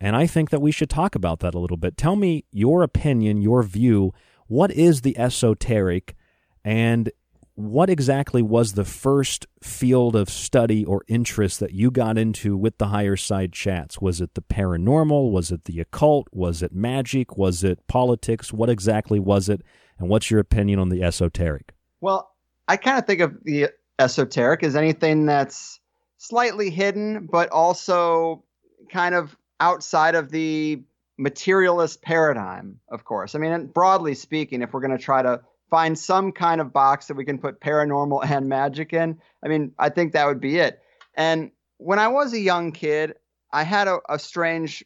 [0.00, 1.98] And I think that we should talk about that a little bit.
[1.98, 4.14] Tell me your opinion, your view.
[4.46, 6.16] What is the esoteric?
[6.64, 7.10] And
[7.54, 12.78] what exactly was the first field of study or interest that you got into with
[12.78, 14.00] the higher side chats?
[14.00, 15.30] Was it the paranormal?
[15.30, 16.28] Was it the occult?
[16.32, 17.36] Was it magic?
[17.36, 18.50] Was it politics?
[18.50, 19.60] What exactly was it?
[20.00, 21.74] And what's your opinion on the esoteric?
[22.00, 22.32] Well,
[22.66, 23.68] I kind of think of the
[23.98, 25.78] esoteric as anything that's
[26.16, 28.44] slightly hidden, but also
[28.90, 30.82] kind of outside of the
[31.18, 33.34] materialist paradigm, of course.
[33.34, 37.06] I mean, broadly speaking, if we're going to try to find some kind of box
[37.06, 40.56] that we can put paranormal and magic in, I mean, I think that would be
[40.58, 40.80] it.
[41.14, 43.14] And when I was a young kid,
[43.52, 44.82] I had a, a strange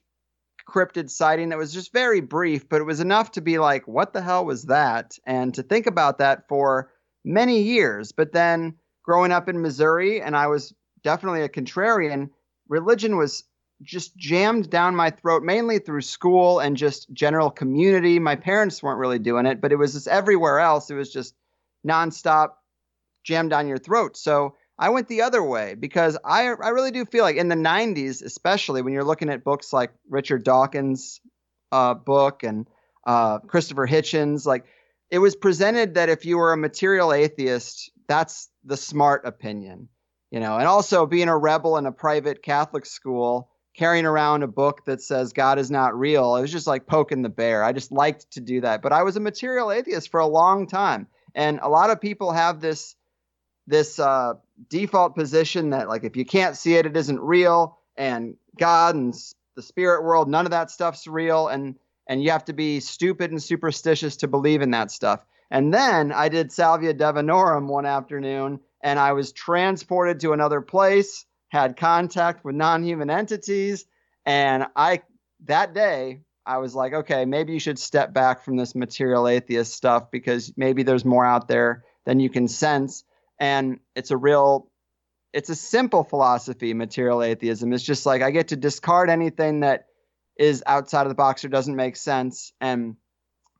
[0.69, 4.12] cryptid sighting that was just very brief, but it was enough to be like, what
[4.12, 5.19] the hell was that?
[5.27, 6.91] And to think about that for
[7.24, 8.12] many years.
[8.12, 12.31] But then growing up in Missouri, and I was definitely a contrarian,
[12.69, 13.45] religion was
[13.82, 18.19] just jammed down my throat, mainly through school and just general community.
[18.19, 20.91] My parents weren't really doing it, but it was just everywhere else.
[20.91, 21.35] It was just
[21.86, 22.51] nonstop
[23.24, 24.16] jammed down your throat.
[24.16, 27.55] So I went the other way because I I really do feel like in the
[27.55, 31.21] 90s, especially when you're looking at books like Richard Dawkins'
[31.71, 32.67] uh, book and
[33.07, 34.65] uh, Christopher Hitchens, like
[35.11, 39.89] it was presented that if you were a material atheist, that's the smart opinion,
[40.31, 40.57] you know.
[40.57, 45.03] And also being a rebel in a private Catholic school, carrying around a book that
[45.03, 46.37] says God is not real.
[46.37, 47.63] It was just like poking the bear.
[47.63, 48.83] I just liked to do that.
[48.83, 51.07] But I was a material atheist for a long time.
[51.35, 52.95] And a lot of people have this
[53.66, 54.35] this uh,
[54.69, 59.15] default position that like if you can't see it, it isn't real, and God and
[59.57, 61.77] the spirit world, none of that stuff's real, and
[62.07, 65.24] and you have to be stupid and superstitious to believe in that stuff.
[65.51, 71.24] And then I did Salvia Divinorum one afternoon, and I was transported to another place
[71.55, 73.86] had contact with non-human entities
[74.27, 75.01] and i
[75.45, 79.73] that day i was like okay maybe you should step back from this material atheist
[79.73, 83.05] stuff because maybe there's more out there than you can sense
[83.39, 84.70] and it's a real
[85.32, 89.86] it's a simple philosophy material atheism it's just like i get to discard anything that
[90.39, 92.97] is outside of the box or doesn't make sense and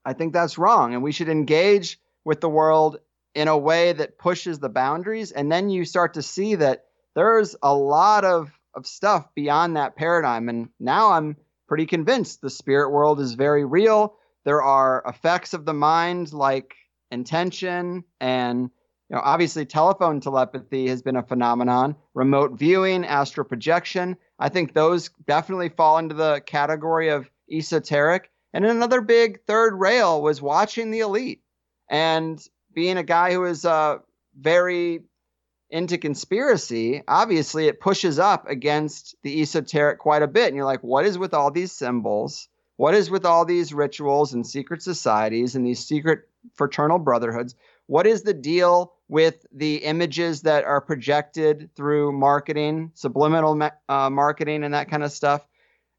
[0.05, 2.99] i think that's wrong and we should engage with the world
[3.35, 6.85] in a way that pushes the boundaries and then you start to see that
[7.15, 10.49] there's a lot of, of stuff beyond that paradigm.
[10.49, 11.37] And now I'm
[11.69, 14.17] pretty convinced the spirit world is very real.
[14.45, 16.75] There are effects of the mind like
[17.11, 18.71] intention and
[19.11, 24.73] you know obviously telephone telepathy has been a phenomenon remote viewing astral projection i think
[24.73, 30.91] those definitely fall into the category of esoteric and another big third rail was watching
[30.91, 31.43] the elite
[31.91, 32.41] and
[32.73, 33.99] being a guy who is uh,
[34.39, 35.03] very
[35.71, 40.47] into conspiracy, obviously it pushes up against the esoteric quite a bit.
[40.47, 42.49] And you're like, what is with all these symbols?
[42.77, 47.55] What is with all these rituals and secret societies and these secret fraternal brotherhoods?
[47.87, 54.65] What is the deal with the images that are projected through marketing, subliminal uh, marketing,
[54.65, 55.47] and that kind of stuff?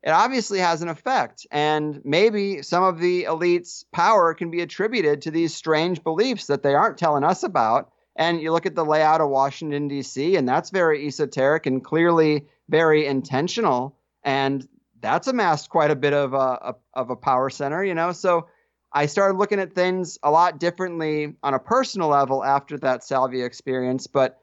[0.04, 1.48] It obviously has an effect.
[1.52, 6.62] And maybe some of the elite's power can be attributed to these strange beliefs that
[6.62, 10.48] they aren't telling us about and you look at the layout of Washington, D.C., and
[10.48, 13.98] that's very esoteric and clearly very intentional.
[14.24, 14.68] And
[15.02, 18.14] that's amassed quite a bit of a, a, of a power center, you know?
[18.14, 18.48] So
[18.96, 23.44] I started looking at things a lot differently on a personal level after that Salvia
[23.44, 24.08] experience.
[24.08, 24.40] But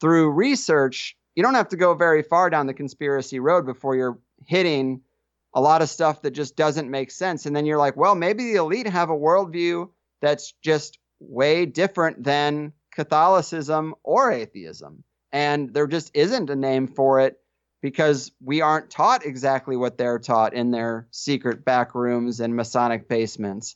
[0.00, 4.20] through research, you don't have to go very far down the conspiracy road before you're
[4.46, 5.00] hitting
[5.54, 7.46] a lot of stuff that just doesn't make sense.
[7.46, 9.90] And then you're like, well, maybe the elite have a worldview
[10.22, 15.02] that's just way different than Catholicism or atheism.
[15.32, 17.40] And there just isn't a name for it
[17.82, 23.08] because we aren't taught exactly what they're taught in their secret back rooms and Masonic
[23.08, 23.74] basements.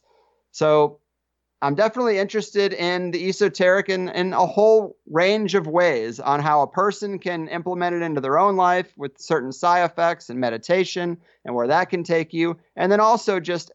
[0.53, 1.01] So
[1.63, 6.63] I'm definitely interested in the esoteric in, in a whole range of ways on how
[6.63, 11.19] a person can implement it into their own life with certain side effects and meditation
[11.45, 12.59] and where that can take you.
[12.77, 13.73] And then also just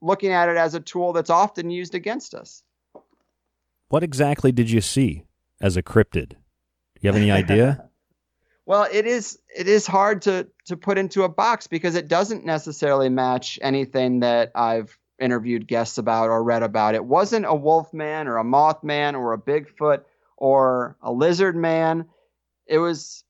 [0.00, 2.62] looking at it as a tool that's often used against us.
[3.88, 5.24] What exactly did you see
[5.60, 6.30] as a cryptid?
[6.30, 6.36] Do
[7.02, 7.88] you have any idea?
[8.66, 12.44] well, it is it is hard to to put into a box because it doesn't
[12.44, 16.94] necessarily match anything that I've interviewed guests about or read about.
[16.94, 20.02] It wasn't a wolf man or a moth man or a Bigfoot
[20.36, 22.06] or a lizard man.
[22.66, 23.24] It was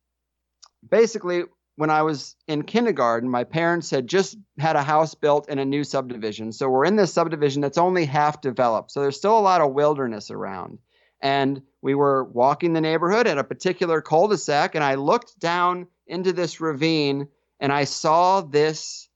[0.88, 1.44] basically
[1.76, 5.64] when I was in kindergarten, my parents had just had a house built in a
[5.64, 6.50] new subdivision.
[6.50, 8.90] So we're in this subdivision that's only half developed.
[8.90, 10.80] So there's still a lot of wilderness around.
[11.22, 15.38] And we were walking the neighborhood at a particular cul de sac, and I looked
[15.38, 17.28] down into this ravine
[17.60, 19.08] and I saw this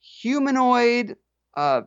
[0.00, 1.16] humanoid
[1.58, 1.82] uh,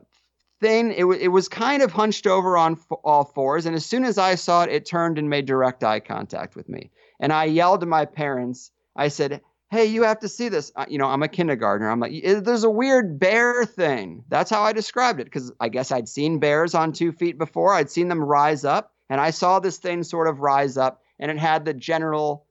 [0.60, 0.91] thing.
[0.91, 3.65] It, w- it was kind of hunched over on f- all fours.
[3.65, 6.68] And as soon as I saw it, it turned and made direct eye contact with
[6.69, 6.91] me.
[7.19, 9.41] And I yelled to my parents, I said,
[9.72, 10.72] hey, you have to see this.
[10.89, 11.89] You know, I'm a kindergartner.
[11.89, 14.26] I'm like, there's a weird bear thing.
[14.27, 17.73] That's how I described it because I guess I'd seen bears on two feet before.
[17.73, 21.31] I'd seen them rise up, and I saw this thing sort of rise up, and
[21.31, 22.45] it had the general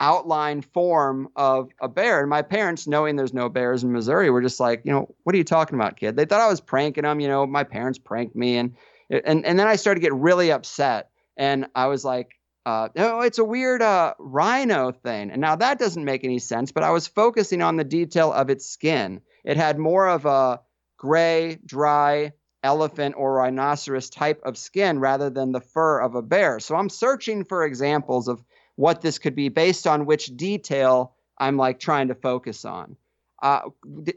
[0.00, 2.20] outline form of a bear.
[2.20, 5.34] And my parents, knowing there's no bears in Missouri, were just like, you know, what
[5.34, 6.16] are you talking about, kid?
[6.16, 7.20] They thought I was pranking them.
[7.20, 8.74] You know, my parents pranked me, and
[9.10, 12.30] and and then I started to get really upset, and I was like,
[12.66, 15.30] uh, oh, it's a weird uh, rhino thing.
[15.30, 18.50] And now that doesn't make any sense, but I was focusing on the detail of
[18.50, 19.20] its skin.
[19.44, 20.60] It had more of a
[20.96, 22.32] gray, dry
[22.62, 26.60] elephant or rhinoceros type of skin rather than the fur of a bear.
[26.60, 28.42] So I'm searching for examples of
[28.80, 32.96] what this could be based on which detail I'm like trying to focus on.
[33.42, 33.60] Uh,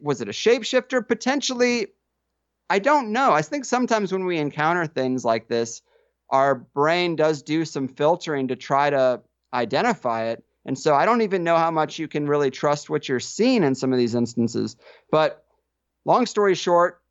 [0.01, 1.05] was it a shapeshifter?
[1.05, 1.87] Potentially,
[2.69, 3.33] I don't know.
[3.33, 5.81] I think sometimes when we encounter things like this,
[6.29, 9.21] our brain does do some filtering to try to
[9.53, 10.41] identify it.
[10.65, 13.63] And so I don't even know how much you can really trust what you're seeing
[13.63, 14.77] in some of these instances.
[15.11, 15.43] But
[16.05, 17.01] long story short,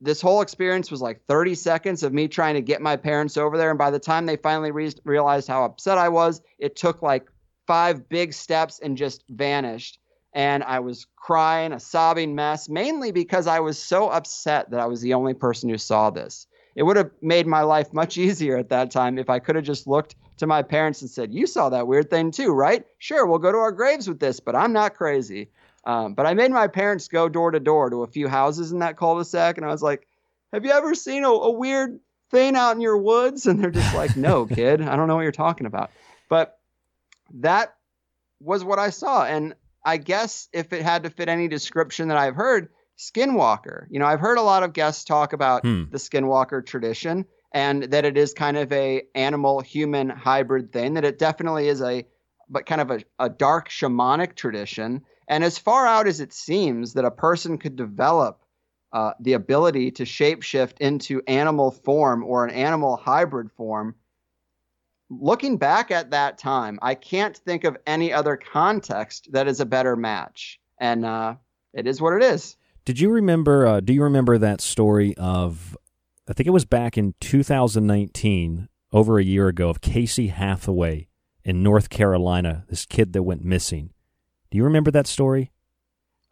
[0.00, 3.56] this whole experience was like 30 seconds of me trying to get my parents over
[3.56, 3.70] there.
[3.70, 7.26] And by the time they finally re- realized how upset I was, it took like
[7.66, 9.98] five big steps and just vanished.
[10.34, 14.86] And I was crying, a sobbing mess, mainly because I was so upset that I
[14.86, 16.46] was the only person who saw this.
[16.74, 19.64] It would have made my life much easier at that time if I could have
[19.64, 22.84] just looked to my parents and said, You saw that weird thing too, right?
[22.98, 25.48] Sure, we'll go to our graves with this, but I'm not crazy.
[25.86, 28.80] Um, but I made my parents go door to door to a few houses in
[28.80, 30.06] that cul de sac, and I was like,
[30.52, 32.00] Have you ever seen a, a weird
[32.30, 33.46] thing out in your woods?
[33.46, 35.92] And they're just like, No, kid, I don't know what you're talking about.
[36.28, 36.58] But
[37.34, 37.74] that
[38.40, 39.24] was what I saw.
[39.24, 39.54] And
[39.84, 42.68] I guess if it had to fit any description that I've heard,
[42.98, 43.86] skinwalker.
[43.90, 45.84] You know, I've heard a lot of guests talk about Hmm.
[45.90, 51.04] the skinwalker tradition and that it is kind of a animal human hybrid thing that
[51.04, 52.04] it definitely is a
[52.48, 56.94] but kind of a, a dark shamanic tradition and as far out as it seems
[56.94, 58.42] that a person could develop
[58.92, 63.94] uh, the ability to shapeshift into animal form or an animal hybrid form
[65.10, 69.66] looking back at that time i can't think of any other context that is a
[69.66, 71.34] better match and uh,
[71.72, 73.66] it is what it is Did you remember?
[73.66, 75.76] Uh, do you remember that story of?
[76.28, 81.08] I think it was back in 2019, over a year ago, of Casey Hathaway
[81.44, 82.64] in North Carolina.
[82.68, 83.90] This kid that went missing.
[84.50, 85.52] Do you remember that story?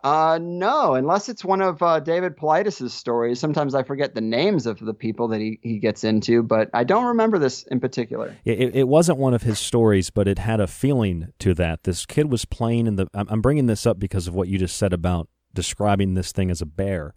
[0.04, 3.40] Uh, no, unless it's one of uh, David Paulides' stories.
[3.40, 6.84] Sometimes I forget the names of the people that he, he gets into, but I
[6.84, 8.36] don't remember this in particular.
[8.44, 11.84] It, it, wasn't one of his stories, but it had a feeling to that.
[11.84, 13.06] This kid was playing in the.
[13.14, 16.50] I'm, I'm bringing this up because of what you just said about describing this thing
[16.50, 17.14] as a bear.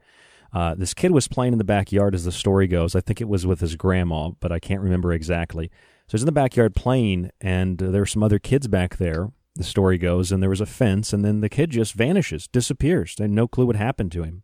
[0.53, 2.95] Uh, this kid was playing in the backyard, as the story goes.
[2.95, 5.69] I think it was with his grandma, but I can't remember exactly.
[6.07, 9.29] So he's in the backyard playing, and uh, there were some other kids back there.
[9.57, 13.15] The story goes, and there was a fence, and then the kid just vanishes, disappears,
[13.19, 14.43] and no clue what happened to him.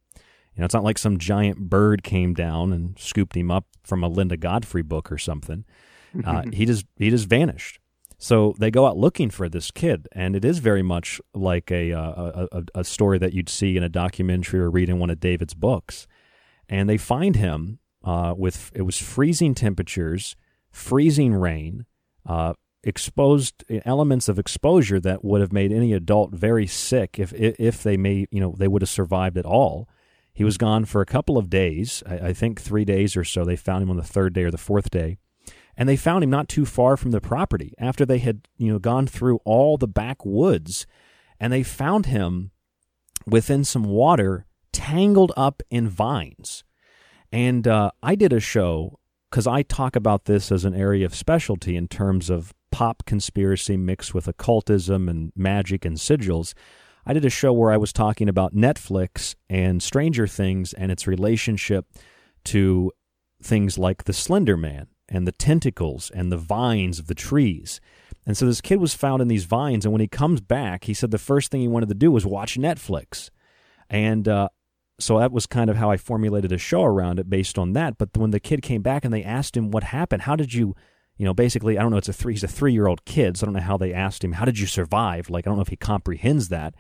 [0.56, 4.04] You know, it's not like some giant bird came down and scooped him up from
[4.04, 5.66] a Linda Godfrey book or something.
[6.24, 7.80] Uh, he just he just vanished.
[8.18, 11.92] So they go out looking for this kid, and it is very much like a,
[11.92, 15.10] uh, a, a a story that you'd see in a documentary or read in one
[15.10, 16.08] of David's books.
[16.70, 20.36] And they find him uh, with it was freezing temperatures,
[20.72, 21.86] freezing rain,
[22.26, 22.54] uh,
[22.84, 27.98] exposed elements of exposure that would have made any adult very sick if if they
[27.98, 29.88] may you know they would have survived at all.
[30.34, 33.46] He was gone for a couple of days, I, I think three days or so.
[33.46, 35.18] They found him on the third day or the fourth day,
[35.78, 38.80] and they found him not too far from the property after they had you know
[38.80, 40.86] gone through all the backwoods,
[41.40, 42.52] and they found him
[43.26, 46.64] within some water, tangled up in vines.
[47.32, 49.00] And uh, I did a show
[49.30, 53.78] because I talk about this as an area of specialty in terms of pop conspiracy
[53.78, 56.56] mixed with occultism and magic and sigils.
[57.06, 61.06] I did a show where I was talking about Netflix and Stranger Things and its
[61.06, 61.86] relationship
[62.46, 62.92] to
[63.44, 67.80] things like the Slender Man and the tentacles and the vines of the trees.
[68.26, 70.96] And so this kid was found in these vines, and when he comes back, he
[70.96, 73.30] said the first thing he wanted to do was watch Netflix.
[73.88, 74.50] And uh,
[75.00, 78.00] so that was kind of how I formulated a show around it based on that.
[78.00, 80.76] But when the kid came back and they asked him what happened, how did you,
[81.18, 83.38] you know, basically, I don't know, it's a three, he's a three year old kid,
[83.38, 85.30] so I don't know how they asked him, how did you survive?
[85.30, 86.76] Like, I don't know if he comprehends that.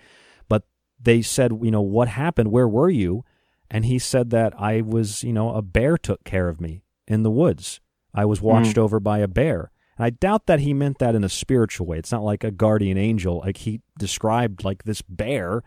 [0.49, 0.64] But
[0.99, 2.51] they said, you know, what happened?
[2.51, 3.23] Where were you?
[3.69, 7.23] And he said that I was, you know, a bear took care of me in
[7.23, 7.80] the woods.
[8.14, 8.81] I was watched mm.
[8.81, 9.72] over by a bear.
[9.97, 11.97] And I doubt that he meant that in a spiritual way.
[11.97, 13.39] It's not like a guardian angel.
[13.39, 15.64] Like he described like this bear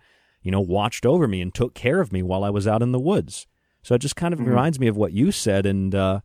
[0.46, 2.92] you know, watched over me and took care of me while I was out in
[2.92, 3.48] the woods.
[3.82, 4.50] So it just kind of mm-hmm.
[4.50, 5.66] reminds me of what you said.
[5.66, 6.20] And uh,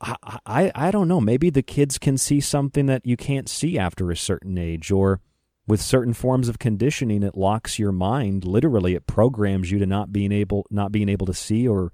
[0.00, 1.22] I, I, don't know.
[1.22, 5.20] Maybe the kids can see something that you can't see after a certain age, or
[5.66, 8.44] with certain forms of conditioning, it locks your mind.
[8.44, 11.92] Literally, it programs you to not being able, not being able to see, or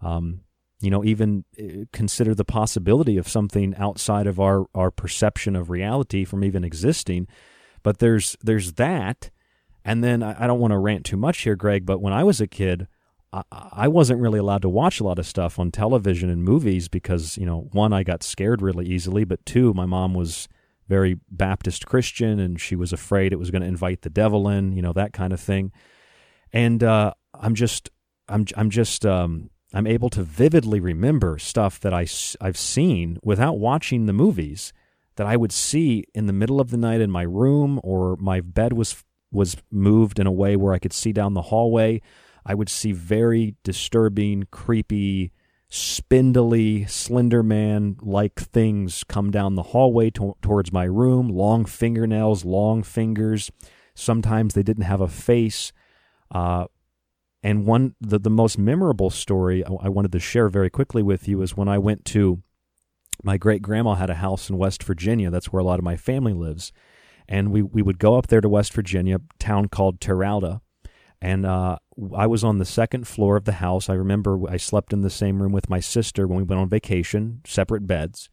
[0.00, 0.40] um,
[0.80, 5.70] you know, even uh, consider the possibility of something outside of our our perception of
[5.70, 7.28] reality from even existing.
[7.84, 9.30] But there's there's that
[9.84, 12.24] and then I, I don't want to rant too much here, Greg, but when I
[12.24, 12.88] was a kid,
[13.50, 17.36] I, wasn't really allowed to watch a lot of stuff on television and movies because,
[17.36, 20.48] you know, one, I got scared really easily, but two, my mom was
[20.88, 24.72] very Baptist Christian and she was afraid it was going to invite the devil in,
[24.72, 25.72] you know, that kind of thing.
[26.52, 27.90] And uh, I'm just,
[28.28, 32.06] I'm, I'm just, um, I'm able to vividly remember stuff that I,
[32.40, 34.72] I've seen without watching the movies
[35.16, 38.40] that I would see in the middle of the night in my room or my
[38.40, 39.02] bed was
[39.32, 42.00] was moved in a way where I could see down the hallway.
[42.44, 45.32] I would see very disturbing, creepy,
[45.68, 52.44] spindly, slender man like things come down the hallway to- towards my room, long fingernails,
[52.44, 53.50] long fingers.
[53.94, 55.72] Sometimes they didn't have a face.
[56.30, 56.66] Uh,
[57.42, 61.28] and one, the, the most memorable story I, I wanted to share very quickly with
[61.28, 62.42] you is when I went to
[63.22, 65.30] my great grandma had a house in West Virginia.
[65.30, 66.72] That's where a lot of my family lives
[67.28, 70.60] and we we would go up there to West Virginia, town called Terra Alta,
[71.24, 71.78] and uh,
[72.14, 73.88] I was on the second floor of the house.
[73.88, 76.68] I remember I slept in the same room with my sister when we went on
[76.68, 78.28] vacation, separate beds.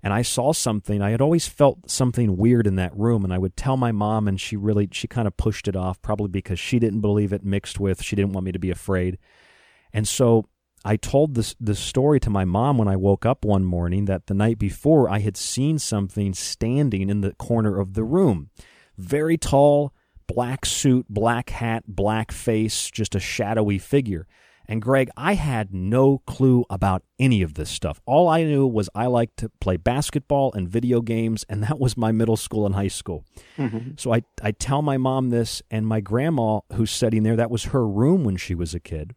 [0.00, 1.02] And I saw something.
[1.02, 4.28] I had always felt something weird in that room, and I would tell my mom,
[4.28, 7.44] and she really she kind of pushed it off, probably because she didn't believe it.
[7.44, 9.18] Mixed with she didn't want me to be afraid,
[9.92, 10.48] and so
[10.84, 14.28] I told this this story to my mom when I woke up one morning that
[14.28, 18.50] the night before I had seen something standing in the corner of the room.
[18.96, 19.92] Very tall,
[20.26, 24.26] black suit, black hat, black face, just a shadowy figure.
[24.68, 28.00] And Greg, I had no clue about any of this stuff.
[28.04, 31.96] All I knew was I liked to play basketball and video games, and that was
[31.96, 33.24] my middle school and high school.
[33.56, 33.92] Mm-hmm.
[33.96, 37.64] So I, I tell my mom this, and my grandma, who's sitting there, that was
[37.66, 39.14] her room when she was a kid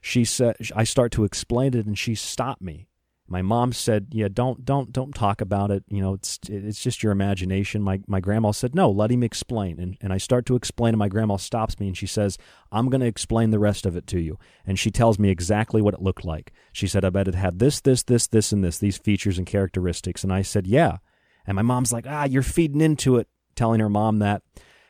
[0.00, 2.86] she said I start to explain it and she stopped me.
[3.32, 5.84] My mom said, "Yeah, don't don't don't talk about it.
[5.88, 9.78] You know, it's it's just your imagination." My my grandma said, "No, let him explain."
[9.78, 12.38] And and I start to explain and my grandma stops me and she says,
[12.72, 14.36] "I'm going to explain the rest of it to you."
[14.66, 16.52] And she tells me exactly what it looked like.
[16.72, 19.46] She said, "I bet it had this this this this and this these features and
[19.46, 20.98] characteristics." And I said, "Yeah."
[21.46, 24.42] And my mom's like, "Ah, you're feeding into it," telling her mom that.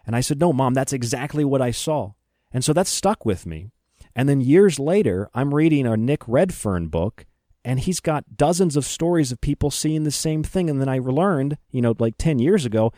[0.07, 2.13] And I said, "No, mom, that's exactly what I saw."
[2.53, 3.71] And so that stuck with me.
[4.17, 7.27] And then years later, I'm reading a Nick Redfern book,
[7.65, 10.71] and he's got dozens of stories of people seeing the same thing.
[10.71, 12.93] And then I learned, you know, like 10 years ago,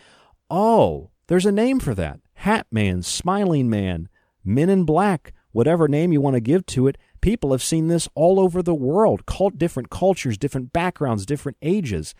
[0.50, 4.08] oh, there's a name for that Hat Man, Smiling Man,
[4.44, 6.98] Men in Black, whatever name you want to give to it.
[7.20, 12.14] People have seen this all over the world, cult, different cultures, different backgrounds, different ages.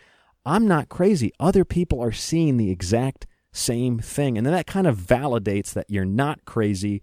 [0.45, 1.33] I'm not crazy.
[1.39, 4.37] Other people are seeing the exact same thing.
[4.37, 7.03] And then that kind of validates that you're not crazy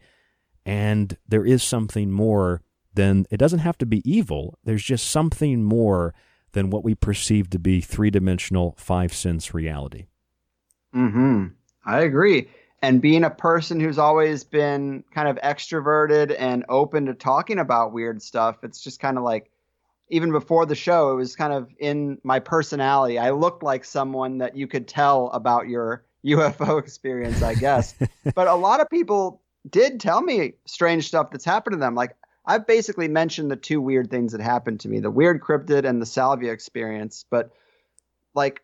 [0.66, 2.62] and there is something more
[3.00, 4.60] than it doesn't have to be evil.
[4.66, 6.14] There's just something more
[6.52, 10.08] than what we perceive to be three dimensional, five sense reality.
[10.94, 11.46] Hmm.
[11.86, 12.50] I agree.
[12.82, 17.94] And being a person who's always been kind of extroverted and open to talking about
[17.94, 19.50] weird stuff, it's just kind of like
[20.10, 23.18] even before the show, it was kind of in my personality.
[23.18, 27.96] I looked like someone that you could tell about your UFO experience, I guess.
[28.36, 31.96] but a lot of people did tell me strange stuff that's happened to them.
[31.96, 32.16] Like
[32.50, 36.02] I've basically mentioned the two weird things that happened to me, the weird cryptid and
[36.02, 37.52] the salvia experience, but
[38.34, 38.64] like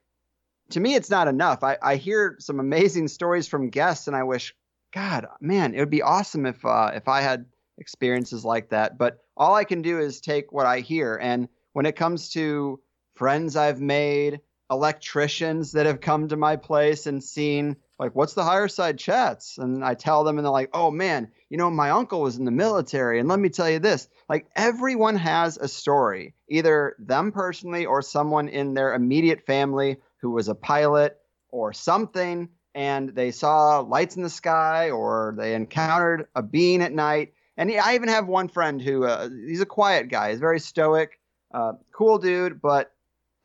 [0.72, 1.64] to me it's not enough.
[1.64, 4.56] I, I hear some amazing stories from guests and I wish
[4.92, 7.46] God, man, it would be awesome if uh, if I had
[7.78, 8.98] experiences like that.
[8.98, 11.20] But all I can do is take what I hear.
[11.22, 12.80] And when it comes to
[13.14, 14.42] friends I've made,
[14.72, 19.58] electricians that have come to my place and seen like what's the higher side chats?
[19.58, 22.46] And i tell them and they're like oh man you know my uncle was in
[22.46, 27.32] the military and let me tell you this like everyone has a story either them
[27.32, 31.18] personally or someone in their immediate family who was a pilot
[31.50, 36.92] or something and they saw lights in the sky or they encountered a being at
[36.92, 37.34] night.
[37.58, 41.20] And i even have one friend who uh, he's a quiet guy he's very stoic
[41.54, 42.92] uh, cool dude but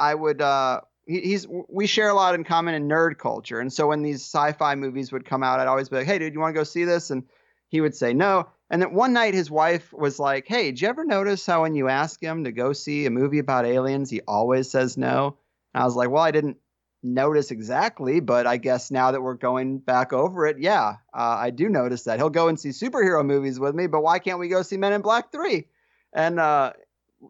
[0.00, 3.60] i would uh, he's we share a lot in common in nerd culture.
[3.60, 6.34] And so when these sci-fi movies would come out i'd always be like hey dude
[6.34, 7.10] you want to go see this?
[7.10, 7.24] And
[7.68, 8.48] he would say no.
[8.68, 11.74] And then one night his wife was like hey did you ever notice how when
[11.74, 15.36] you ask him to go see a movie about aliens he always says no?
[15.74, 16.58] And i was like well i didn't
[17.02, 21.50] notice exactly but i guess now that we're going back over it yeah uh, i
[21.50, 22.18] do notice that.
[22.18, 24.92] He'll go and see superhero movies with me but why can't we go see men
[24.92, 25.66] in black 3
[26.12, 26.72] and uh,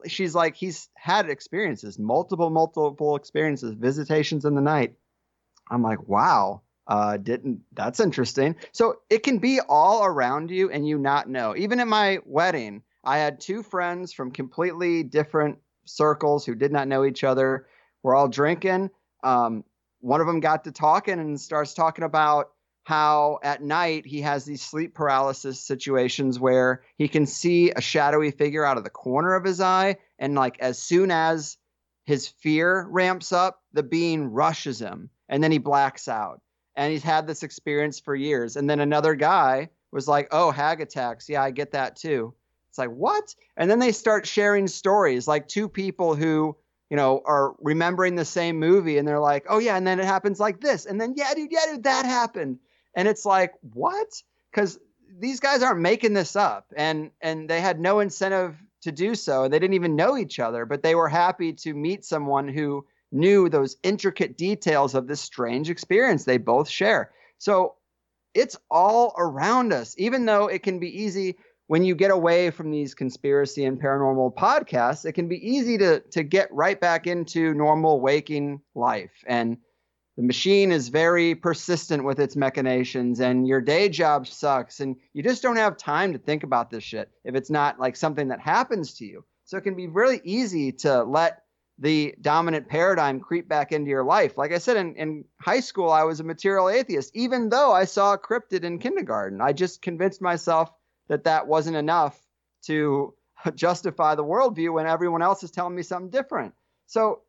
[0.06, 4.94] she's like he's had experiences multiple multiple experiences visitations in the night.
[5.70, 8.56] I'm like wow uh didn't that's interesting.
[8.72, 11.56] So it can be all around you and you not know.
[11.56, 16.88] Even at my wedding i had two friends from completely different circles who did not
[16.88, 17.66] know each other.
[18.02, 18.90] We're all drinking.
[19.22, 19.64] Um
[20.00, 22.52] one of them got to talking and starts talking about
[22.84, 28.30] how at night he has these sleep paralysis situations where he can see a shadowy
[28.30, 31.56] figure out of the corner of his eye and like as soon as
[32.04, 36.40] his fear ramps up the being rushes him and then he blacks out.
[36.74, 38.56] And he's had this experience for years.
[38.56, 41.28] And then another guy was like oh hag attacks.
[41.28, 42.34] Yeah i get that too.
[42.70, 43.34] It's like what?
[43.56, 46.56] And then they start sharing stories like two people who
[46.88, 50.06] you know are remembering the same movie and they're like oh yeah and then it
[50.06, 52.58] happens like this and then yeah dude yeah dude that happened
[52.94, 54.08] and it's like what?
[54.50, 54.78] Because
[55.18, 59.44] these guys aren't making this up and and they had no incentive to do so
[59.44, 62.84] and they didn't even know each other but they were happy to meet someone who
[63.12, 67.10] knew those intricate details of this strange experience they both share.
[67.38, 67.74] So
[68.34, 71.36] it's all around us even though it can be easy
[71.66, 76.00] when you get away from these conspiracy and paranormal podcasts it can be easy to
[76.12, 79.24] to get right back into normal waking life.
[79.26, 79.58] And
[80.20, 85.22] the machine is very persistent with its machinations and your day job sucks and you
[85.22, 88.38] just don't have time to think about this shit if it's not like something that
[88.38, 89.24] happens to you.
[89.46, 91.44] So it can be really easy to let
[91.78, 94.36] the dominant paradigm creep back into your life.
[94.36, 97.86] Like i said in, in high school i was a material atheist even though i
[97.86, 99.40] saw a cryptid in kindergarten.
[99.40, 100.70] I just convinced myself
[101.08, 102.20] that that wasn't enough
[102.66, 103.14] to
[103.54, 106.52] justify the worldview when everyone else is telling me something different.
[106.88, 107.22] So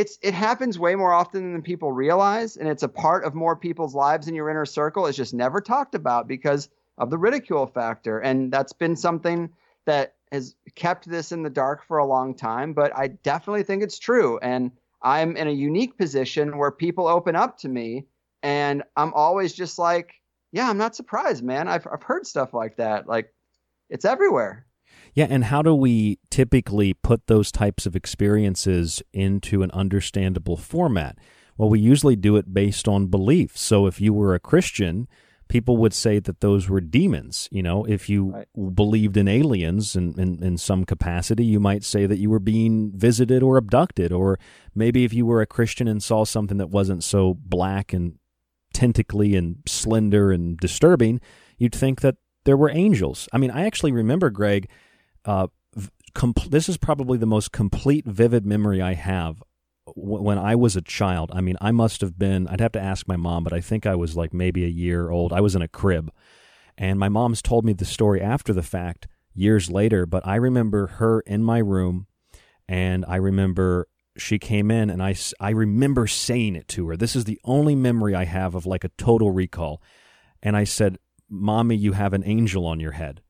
[0.00, 3.54] it's it happens way more often than people realize and it's a part of more
[3.54, 7.66] people's lives in your inner circle it's just never talked about because of the ridicule
[7.66, 8.18] factor.
[8.18, 9.50] And that's been something
[9.84, 13.82] that has kept this in the dark for a long time but i definitely think
[13.82, 14.38] it's true.
[14.38, 14.70] And
[15.02, 18.06] i'm in a unique position where people open up to me
[18.42, 20.14] and i'm always just like
[20.50, 21.68] yeah i'm not surprised man.
[21.68, 23.06] I've, I've heard stuff like that.
[23.06, 23.34] Like
[23.90, 24.64] it's everywhere
[25.14, 31.18] yeah, and how do we typically put those types of experiences into an understandable format?
[31.56, 33.56] Well, we usually do it based on belief.
[33.56, 35.08] So if you were a Christian,
[35.48, 37.48] people would say that those were demons.
[37.50, 38.74] You know, if you right.
[38.74, 42.92] believed in aliens in, in, in, some capacity, you might say that you were being
[42.94, 44.12] visited or abducted.
[44.12, 44.38] Or
[44.74, 48.18] maybe if you were a Christian and saw something that wasn't so black and
[48.72, 51.20] tentacly and slender and disturbing,
[51.58, 53.28] you'd think that there were angels.
[53.32, 54.70] I mean, I actually remember, Greg,
[55.24, 55.48] uh,
[56.14, 59.42] com- this is probably the most complete, vivid memory I have
[59.86, 61.30] w- when I was a child.
[61.34, 63.86] I mean, I must have been, I'd have to ask my mom, but I think
[63.86, 65.32] I was like maybe a year old.
[65.32, 66.12] I was in a crib.
[66.76, 70.86] And my mom's told me the story after the fact years later, but I remember
[70.86, 72.06] her in my room
[72.68, 73.86] and I remember
[74.16, 76.96] she came in and I, I remember saying it to her.
[76.96, 79.82] This is the only memory I have of like a total recall.
[80.42, 80.98] And I said,
[81.28, 83.22] Mommy, you have an angel on your head.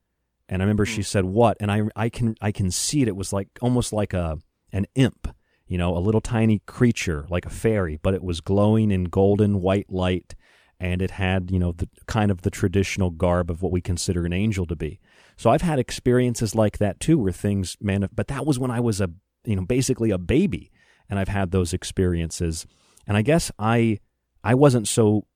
[0.50, 1.02] And I remember she hmm.
[1.02, 3.08] said, "What?" And I I can I can see it.
[3.08, 4.38] It was like almost like a
[4.72, 5.34] an imp,
[5.66, 9.60] you know, a little tiny creature like a fairy, but it was glowing in golden
[9.60, 10.34] white light,
[10.80, 14.26] and it had, you know, the kind of the traditional garb of what we consider
[14.26, 14.98] an angel to be.
[15.36, 18.80] So I've had experiences like that too, where things, man, but that was when I
[18.80, 19.10] was a,
[19.44, 20.72] you know, basically a baby,
[21.08, 22.66] and I've had those experiences,
[23.06, 24.00] and I guess I,
[24.42, 25.26] I wasn't so,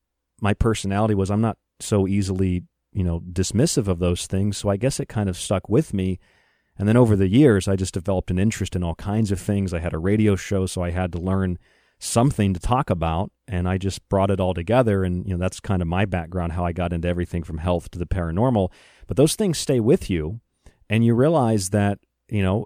[0.41, 2.63] my personality was I'm not so easily,
[2.95, 6.17] you know, dismissive of those things, so I guess it kind of stuck with me.
[6.77, 9.73] And then over the years, I just developed an interest in all kinds of things.
[9.73, 11.59] I had a radio show, so I had to learn
[11.99, 13.31] something to talk about.
[13.47, 15.03] And I just brought it all together.
[15.03, 17.91] And you know that's kind of my background how I got into everything from health
[17.91, 18.71] to the paranormal.
[19.07, 20.39] But those things stay with you.
[20.89, 21.99] And you realize that
[22.29, 22.65] you know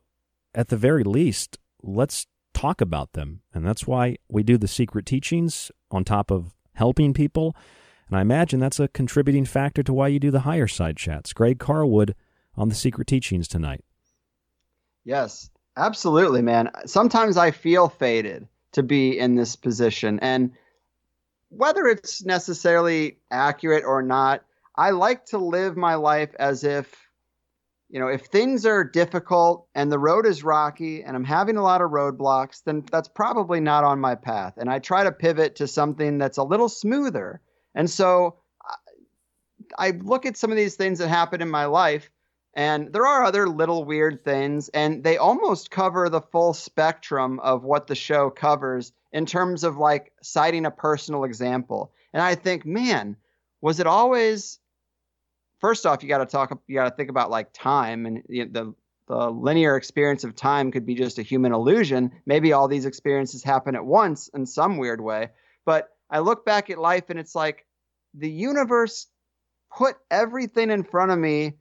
[0.54, 3.42] at the very least let's talk about them.
[3.54, 7.56] And that's why we do the secret teachings on top of helping people
[8.10, 11.34] and I imagine that's a contributing factor to why you do the higher side chats
[11.34, 12.14] Greg Carlwood
[12.56, 13.84] on the secret teachings tonight
[15.06, 20.20] Yes absolutely man sometimes I feel fated to be in this position.
[20.22, 20.52] And
[21.50, 24.44] whether it's necessarily accurate or not,
[24.76, 26.96] I like to live my life as if,
[27.90, 31.64] you know, if things are difficult and the road is rocky and I'm having a
[31.64, 34.54] lot of roadblocks, then that's probably not on my path.
[34.58, 37.42] And I try to pivot to something that's a little smoother.
[37.76, 38.38] And so
[39.78, 42.10] I look at some of these things that happen in my life
[42.54, 47.64] and there are other little weird things, and they almost cover the full spectrum of
[47.64, 51.94] what the show covers in terms of like citing a personal example.
[52.12, 53.16] And I think, man,
[53.62, 54.60] was it always?
[55.60, 56.60] First off, you got to talk.
[56.68, 58.74] You got to think about like time and the
[59.08, 62.12] the linear experience of time could be just a human illusion.
[62.26, 65.30] Maybe all these experiences happen at once in some weird way.
[65.66, 67.66] But I look back at life and it's like
[68.14, 69.08] the universe
[69.76, 71.54] put everything in front of me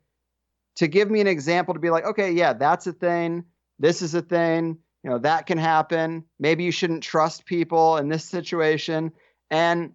[0.77, 3.45] to give me an example to be like, okay, yeah, that's a thing.
[3.79, 4.79] This is a thing.
[5.03, 6.25] You know, that can happen.
[6.39, 9.13] Maybe you shouldn't trust people in this situation.
[9.51, 9.93] And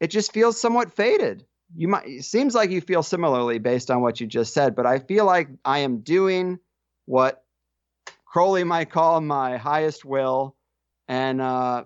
[0.00, 1.44] it just feels somewhat fated.
[1.76, 4.86] You might it seems like you feel similarly based on what you just said, but
[4.86, 6.58] I feel like I am doing
[7.06, 7.42] what
[8.24, 10.56] Crowley might call my highest will.
[11.08, 11.84] And uh,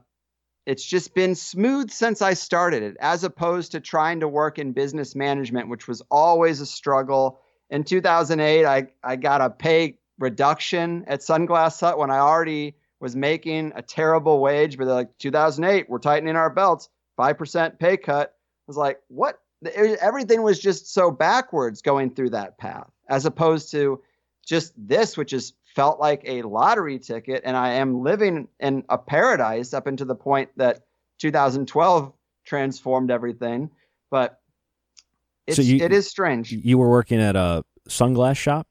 [0.68, 4.72] it's just been smooth since I started it, as opposed to trying to work in
[4.72, 7.40] business management, which was always a struggle
[7.70, 13.14] in 2008, I, I got a pay reduction at Sunglass Hut when I already was
[13.14, 14.78] making a terrible wage.
[14.78, 16.88] But they're like, 2008, we're tightening our belts,
[17.18, 18.28] 5% pay cut.
[18.28, 19.38] I was like, what?
[19.74, 24.00] Everything was just so backwards going through that path, as opposed to
[24.46, 27.42] just this, which is felt like a lottery ticket.
[27.44, 30.80] And I am living in a paradise up until the point that
[31.20, 32.12] 2012
[32.44, 33.70] transformed everything.
[34.10, 34.40] But
[35.46, 36.50] it's, so you, it is strange.
[36.50, 38.66] You were working at a sunglass shop?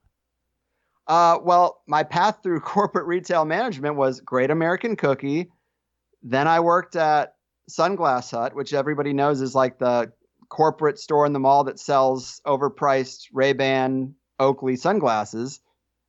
[1.06, 5.50] Uh, well, my path through corporate retail management was Great American Cookie.
[6.22, 7.36] Then I worked at
[7.70, 10.12] Sunglass Hut, which everybody knows is like the
[10.50, 15.60] corporate store in the mall that sells overpriced Ray-Ban Oakley sunglasses.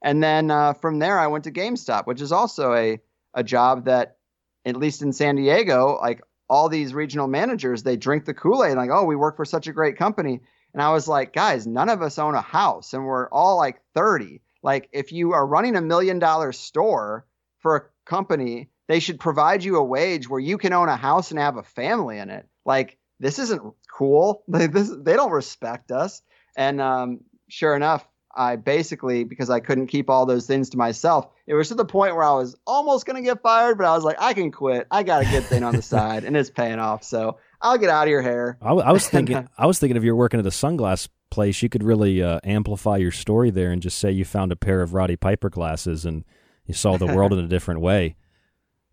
[0.02, 3.00] And then uh, from there, I went to GameStop, which is also a
[3.34, 4.18] a job that,
[4.66, 8.76] at least in San Diego, like all these regional managers, they drink the Kool Aid,
[8.76, 10.42] like, oh, we work for such a great company.
[10.74, 13.82] And I was like, guys, none of us own a house and we're all like
[13.94, 14.42] 30.
[14.62, 17.26] Like, if you are running a million dollar store
[17.60, 21.32] for a company, they should provide you a wage where you can own a house
[21.32, 22.48] and have a family in it.
[22.66, 23.62] Like, this isn't
[23.92, 24.44] cool.
[24.48, 26.22] Like, this, they don't respect us.
[26.58, 31.28] And um, sure enough, I basically, because I couldn't keep all those things to myself,
[31.48, 33.96] it was to the point where I was almost going to get fired, but I
[33.96, 34.88] was like, I can quit.
[34.92, 37.04] I got a good thing on the side and it's paying off.
[37.04, 38.58] So I'll get out of your hair.
[38.62, 41.70] I, I was thinking, I was thinking if you're working at a sunglass place, you
[41.70, 44.94] could really uh, amplify your story there and just say you found a pair of
[44.94, 46.24] Roddy Piper glasses and
[46.66, 48.16] you saw the world in a different way.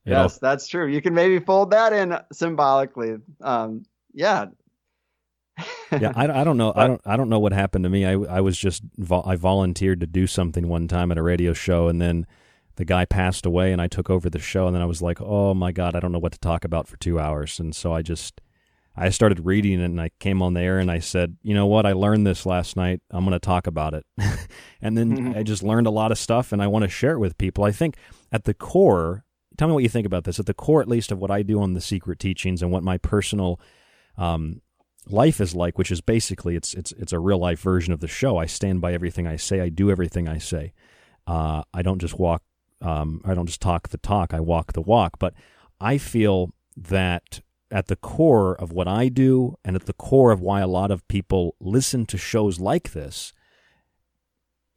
[0.06, 0.48] You yes, know?
[0.48, 0.86] that's true.
[0.86, 3.16] You can maybe fold that in symbolically.
[3.42, 3.84] Um,
[4.14, 4.46] yeah.
[5.92, 6.72] Yeah, I, I don't know.
[6.74, 7.00] I don't.
[7.04, 8.04] I don't know what happened to me.
[8.04, 11.88] I, I was just I volunteered to do something one time at a radio show,
[11.88, 12.26] and then
[12.76, 15.20] the guy passed away, and I took over the show, and then I was like,
[15.20, 17.92] oh my god, I don't know what to talk about for two hours, and so
[17.92, 18.40] I just
[18.96, 21.66] I started reading it and I came on the air and I said, you know
[21.66, 23.02] what, I learned this last night.
[23.10, 24.06] I'm going to talk about it.
[24.80, 25.38] and then mm-hmm.
[25.38, 27.64] I just learned a lot of stuff and I want to share it with people.
[27.64, 27.96] I think
[28.32, 29.24] at the core,
[29.58, 30.38] tell me what you think about this.
[30.38, 32.82] At the core, at least, of what I do on the secret teachings and what
[32.82, 33.60] my personal
[34.16, 34.62] um,
[35.08, 38.08] life is like, which is basically it's it's it's a real life version of the
[38.08, 38.38] show.
[38.38, 39.60] I stand by everything I say.
[39.60, 40.72] I do everything I say.
[41.26, 42.42] Uh, I don't just walk.
[42.80, 44.34] Um, I don't just talk the talk.
[44.34, 45.18] I walk the walk.
[45.18, 45.34] But
[45.80, 50.40] I feel that at the core of what I do and at the core of
[50.40, 53.32] why a lot of people listen to shows like this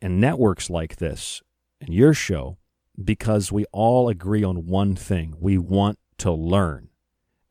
[0.01, 1.41] and networks like this
[1.81, 2.57] and your show
[3.01, 5.35] because we all agree on one thing.
[5.39, 6.88] We want to learn.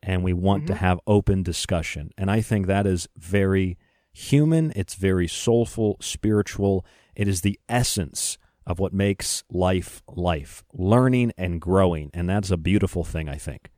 [0.01, 0.77] And we want to Mhm.
[0.77, 2.11] have open discussion.
[2.17, 3.77] And I think that is very
[4.13, 6.85] human, it's very soulful, spiritual.
[7.15, 12.11] It is the essence of what makes life life, learning and growing.
[12.13, 13.69] And that's a beautiful thing, I think.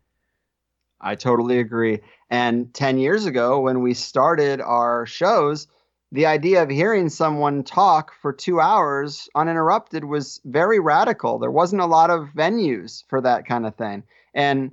[0.99, 1.99] I totally agree.
[2.29, 5.67] And 10 years ago, when we started our shows,
[6.11, 11.39] the idea of hearing someone talk for two hours uninterrupted was very radical.
[11.39, 14.03] There wasn't a lot of venues for that kind of thing.
[14.33, 14.71] And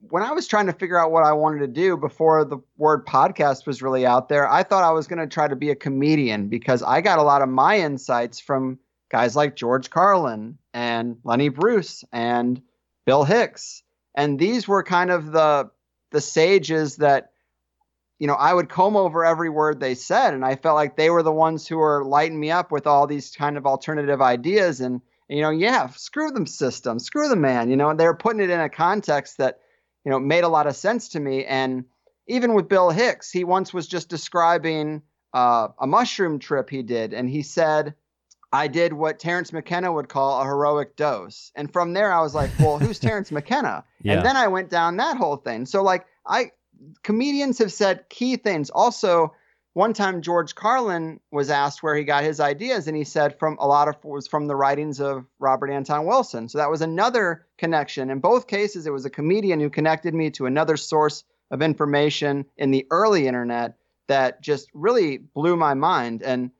[0.00, 3.06] when I was trying to figure out what I wanted to do before the word
[3.06, 5.74] podcast was really out there, I thought I was going to try to be a
[5.74, 8.78] comedian because I got a lot of my insights from
[9.10, 12.60] guys like George Carlin and Lenny Bruce and
[13.04, 13.82] Bill Hicks.
[14.14, 15.70] And these were kind of the
[16.12, 17.30] the sages that
[18.18, 21.10] you know, I would comb over every word they said, and I felt like they
[21.10, 24.80] were the ones who were lighting me up with all these kind of alternative ideas.
[24.80, 27.68] And you know, yeah, screw the system, screw the man.
[27.68, 29.60] You know, and they were putting it in a context that
[30.06, 31.44] you know made a lot of sense to me.
[31.44, 31.84] And
[32.28, 35.02] even with Bill Hicks, he once was just describing
[35.34, 37.94] uh, a mushroom trip he did, and he said.
[38.52, 41.50] I did what Terence McKenna would call a heroic dose.
[41.56, 43.84] And from there, I was like, well, who's Terence McKenna?
[44.00, 44.14] Yeah.
[44.14, 45.66] And then I went down that whole thing.
[45.66, 46.52] So, like, I
[47.02, 48.70] comedians have said key things.
[48.70, 49.34] Also,
[49.76, 53.58] one time George Carlin was asked where he got his ideas, and he said from
[53.60, 56.48] a lot of was from the writings of Robert Anton Wilson.
[56.48, 58.08] So that was another connection.
[58.08, 62.46] In both cases, it was a comedian who connected me to another source of information
[62.56, 63.76] in the early internet
[64.06, 66.22] that just really blew my mind.
[66.22, 66.52] And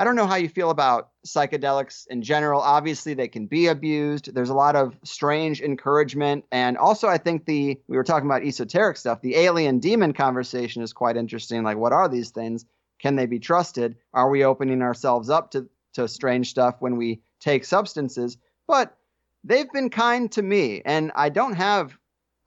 [0.00, 2.62] I don't know how you feel about psychedelics in general.
[2.62, 4.34] Obviously, they can be abused.
[4.34, 6.46] There's a lot of strange encouragement.
[6.50, 10.80] And also, I think the, we were talking about esoteric stuff, the alien demon conversation
[10.80, 11.64] is quite interesting.
[11.64, 12.64] Like, what are these things?
[12.98, 13.94] Can they be trusted?
[14.14, 18.38] Are we opening ourselves up to, to strange stuff when we take substances?
[18.66, 18.96] But
[19.44, 20.80] they've been kind to me.
[20.82, 21.92] And I don't have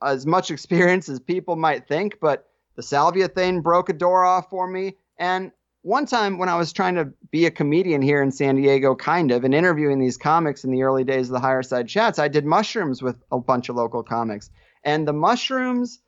[0.03, 4.49] as much experience as people might think, but the salvia thing broke a door off
[4.49, 4.95] for me.
[5.19, 5.51] And
[5.83, 9.31] one time when I was trying to be a comedian here in San Diego, kind
[9.31, 12.29] of, and interviewing these comics in the early days of the Higher Side Chats, I
[12.29, 14.49] did mushrooms with a bunch of local comics.
[14.83, 15.99] And the mushrooms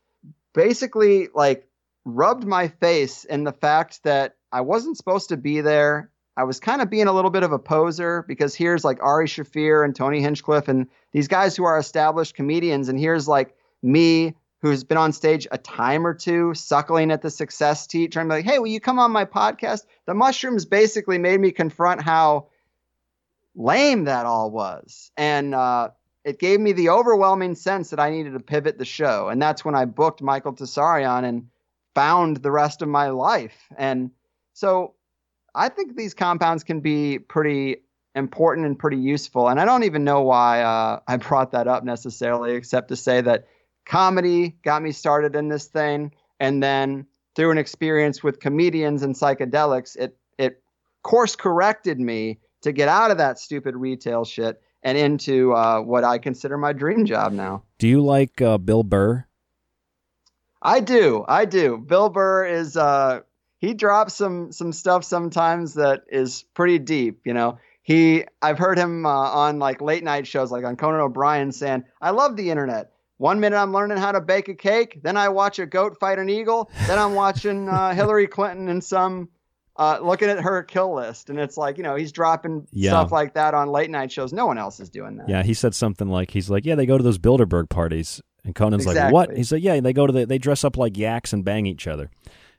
[0.53, 1.67] basically like
[2.05, 6.09] rubbed my face in the fact that I wasn't supposed to be there.
[6.37, 9.27] I was kind of being a little bit of a poser because here's like Ari
[9.27, 12.87] Shaffir and Tony Hinchcliffe and these guys who are established comedians.
[12.87, 13.53] And here's like
[13.83, 14.35] me
[14.65, 18.33] who's been on stage a time or two, suckling at the success teat, trying to
[18.33, 19.85] be like, hey, will you come on my podcast?
[20.07, 22.47] The mushrooms basically made me confront how
[23.53, 25.11] lame that all was.
[25.15, 25.89] And uh,
[26.23, 29.29] it gave me the overwhelming sense that I needed to pivot the show.
[29.29, 31.49] And that's when I booked Michael Tsarion and
[31.93, 33.55] found the rest of my life.
[33.77, 34.09] And
[34.53, 34.95] so
[35.53, 37.83] I think these compounds can be pretty
[38.15, 39.47] important and pretty useful.
[39.47, 43.21] And I don't even know why uh, I brought that up necessarily, except to say
[43.21, 43.45] that
[43.85, 46.11] comedy got me started in this thing.
[46.39, 47.05] And then
[47.35, 50.61] through an experience with comedians and psychedelics, it, it
[51.03, 56.03] course corrected me to get out of that stupid retail shit and into uh, what
[56.03, 57.63] I consider my dream job now.
[57.79, 59.25] Do you like uh, Bill Burr?
[60.61, 61.23] I do.
[61.27, 61.77] I do.
[61.77, 63.21] Bill Burr is uh
[63.59, 67.59] he drops some some stuff sometimes that is pretty deep, you know.
[67.83, 71.83] He I've heard him uh, on like late night shows like on Conan O'Brien saying,
[72.01, 72.91] "I love the internet.
[73.17, 76.19] One minute I'm learning how to bake a cake, then I watch a goat fight
[76.19, 79.29] an eagle, then I'm watching uh, Hillary Clinton and some
[79.77, 82.91] uh, looking at her kill list, and it's like you know he's dropping Yeah.
[82.91, 84.31] stuff like that on late night shows.
[84.33, 85.27] No one else is doing that.
[85.29, 88.53] Yeah, he said something like he's like, yeah, they go to those Bilderberg parties, and
[88.55, 89.23] Conan's like, what?
[89.29, 89.37] Exactly.
[89.37, 91.87] He's like, yeah, they go to the, they dress up like yaks and bang each
[91.87, 92.09] other,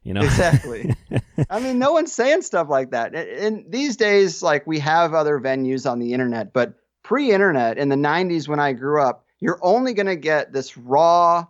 [0.03, 0.21] you know?
[0.23, 0.95] Exactly.
[1.51, 3.15] I mean, no one's saying stuff like that.
[3.15, 7.89] And- And these days, like we have other venues on the internet, but pre-internet in
[7.89, 11.47] the '90s when I grew up, you're only going to get this raw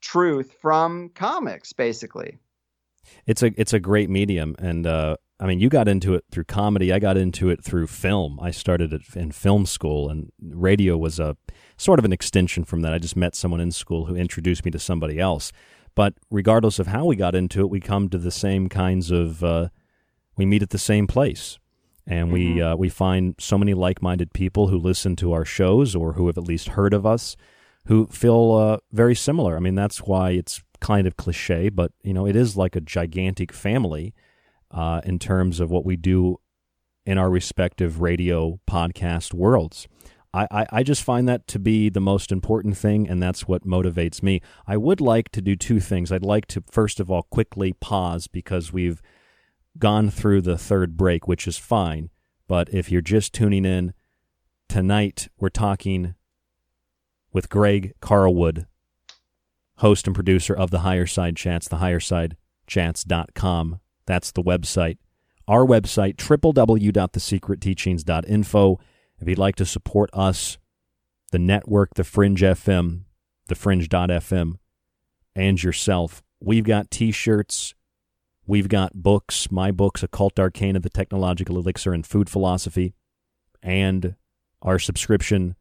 [0.00, 2.38] truth from comics, basically.
[3.26, 6.44] it's a it's a great medium, and uh, I mean, you got into it through
[6.44, 6.92] comedy.
[6.92, 8.38] I got into it through film.
[8.40, 11.36] I started it in film school, and radio was a
[11.76, 12.92] sort of an extension from that.
[12.92, 15.52] I just met someone in school who introduced me to somebody else.
[15.94, 19.42] But regardless of how we got into it, we come to the same kinds of
[19.42, 19.68] uh,
[20.36, 21.58] we meet at the same place,
[22.06, 25.94] and we uh, we find so many like minded people who listen to our shows
[25.94, 27.36] or who have at least heard of us,
[27.86, 29.56] who feel uh, very similar.
[29.56, 32.80] I mean, that's why it's kind of cliche, but you know, it is like a
[32.80, 34.14] gigantic family
[34.70, 36.38] uh, in terms of what we do
[37.06, 39.88] in our respective radio podcast worlds.
[40.32, 43.66] I, I, I just find that to be the most important thing, and that's what
[43.66, 44.40] motivates me.
[44.66, 46.12] I would like to do two things.
[46.12, 49.02] I'd like to, first of all, quickly pause because we've
[49.78, 52.10] gone through the third break, which is fine.
[52.48, 53.94] But if you're just tuning in,
[54.68, 56.16] tonight we're talking
[57.32, 58.66] with Greg Carlwood,
[59.76, 63.80] host and producer of the Higher Side Chats, thehighersidechats.com.
[64.06, 64.98] That's the website.
[65.46, 68.80] Our website, www.thesecretteachings.info.
[69.20, 70.58] If you'd like to support us,
[71.30, 73.04] the network, the Fringe FM,
[73.46, 74.54] the Fringe.fm,
[75.34, 77.74] and yourself, we've got t shirts,
[78.50, 82.94] we've got books, my books, Occult Arcana, The Technological Elixir, and Food Philosophy,
[83.62, 84.16] and
[84.60, 85.54] our subscription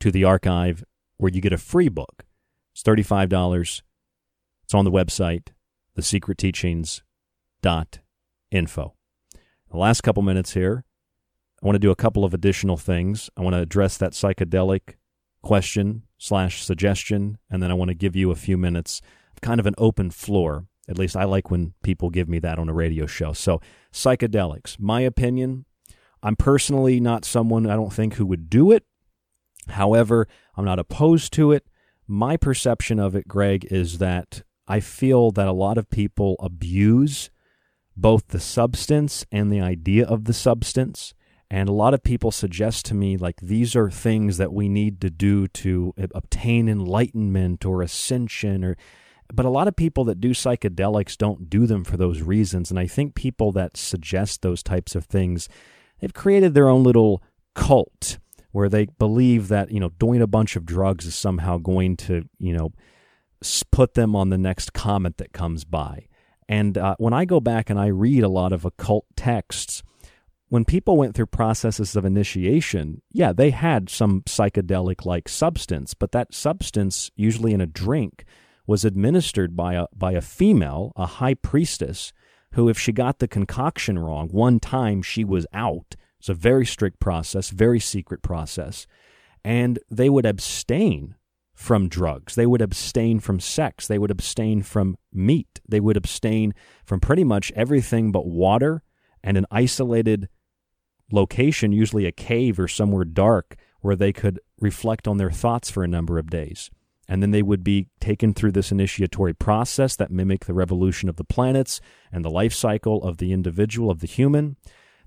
[0.00, 0.84] to the archive
[1.16, 2.26] where you get a free book.
[2.74, 3.80] It's $35.
[4.64, 5.48] It's on the website,
[5.98, 8.94] thesecretteachings.info.
[9.70, 10.84] The last couple minutes here,
[11.62, 13.30] I want to do a couple of additional things.
[13.38, 14.96] I want to address that psychedelic
[15.42, 19.00] question slash suggestion, and then I want to give you a few minutes
[19.32, 20.66] of kind of an open floor.
[20.88, 23.32] At least I like when people give me that on a radio show.
[23.32, 23.60] So,
[23.92, 25.64] psychedelics, my opinion,
[26.22, 28.84] I'm personally not someone I don't think who would do it.
[29.68, 31.66] However, I'm not opposed to it.
[32.06, 37.30] My perception of it, Greg, is that I feel that a lot of people abuse
[37.96, 41.14] both the substance and the idea of the substance.
[41.50, 45.00] And a lot of people suggest to me, like, these are things that we need
[45.00, 48.76] to do to obtain enlightenment or ascension or.
[49.32, 52.70] But a lot of people that do psychedelics don't do them for those reasons.
[52.70, 55.48] And I think people that suggest those types of things,
[56.00, 57.22] they've created their own little
[57.54, 58.18] cult
[58.52, 62.22] where they believe that, you know, doing a bunch of drugs is somehow going to,
[62.38, 62.72] you know,
[63.70, 66.06] put them on the next comet that comes by.
[66.48, 69.82] And uh, when I go back and I read a lot of occult texts,
[70.48, 76.12] when people went through processes of initiation, yeah, they had some psychedelic like substance, but
[76.12, 78.24] that substance, usually in a drink,
[78.66, 82.12] was administered by a, by a female, a high priestess,
[82.52, 85.94] who, if she got the concoction wrong, one time she was out.
[86.18, 88.86] It's a very strict process, very secret process.
[89.44, 91.14] And they would abstain
[91.54, 92.34] from drugs.
[92.34, 93.86] They would abstain from sex.
[93.86, 95.60] They would abstain from meat.
[95.68, 98.82] They would abstain from pretty much everything but water
[99.22, 100.28] and an isolated
[101.10, 105.84] location, usually a cave or somewhere dark, where they could reflect on their thoughts for
[105.84, 106.70] a number of days.
[107.08, 111.16] And then they would be taken through this initiatory process that mimic the revolution of
[111.16, 111.80] the planets
[112.10, 114.56] and the life cycle of the individual, of the human.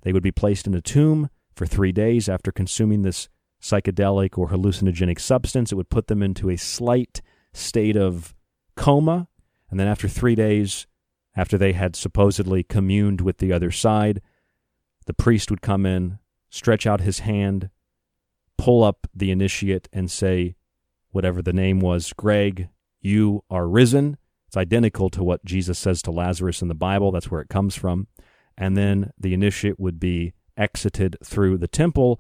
[0.01, 3.27] They would be placed in a tomb for three days after consuming this
[3.61, 5.71] psychedelic or hallucinogenic substance.
[5.71, 7.21] It would put them into a slight
[7.53, 8.33] state of
[8.75, 9.27] coma.
[9.69, 10.87] And then after three days,
[11.35, 14.21] after they had supposedly communed with the other side,
[15.05, 16.19] the priest would come in,
[16.49, 17.69] stretch out his hand,
[18.57, 20.55] pull up the initiate, and say,
[21.11, 22.69] whatever the name was, Greg,
[23.01, 24.17] you are risen.
[24.47, 27.11] It's identical to what Jesus says to Lazarus in the Bible.
[27.11, 28.07] That's where it comes from.
[28.57, 32.19] And then the initiate would be exited through the temple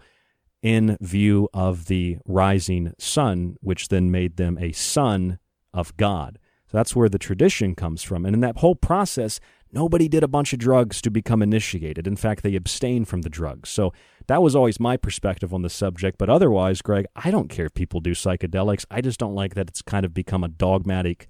[0.61, 5.39] in view of the rising sun, which then made them a son
[5.73, 6.39] of God.
[6.67, 8.25] So that's where the tradition comes from.
[8.25, 9.39] And in that whole process,
[9.71, 12.05] nobody did a bunch of drugs to become initiated.
[12.05, 13.69] In fact, they abstained from the drugs.
[13.69, 13.91] So
[14.29, 16.19] that was always my perspective on the subject.
[16.19, 18.85] But otherwise, Greg, I don't care if people do psychedelics.
[18.91, 21.27] I just don't like that it's kind of become a dogmatic,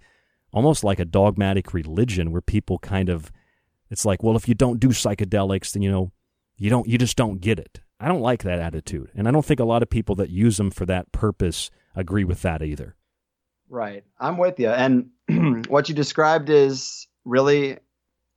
[0.52, 3.32] almost like a dogmatic religion where people kind of,
[3.90, 6.12] it's like, well, if you don't do psychedelics, then, you know,
[6.58, 7.80] you don't, you just don't get it.
[8.02, 9.10] I don't like that attitude.
[9.16, 12.26] And I don't think a lot of people that use them for that purpose agree
[12.26, 12.98] with that either.
[13.70, 14.04] Right.
[14.20, 14.72] I'm with you.
[14.72, 15.12] And
[15.70, 17.78] what you described is really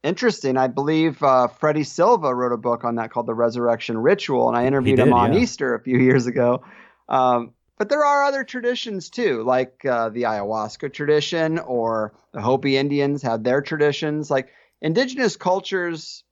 [0.02, 0.56] interesting.
[0.56, 4.56] I believe uh, Freddie Silva wrote a book on that called The Resurrection Ritual, and
[4.56, 5.40] I interviewed did, him on yeah.
[5.40, 6.62] Easter a few years ago.
[7.08, 12.76] Um, but there are other traditions too, like uh, the ayahuasca tradition or the Hopi
[12.76, 14.30] Indians have their traditions.
[14.30, 14.50] Like
[14.80, 16.22] indigenous cultures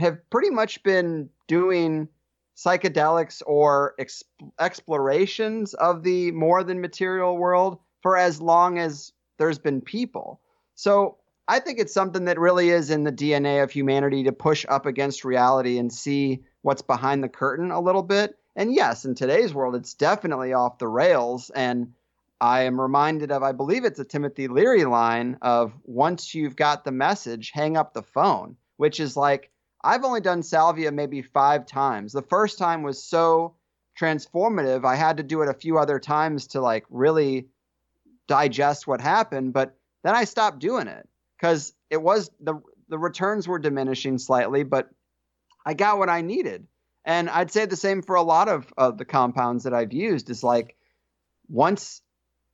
[0.00, 2.08] have pretty much been doing
[2.56, 4.24] psychedelics or exp-
[4.60, 10.40] explorations of the more than material world for as long as there's been people.
[10.74, 11.18] So
[11.50, 14.84] I think it's something that really is in the DNA of humanity to push up
[14.84, 18.36] against reality and see what's behind the curtain a little bit.
[18.54, 21.48] And yes, in today's world, it's definitely off the rails.
[21.48, 21.94] And
[22.38, 26.84] I am reminded of, I believe it's a Timothy Leary line of once you've got
[26.84, 29.50] the message, hang up the phone, which is like,
[29.82, 32.12] I've only done salvia maybe five times.
[32.12, 33.54] The first time was so
[33.98, 37.48] transformative, I had to do it a few other times to like really
[38.26, 39.54] digest what happened.
[39.54, 41.08] But then I stopped doing it
[41.38, 44.88] because it was the the returns were diminishing slightly, but
[45.64, 46.66] I got what I needed.
[47.04, 50.30] And I'd say the same for a lot of, of the compounds that I've used.
[50.30, 50.76] Is like
[51.48, 52.02] once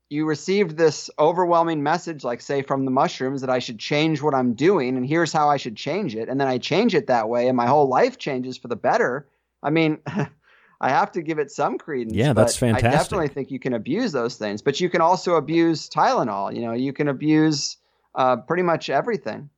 [0.09, 4.35] you received this overwhelming message, like say from the mushrooms, that I should change what
[4.35, 7.29] I'm doing, and here's how I should change it, and then I change it that
[7.29, 9.29] way, and my whole life changes for the better.
[9.63, 9.99] I mean,
[10.81, 12.15] I have to give it some credence.
[12.15, 12.89] Yeah, that's but fantastic.
[12.89, 16.55] I definitely think you can abuse those things, but you can also abuse Tylenol.
[16.55, 17.79] You know, you can abuse
[18.15, 19.51] uh, pretty much everything.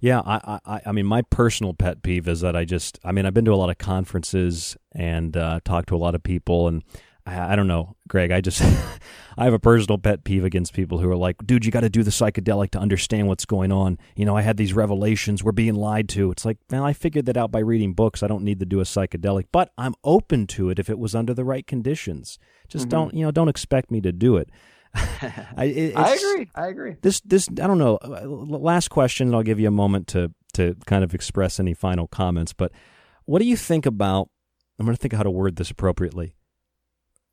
[0.00, 3.24] Yeah, I, I, I mean, my personal pet peeve is that I just, I mean,
[3.26, 6.68] I've been to a lot of conferences and uh, talked to a lot of people,
[6.68, 6.82] and
[7.26, 8.30] I, I don't know, Greg.
[8.30, 8.60] I just,
[9.38, 11.88] I have a personal pet peeve against people who are like, dude, you got to
[11.88, 13.98] do the psychedelic to understand what's going on.
[14.14, 15.42] You know, I had these revelations.
[15.42, 16.30] We're being lied to.
[16.30, 18.22] It's like, man, I figured that out by reading books.
[18.22, 21.14] I don't need to do a psychedelic, but I'm open to it if it was
[21.14, 22.38] under the right conditions.
[22.68, 22.90] Just Mhm.
[22.90, 24.50] don't, you know, don't expect me to do it.
[25.56, 26.50] I, it- I agree.
[26.54, 26.96] I agree.
[27.02, 27.96] This this I don't know.
[27.96, 31.74] uh, Last question, and I'll give you a moment to to kind of express any
[31.74, 32.52] final comments.
[32.52, 32.70] But
[33.24, 34.28] what do you think about?
[34.78, 36.34] I'm going to think of how to word this appropriately.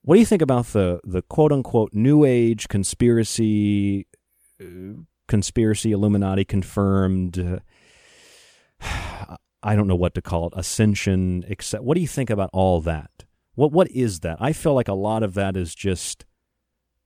[0.03, 4.07] What do you think about the the quote unquote New Age conspiracy,
[4.59, 7.38] uh, conspiracy Illuminati confirmed?
[7.38, 7.59] Uh,
[9.63, 10.53] I don't know what to call it.
[10.55, 11.45] Ascension.
[11.47, 13.25] Except, what do you think about all that?
[13.53, 14.38] What what is that?
[14.39, 16.25] I feel like a lot of that is just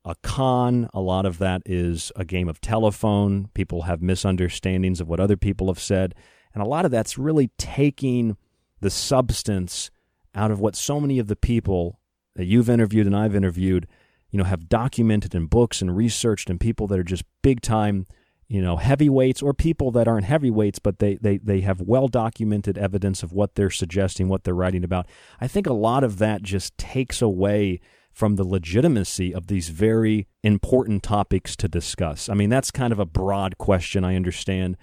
[0.06, 0.88] a con.
[0.94, 3.49] A lot of that is a game of telephone.
[3.53, 6.14] People have misunderstandings of what other people have said.
[6.53, 8.38] And a lot of that's really taking
[8.80, 9.90] the substance
[10.36, 11.99] out of what so many of the people
[12.36, 13.88] that you've interviewed and I've interviewed,
[14.30, 18.06] you know, have documented in books and researched and people that are just big time,
[18.48, 22.77] you know, heavyweights or people that aren't heavyweights, but they, they, they have well documented
[22.77, 25.07] evidence of what they're suggesting, what they're writing about.
[25.41, 27.80] I think a lot of that just takes away
[28.16, 32.30] from the legitimacy of these very important topics to discuss.
[32.30, 34.78] I mean, that's kind of a broad question, I understand,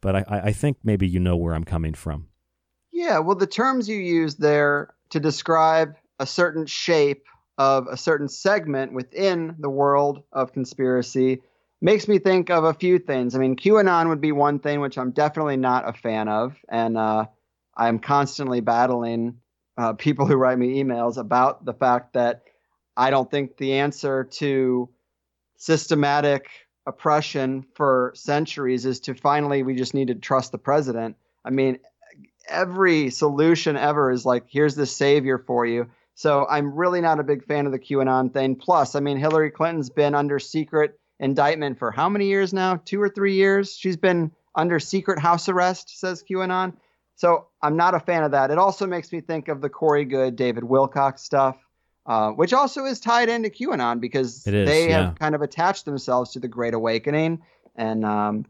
[0.00, 2.28] but I, I think maybe you know where I'm coming from.
[2.90, 7.24] Yeah, well, the terms you use there to describe a certain shape
[7.58, 11.42] of a certain segment within the world of conspiracy
[11.82, 13.34] makes me think of a few things.
[13.34, 16.96] I mean, QAnon would be one thing, which I'm definitely not a fan of, and
[16.96, 17.26] uh,
[17.76, 19.40] I'm constantly battling
[19.76, 22.44] uh, people who write me emails about the fact that
[22.98, 24.88] I don't think the answer to
[25.56, 26.48] systematic
[26.84, 31.16] oppression for centuries is to finally we just need to trust the president.
[31.44, 31.78] I mean,
[32.48, 35.86] every solution ever is like, here's the savior for you.
[36.14, 38.56] So I'm really not a big fan of the QAnon thing.
[38.56, 42.80] Plus, I mean, Hillary Clinton's been under secret indictment for how many years now?
[42.84, 43.76] Two or three years?
[43.76, 46.72] She's been under secret house arrest, says QAnon.
[47.14, 48.50] So I'm not a fan of that.
[48.50, 51.56] It also makes me think of the Corey Goode, David Wilcock stuff,
[52.08, 55.06] uh, which also is tied into QAnon because is, they yeah.
[55.06, 57.42] have kind of attached themselves to the Great Awakening.
[57.76, 58.46] And um,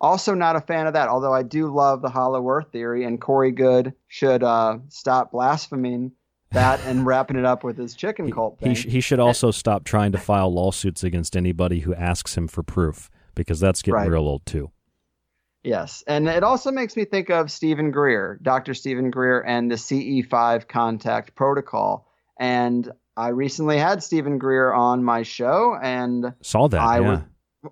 [0.00, 3.20] also not a fan of that, although I do love the Hollow Earth theory, and
[3.20, 6.12] Corey Goode should uh, stop blaspheming
[6.52, 8.70] that and wrapping it up with his chicken cult thing.
[8.70, 12.48] He, sh- he should also stop trying to file lawsuits against anybody who asks him
[12.48, 14.10] for proof because that's getting Right.
[14.10, 14.70] real old too.
[15.62, 18.72] Yes, and it also makes me think of Steven Greer, Dr.
[18.72, 22.06] Steven Greer, and the CE5 contact protocol.
[22.38, 27.10] And I recently had Steven Greer on my show, and Saw that, I yeah.
[27.10, 27.20] was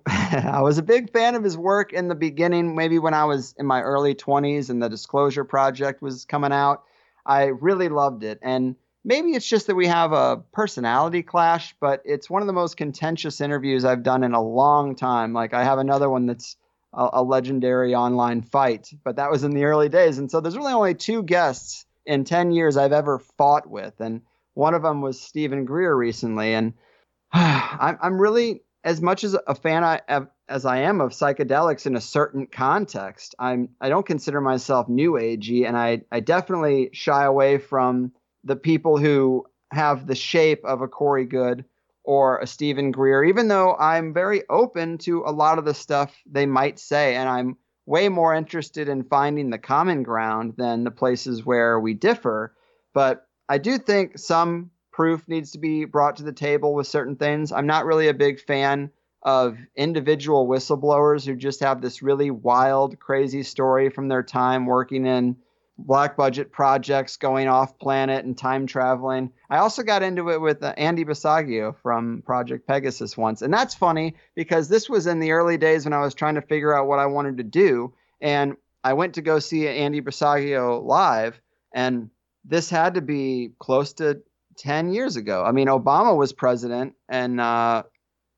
[0.07, 3.53] I was a big fan of his work in the beginning, maybe when I was
[3.57, 6.83] in my early 20s and the Disclosure Project was coming out.
[7.25, 8.39] I really loved it.
[8.41, 12.53] And maybe it's just that we have a personality clash, but it's one of the
[12.53, 15.33] most contentious interviews I've done in a long time.
[15.33, 16.57] Like, I have another one that's
[16.93, 20.17] a, a legendary online fight, but that was in the early days.
[20.17, 23.99] And so there's really only two guests in 10 years I've ever fought with.
[23.99, 24.21] And
[24.55, 26.53] one of them was Steven Greer recently.
[26.53, 26.73] And
[27.31, 30.01] I'm, I'm really as much as a fan I,
[30.47, 33.35] as I am of psychedelics in a certain context.
[33.39, 38.11] I'm I don't consider myself new agey, and I I definitely shy away from
[38.43, 41.65] the people who have the shape of a Corey Goode
[42.03, 46.15] or a Steven Greer, even though I'm very open to a lot of the stuff
[46.27, 47.57] they might say, and I'm
[47.87, 52.55] way more interested in finding the common ground than the places where we differ.
[52.93, 57.15] But I do think some proof needs to be brought to the table with certain
[57.15, 57.51] things.
[57.51, 58.91] I'm not really a big fan
[59.21, 65.05] of individual whistleblowers who just have this really wild, crazy story from their time working
[65.05, 65.35] in
[65.77, 69.31] black budget projects, going off planet and time traveling.
[69.49, 73.41] I also got into it with uh, Andy Basiago from Project Pegasus once.
[73.41, 76.41] And that's funny because this was in the early days when I was trying to
[76.41, 77.93] figure out what I wanted to do.
[78.21, 81.41] And I went to go see Andy Basiago live.
[81.73, 82.09] And
[82.47, 84.21] this had to be close to
[84.57, 85.43] 10 years ago.
[85.43, 87.83] I mean, Obama was president, and uh,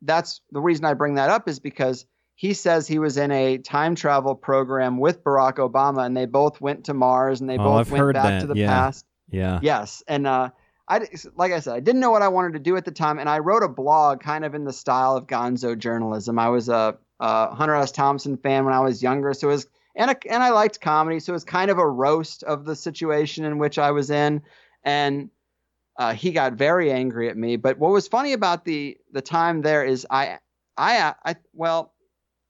[0.02, 2.06] that's the reason I bring that up is because
[2.36, 6.62] he says he was in a time travel program with Barack Obama, and they both
[6.62, 8.42] went to Mars, and they oh, both I've went back that.
[8.42, 8.68] to the yeah.
[8.68, 9.06] past.
[9.30, 9.60] Yeah.
[9.62, 10.50] Yes, and uh,
[10.88, 13.20] I like I said, I didn't know what I wanted to do at the time,
[13.20, 16.40] and I wrote a blog kind of in the style of Gonzo journalism.
[16.40, 17.92] I was a, a Hunter S.
[17.92, 19.68] Thompson fan when I was younger, so it was
[19.98, 22.76] and a, and I liked comedy, so it was kind of a roast of the
[22.76, 24.44] situation in which I was in,
[24.84, 25.30] and
[25.98, 27.56] uh, he got very angry at me.
[27.56, 30.38] But what was funny about the the time there is I
[30.78, 31.94] I I well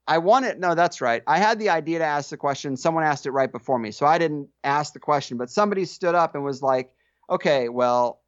[0.06, 1.24] I wanted no that's right.
[1.26, 2.76] I had the idea to ask the question.
[2.76, 5.38] Someone asked it right before me, so I didn't ask the question.
[5.38, 6.92] But somebody stood up and was like,
[7.30, 8.22] "Okay, well."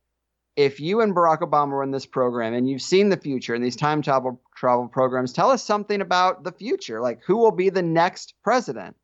[0.55, 3.61] If you and Barack Obama were in this program and you've seen the future in
[3.61, 6.99] these time travel travel programs, tell us something about the future.
[6.99, 8.97] Like who will be the next president?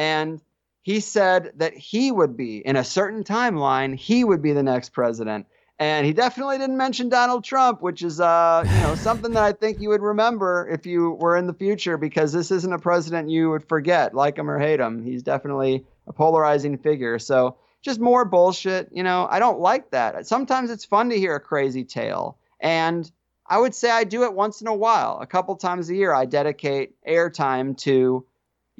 [0.00, 0.40] And
[0.82, 4.90] he said that he would be in a certain timeline, he would be the next
[4.90, 5.46] president
[5.80, 9.52] and he definitely didn't mention Donald Trump, which is uh, you know something that I
[9.52, 13.30] think you would remember if you were in the future, because this isn't a president
[13.30, 15.02] you would forget, like him or hate him.
[15.02, 17.18] He's definitely a polarizing figure.
[17.18, 18.90] So just more bullshit.
[18.92, 20.26] You know, I don't like that.
[20.26, 23.10] Sometimes it's fun to hear a crazy tale, and
[23.46, 25.18] I would say I do it once in a while.
[25.20, 28.26] A couple times a year, I dedicate airtime to.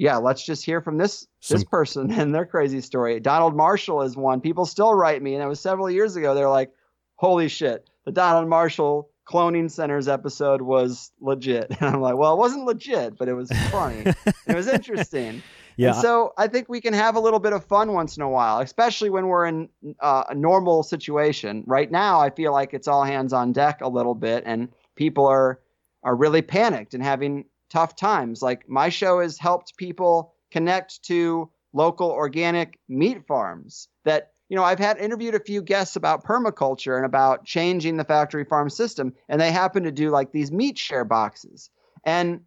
[0.01, 1.57] Yeah, let's just hear from this Some...
[1.57, 3.21] this person and their crazy story.
[3.21, 4.41] Donald Marshall is one.
[4.41, 6.35] People still write me, and it was several years ago.
[6.35, 6.73] They're like,
[7.17, 11.67] holy shit, the Donald Marshall cloning centers episode was legit.
[11.81, 14.05] And I'm like, well, it wasn't legit, but it was funny.
[14.47, 15.43] it was interesting.
[15.77, 15.93] Yeah.
[15.93, 18.29] And so I think we can have a little bit of fun once in a
[18.29, 19.71] while, especially when we're in
[20.01, 21.65] uh, a normal situation.
[21.67, 25.27] Right now, I feel like it's all hands on deck a little bit, and people
[25.27, 25.59] are
[26.03, 28.43] are really panicked and having tough times.
[28.43, 34.65] Like my show has helped people connect to local organic meat farms that you know,
[34.65, 39.15] I've had interviewed a few guests about permaculture and about changing the factory farm system,
[39.29, 41.71] and they happen to do like these meat share boxes.
[42.05, 42.41] And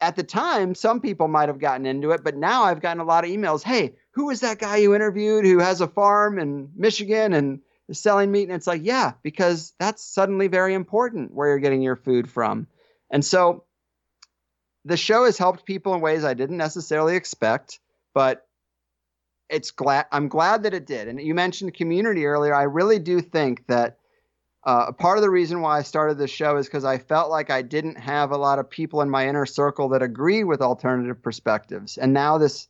[0.00, 3.04] at the time, some people might have gotten into it, but now I've gotten a
[3.04, 3.64] lot of emails.
[3.64, 7.98] Hey, who is that guy you interviewed who has a farm in Michigan and is
[7.98, 8.44] selling meat?
[8.44, 12.68] And it's like, yeah, because that's suddenly very important where you're getting your food from.
[13.10, 13.64] And so
[14.88, 17.78] the show has helped people in ways I didn't necessarily expect,
[18.14, 18.46] but
[19.50, 21.08] it's glad I'm glad that it did.
[21.08, 22.54] And you mentioned community earlier.
[22.54, 23.98] I really do think that
[24.64, 27.50] uh, part of the reason why I started this show is because I felt like
[27.50, 31.22] I didn't have a lot of people in my inner circle that agreed with alternative
[31.22, 31.98] perspectives.
[31.98, 32.68] And now this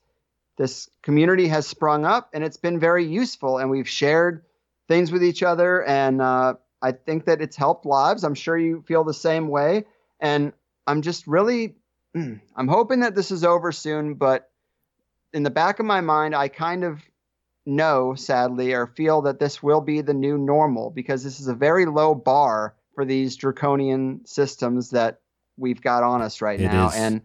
[0.56, 3.58] this community has sprung up, and it's been very useful.
[3.58, 4.44] And we've shared
[4.88, 8.24] things with each other, and uh, I think that it's helped lives.
[8.24, 9.84] I'm sure you feel the same way.
[10.20, 10.52] And
[10.88, 11.76] I'm just really,
[12.18, 12.34] Hmm.
[12.56, 14.50] I'm hoping that this is over soon, but
[15.32, 17.00] in the back of my mind, I kind of
[17.64, 21.54] know, sadly, or feel that this will be the new normal because this is a
[21.54, 25.20] very low bar for these draconian systems that
[25.56, 26.88] we've got on us right it now.
[26.88, 26.96] Is.
[26.96, 27.22] And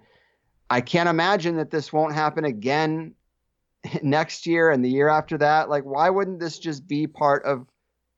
[0.70, 3.16] I can't imagine that this won't happen again
[4.04, 5.70] next year and the year after that.
[5.70, 7.66] Like, why wouldn't this just be part of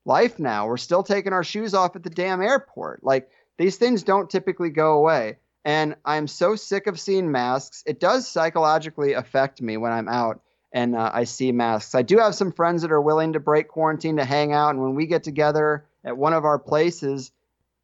[0.04, 0.68] life now?
[0.68, 3.02] We're still taking our shoes off at the damn airport.
[3.02, 5.38] Like, these things don't typically go away.
[5.66, 7.84] And I'm so sick of seeing masks.
[7.88, 11.96] It does psychologically affect me when I'm out and uh, I see masks.
[11.96, 14.70] I do have some friends that are willing to break quarantine to hang out.
[14.72, 17.32] And when we get together at one of our places,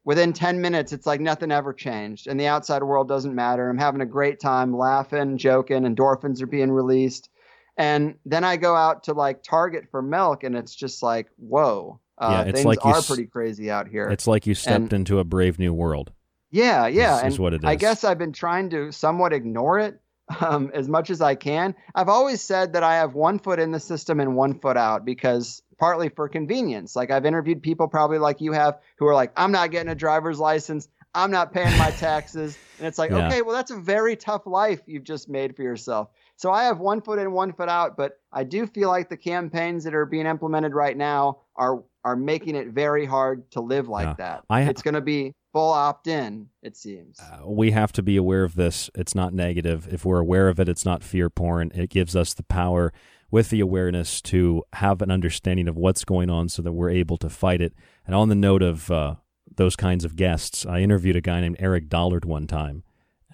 [0.04, 2.26] within 10 minutes, it's like nothing ever changed.
[2.28, 3.68] And the outside world doesn't matter.
[3.68, 7.30] I'm having a great time, laughing, joking, endorphins are being released.
[7.76, 11.98] And then I go out to like Target for milk, and it's just like, whoa.
[12.18, 14.08] Uh, yeah, it's things like are pretty crazy out here.
[14.08, 16.12] It's like you stepped and, into a brave new world.
[16.52, 17.16] Yeah, yeah.
[17.16, 17.68] This and what it is.
[17.68, 20.00] I guess I've been trying to somewhat ignore it
[20.40, 21.74] um, as much as I can.
[21.94, 25.04] I've always said that I have one foot in the system and one foot out
[25.04, 26.94] because partly for convenience.
[26.94, 29.94] Like I've interviewed people probably like you have who are like, I'm not getting a
[29.94, 30.88] driver's license.
[31.14, 32.56] I'm not paying my taxes.
[32.78, 33.26] and it's like, yeah.
[33.26, 36.08] okay, well, that's a very tough life you've just made for yourself.
[36.36, 39.16] So I have one foot in, one foot out, but I do feel like the
[39.16, 43.88] campaigns that are being implemented right now are are making it very hard to live
[43.88, 44.14] like yeah.
[44.18, 44.44] that.
[44.50, 47.20] I, it's going to be full opt in, it seems.
[47.20, 48.90] Uh, we have to be aware of this.
[48.94, 49.86] It's not negative.
[49.90, 51.70] If we're aware of it, it's not fear porn.
[51.74, 52.92] It gives us the power
[53.30, 57.16] with the awareness to have an understanding of what's going on so that we're able
[57.18, 57.74] to fight it.
[58.06, 59.16] And on the note of uh,
[59.56, 62.82] those kinds of guests, I interviewed a guy named Eric Dollard one time.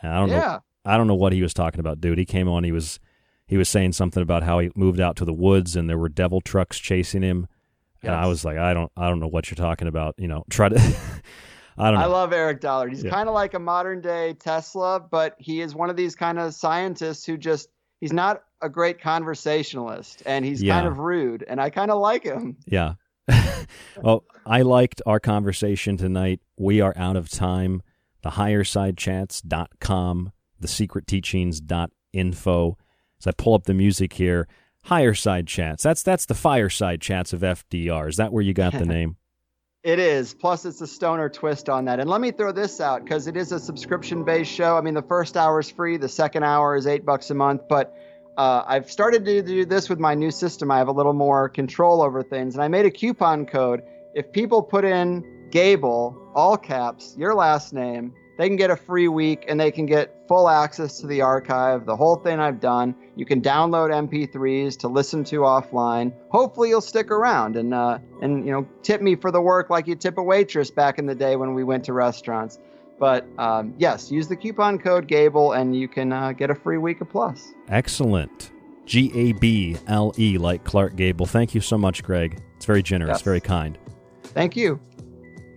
[0.01, 0.39] And I don't yeah.
[0.39, 2.17] know I don't know what he was talking about, dude.
[2.17, 2.99] He came on, he was
[3.47, 6.09] he was saying something about how he moved out to the woods and there were
[6.09, 7.49] devil trucks chasing him.
[8.03, 8.11] Yes.
[8.11, 10.15] And I was like, I don't I don't know what you're talking about.
[10.17, 10.77] You know, try to
[11.79, 12.07] I don't know.
[12.07, 12.93] I love Eric Dollard.
[12.93, 13.11] He's yeah.
[13.11, 16.55] kind of like a modern day Tesla, but he is one of these kind of
[16.55, 17.69] scientists who just
[18.01, 20.75] he's not a great conversationalist and he's yeah.
[20.75, 22.57] kind of rude and I kind of like him.
[22.67, 22.95] Yeah.
[24.03, 26.41] well, I liked our conversation tonight.
[26.57, 27.83] We are out of time.
[28.25, 32.79] TheHigherSideChats.com, TheSecretTeachings.info.
[33.21, 34.49] As I pull up the music here,
[34.85, 35.83] Higher Side Chats.
[35.83, 38.09] That's that's the fireside chats of FDR.
[38.09, 39.17] Is that where you got the name?
[39.85, 40.35] It is.
[40.35, 42.01] Plus, it's a stoner twist on that.
[42.01, 44.77] And let me throw this out because it is a subscription based show.
[44.77, 47.63] I mean, the first hour is free, the second hour is eight bucks a month.
[47.69, 47.97] But
[48.37, 50.71] uh, I've started to do this with my new system.
[50.71, 52.55] I have a little more control over things.
[52.55, 53.83] And I made a coupon code.
[54.15, 59.09] if people put in Gable, all caps, your last name, they can get a free
[59.09, 62.95] week and they can get full access to the archive, the whole thing I've done.
[63.17, 66.13] You can download MP3s to listen to offline.
[66.31, 69.87] Hopefully, you'll stick around and uh, and you know tip me for the work like
[69.87, 72.59] you tip a waitress back in the day when we went to restaurants.
[72.99, 76.79] But um, yes, use the coupon code Gable and you can uh, get a free
[76.79, 77.53] week of Plus.
[77.69, 78.51] Excellent.
[78.87, 81.27] G A B L E, like Clark Gable.
[81.27, 82.41] Thank you so much, Greg.
[82.57, 83.23] It's very generous, Yes.
[83.23, 83.79] very kind.
[84.23, 84.81] Thank you.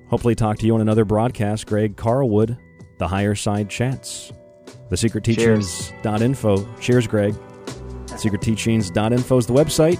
[0.09, 1.65] Hopefully, talk to you on another broadcast.
[1.65, 2.57] Greg Carlwood,
[3.01, 4.31] The Higher Side Chats.
[4.89, 6.67] The Secret Teachings.info.
[6.79, 7.33] Cheers, Greg.
[8.15, 9.97] Secret Teachings.info is the website.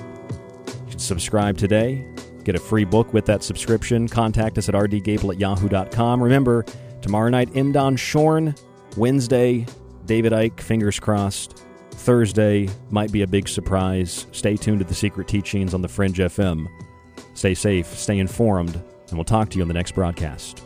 [0.86, 2.06] You can subscribe today.
[2.44, 4.08] Get a free book with that subscription.
[4.08, 6.22] Contact us at rdgable at yahoo.com.
[6.22, 6.64] Remember,
[7.02, 7.72] tomorrow night, M.
[7.72, 8.54] Don Schorn.
[8.98, 9.66] Wednesday,
[10.06, 11.64] David Icke, fingers crossed.
[11.94, 14.28] Thursday might be a big surprise.
[14.32, 16.68] Stay tuned to the Secret Teachings on the Fringe FM.
[17.34, 20.62] Stay safe, stay informed, and we'll talk to you on the next broadcast.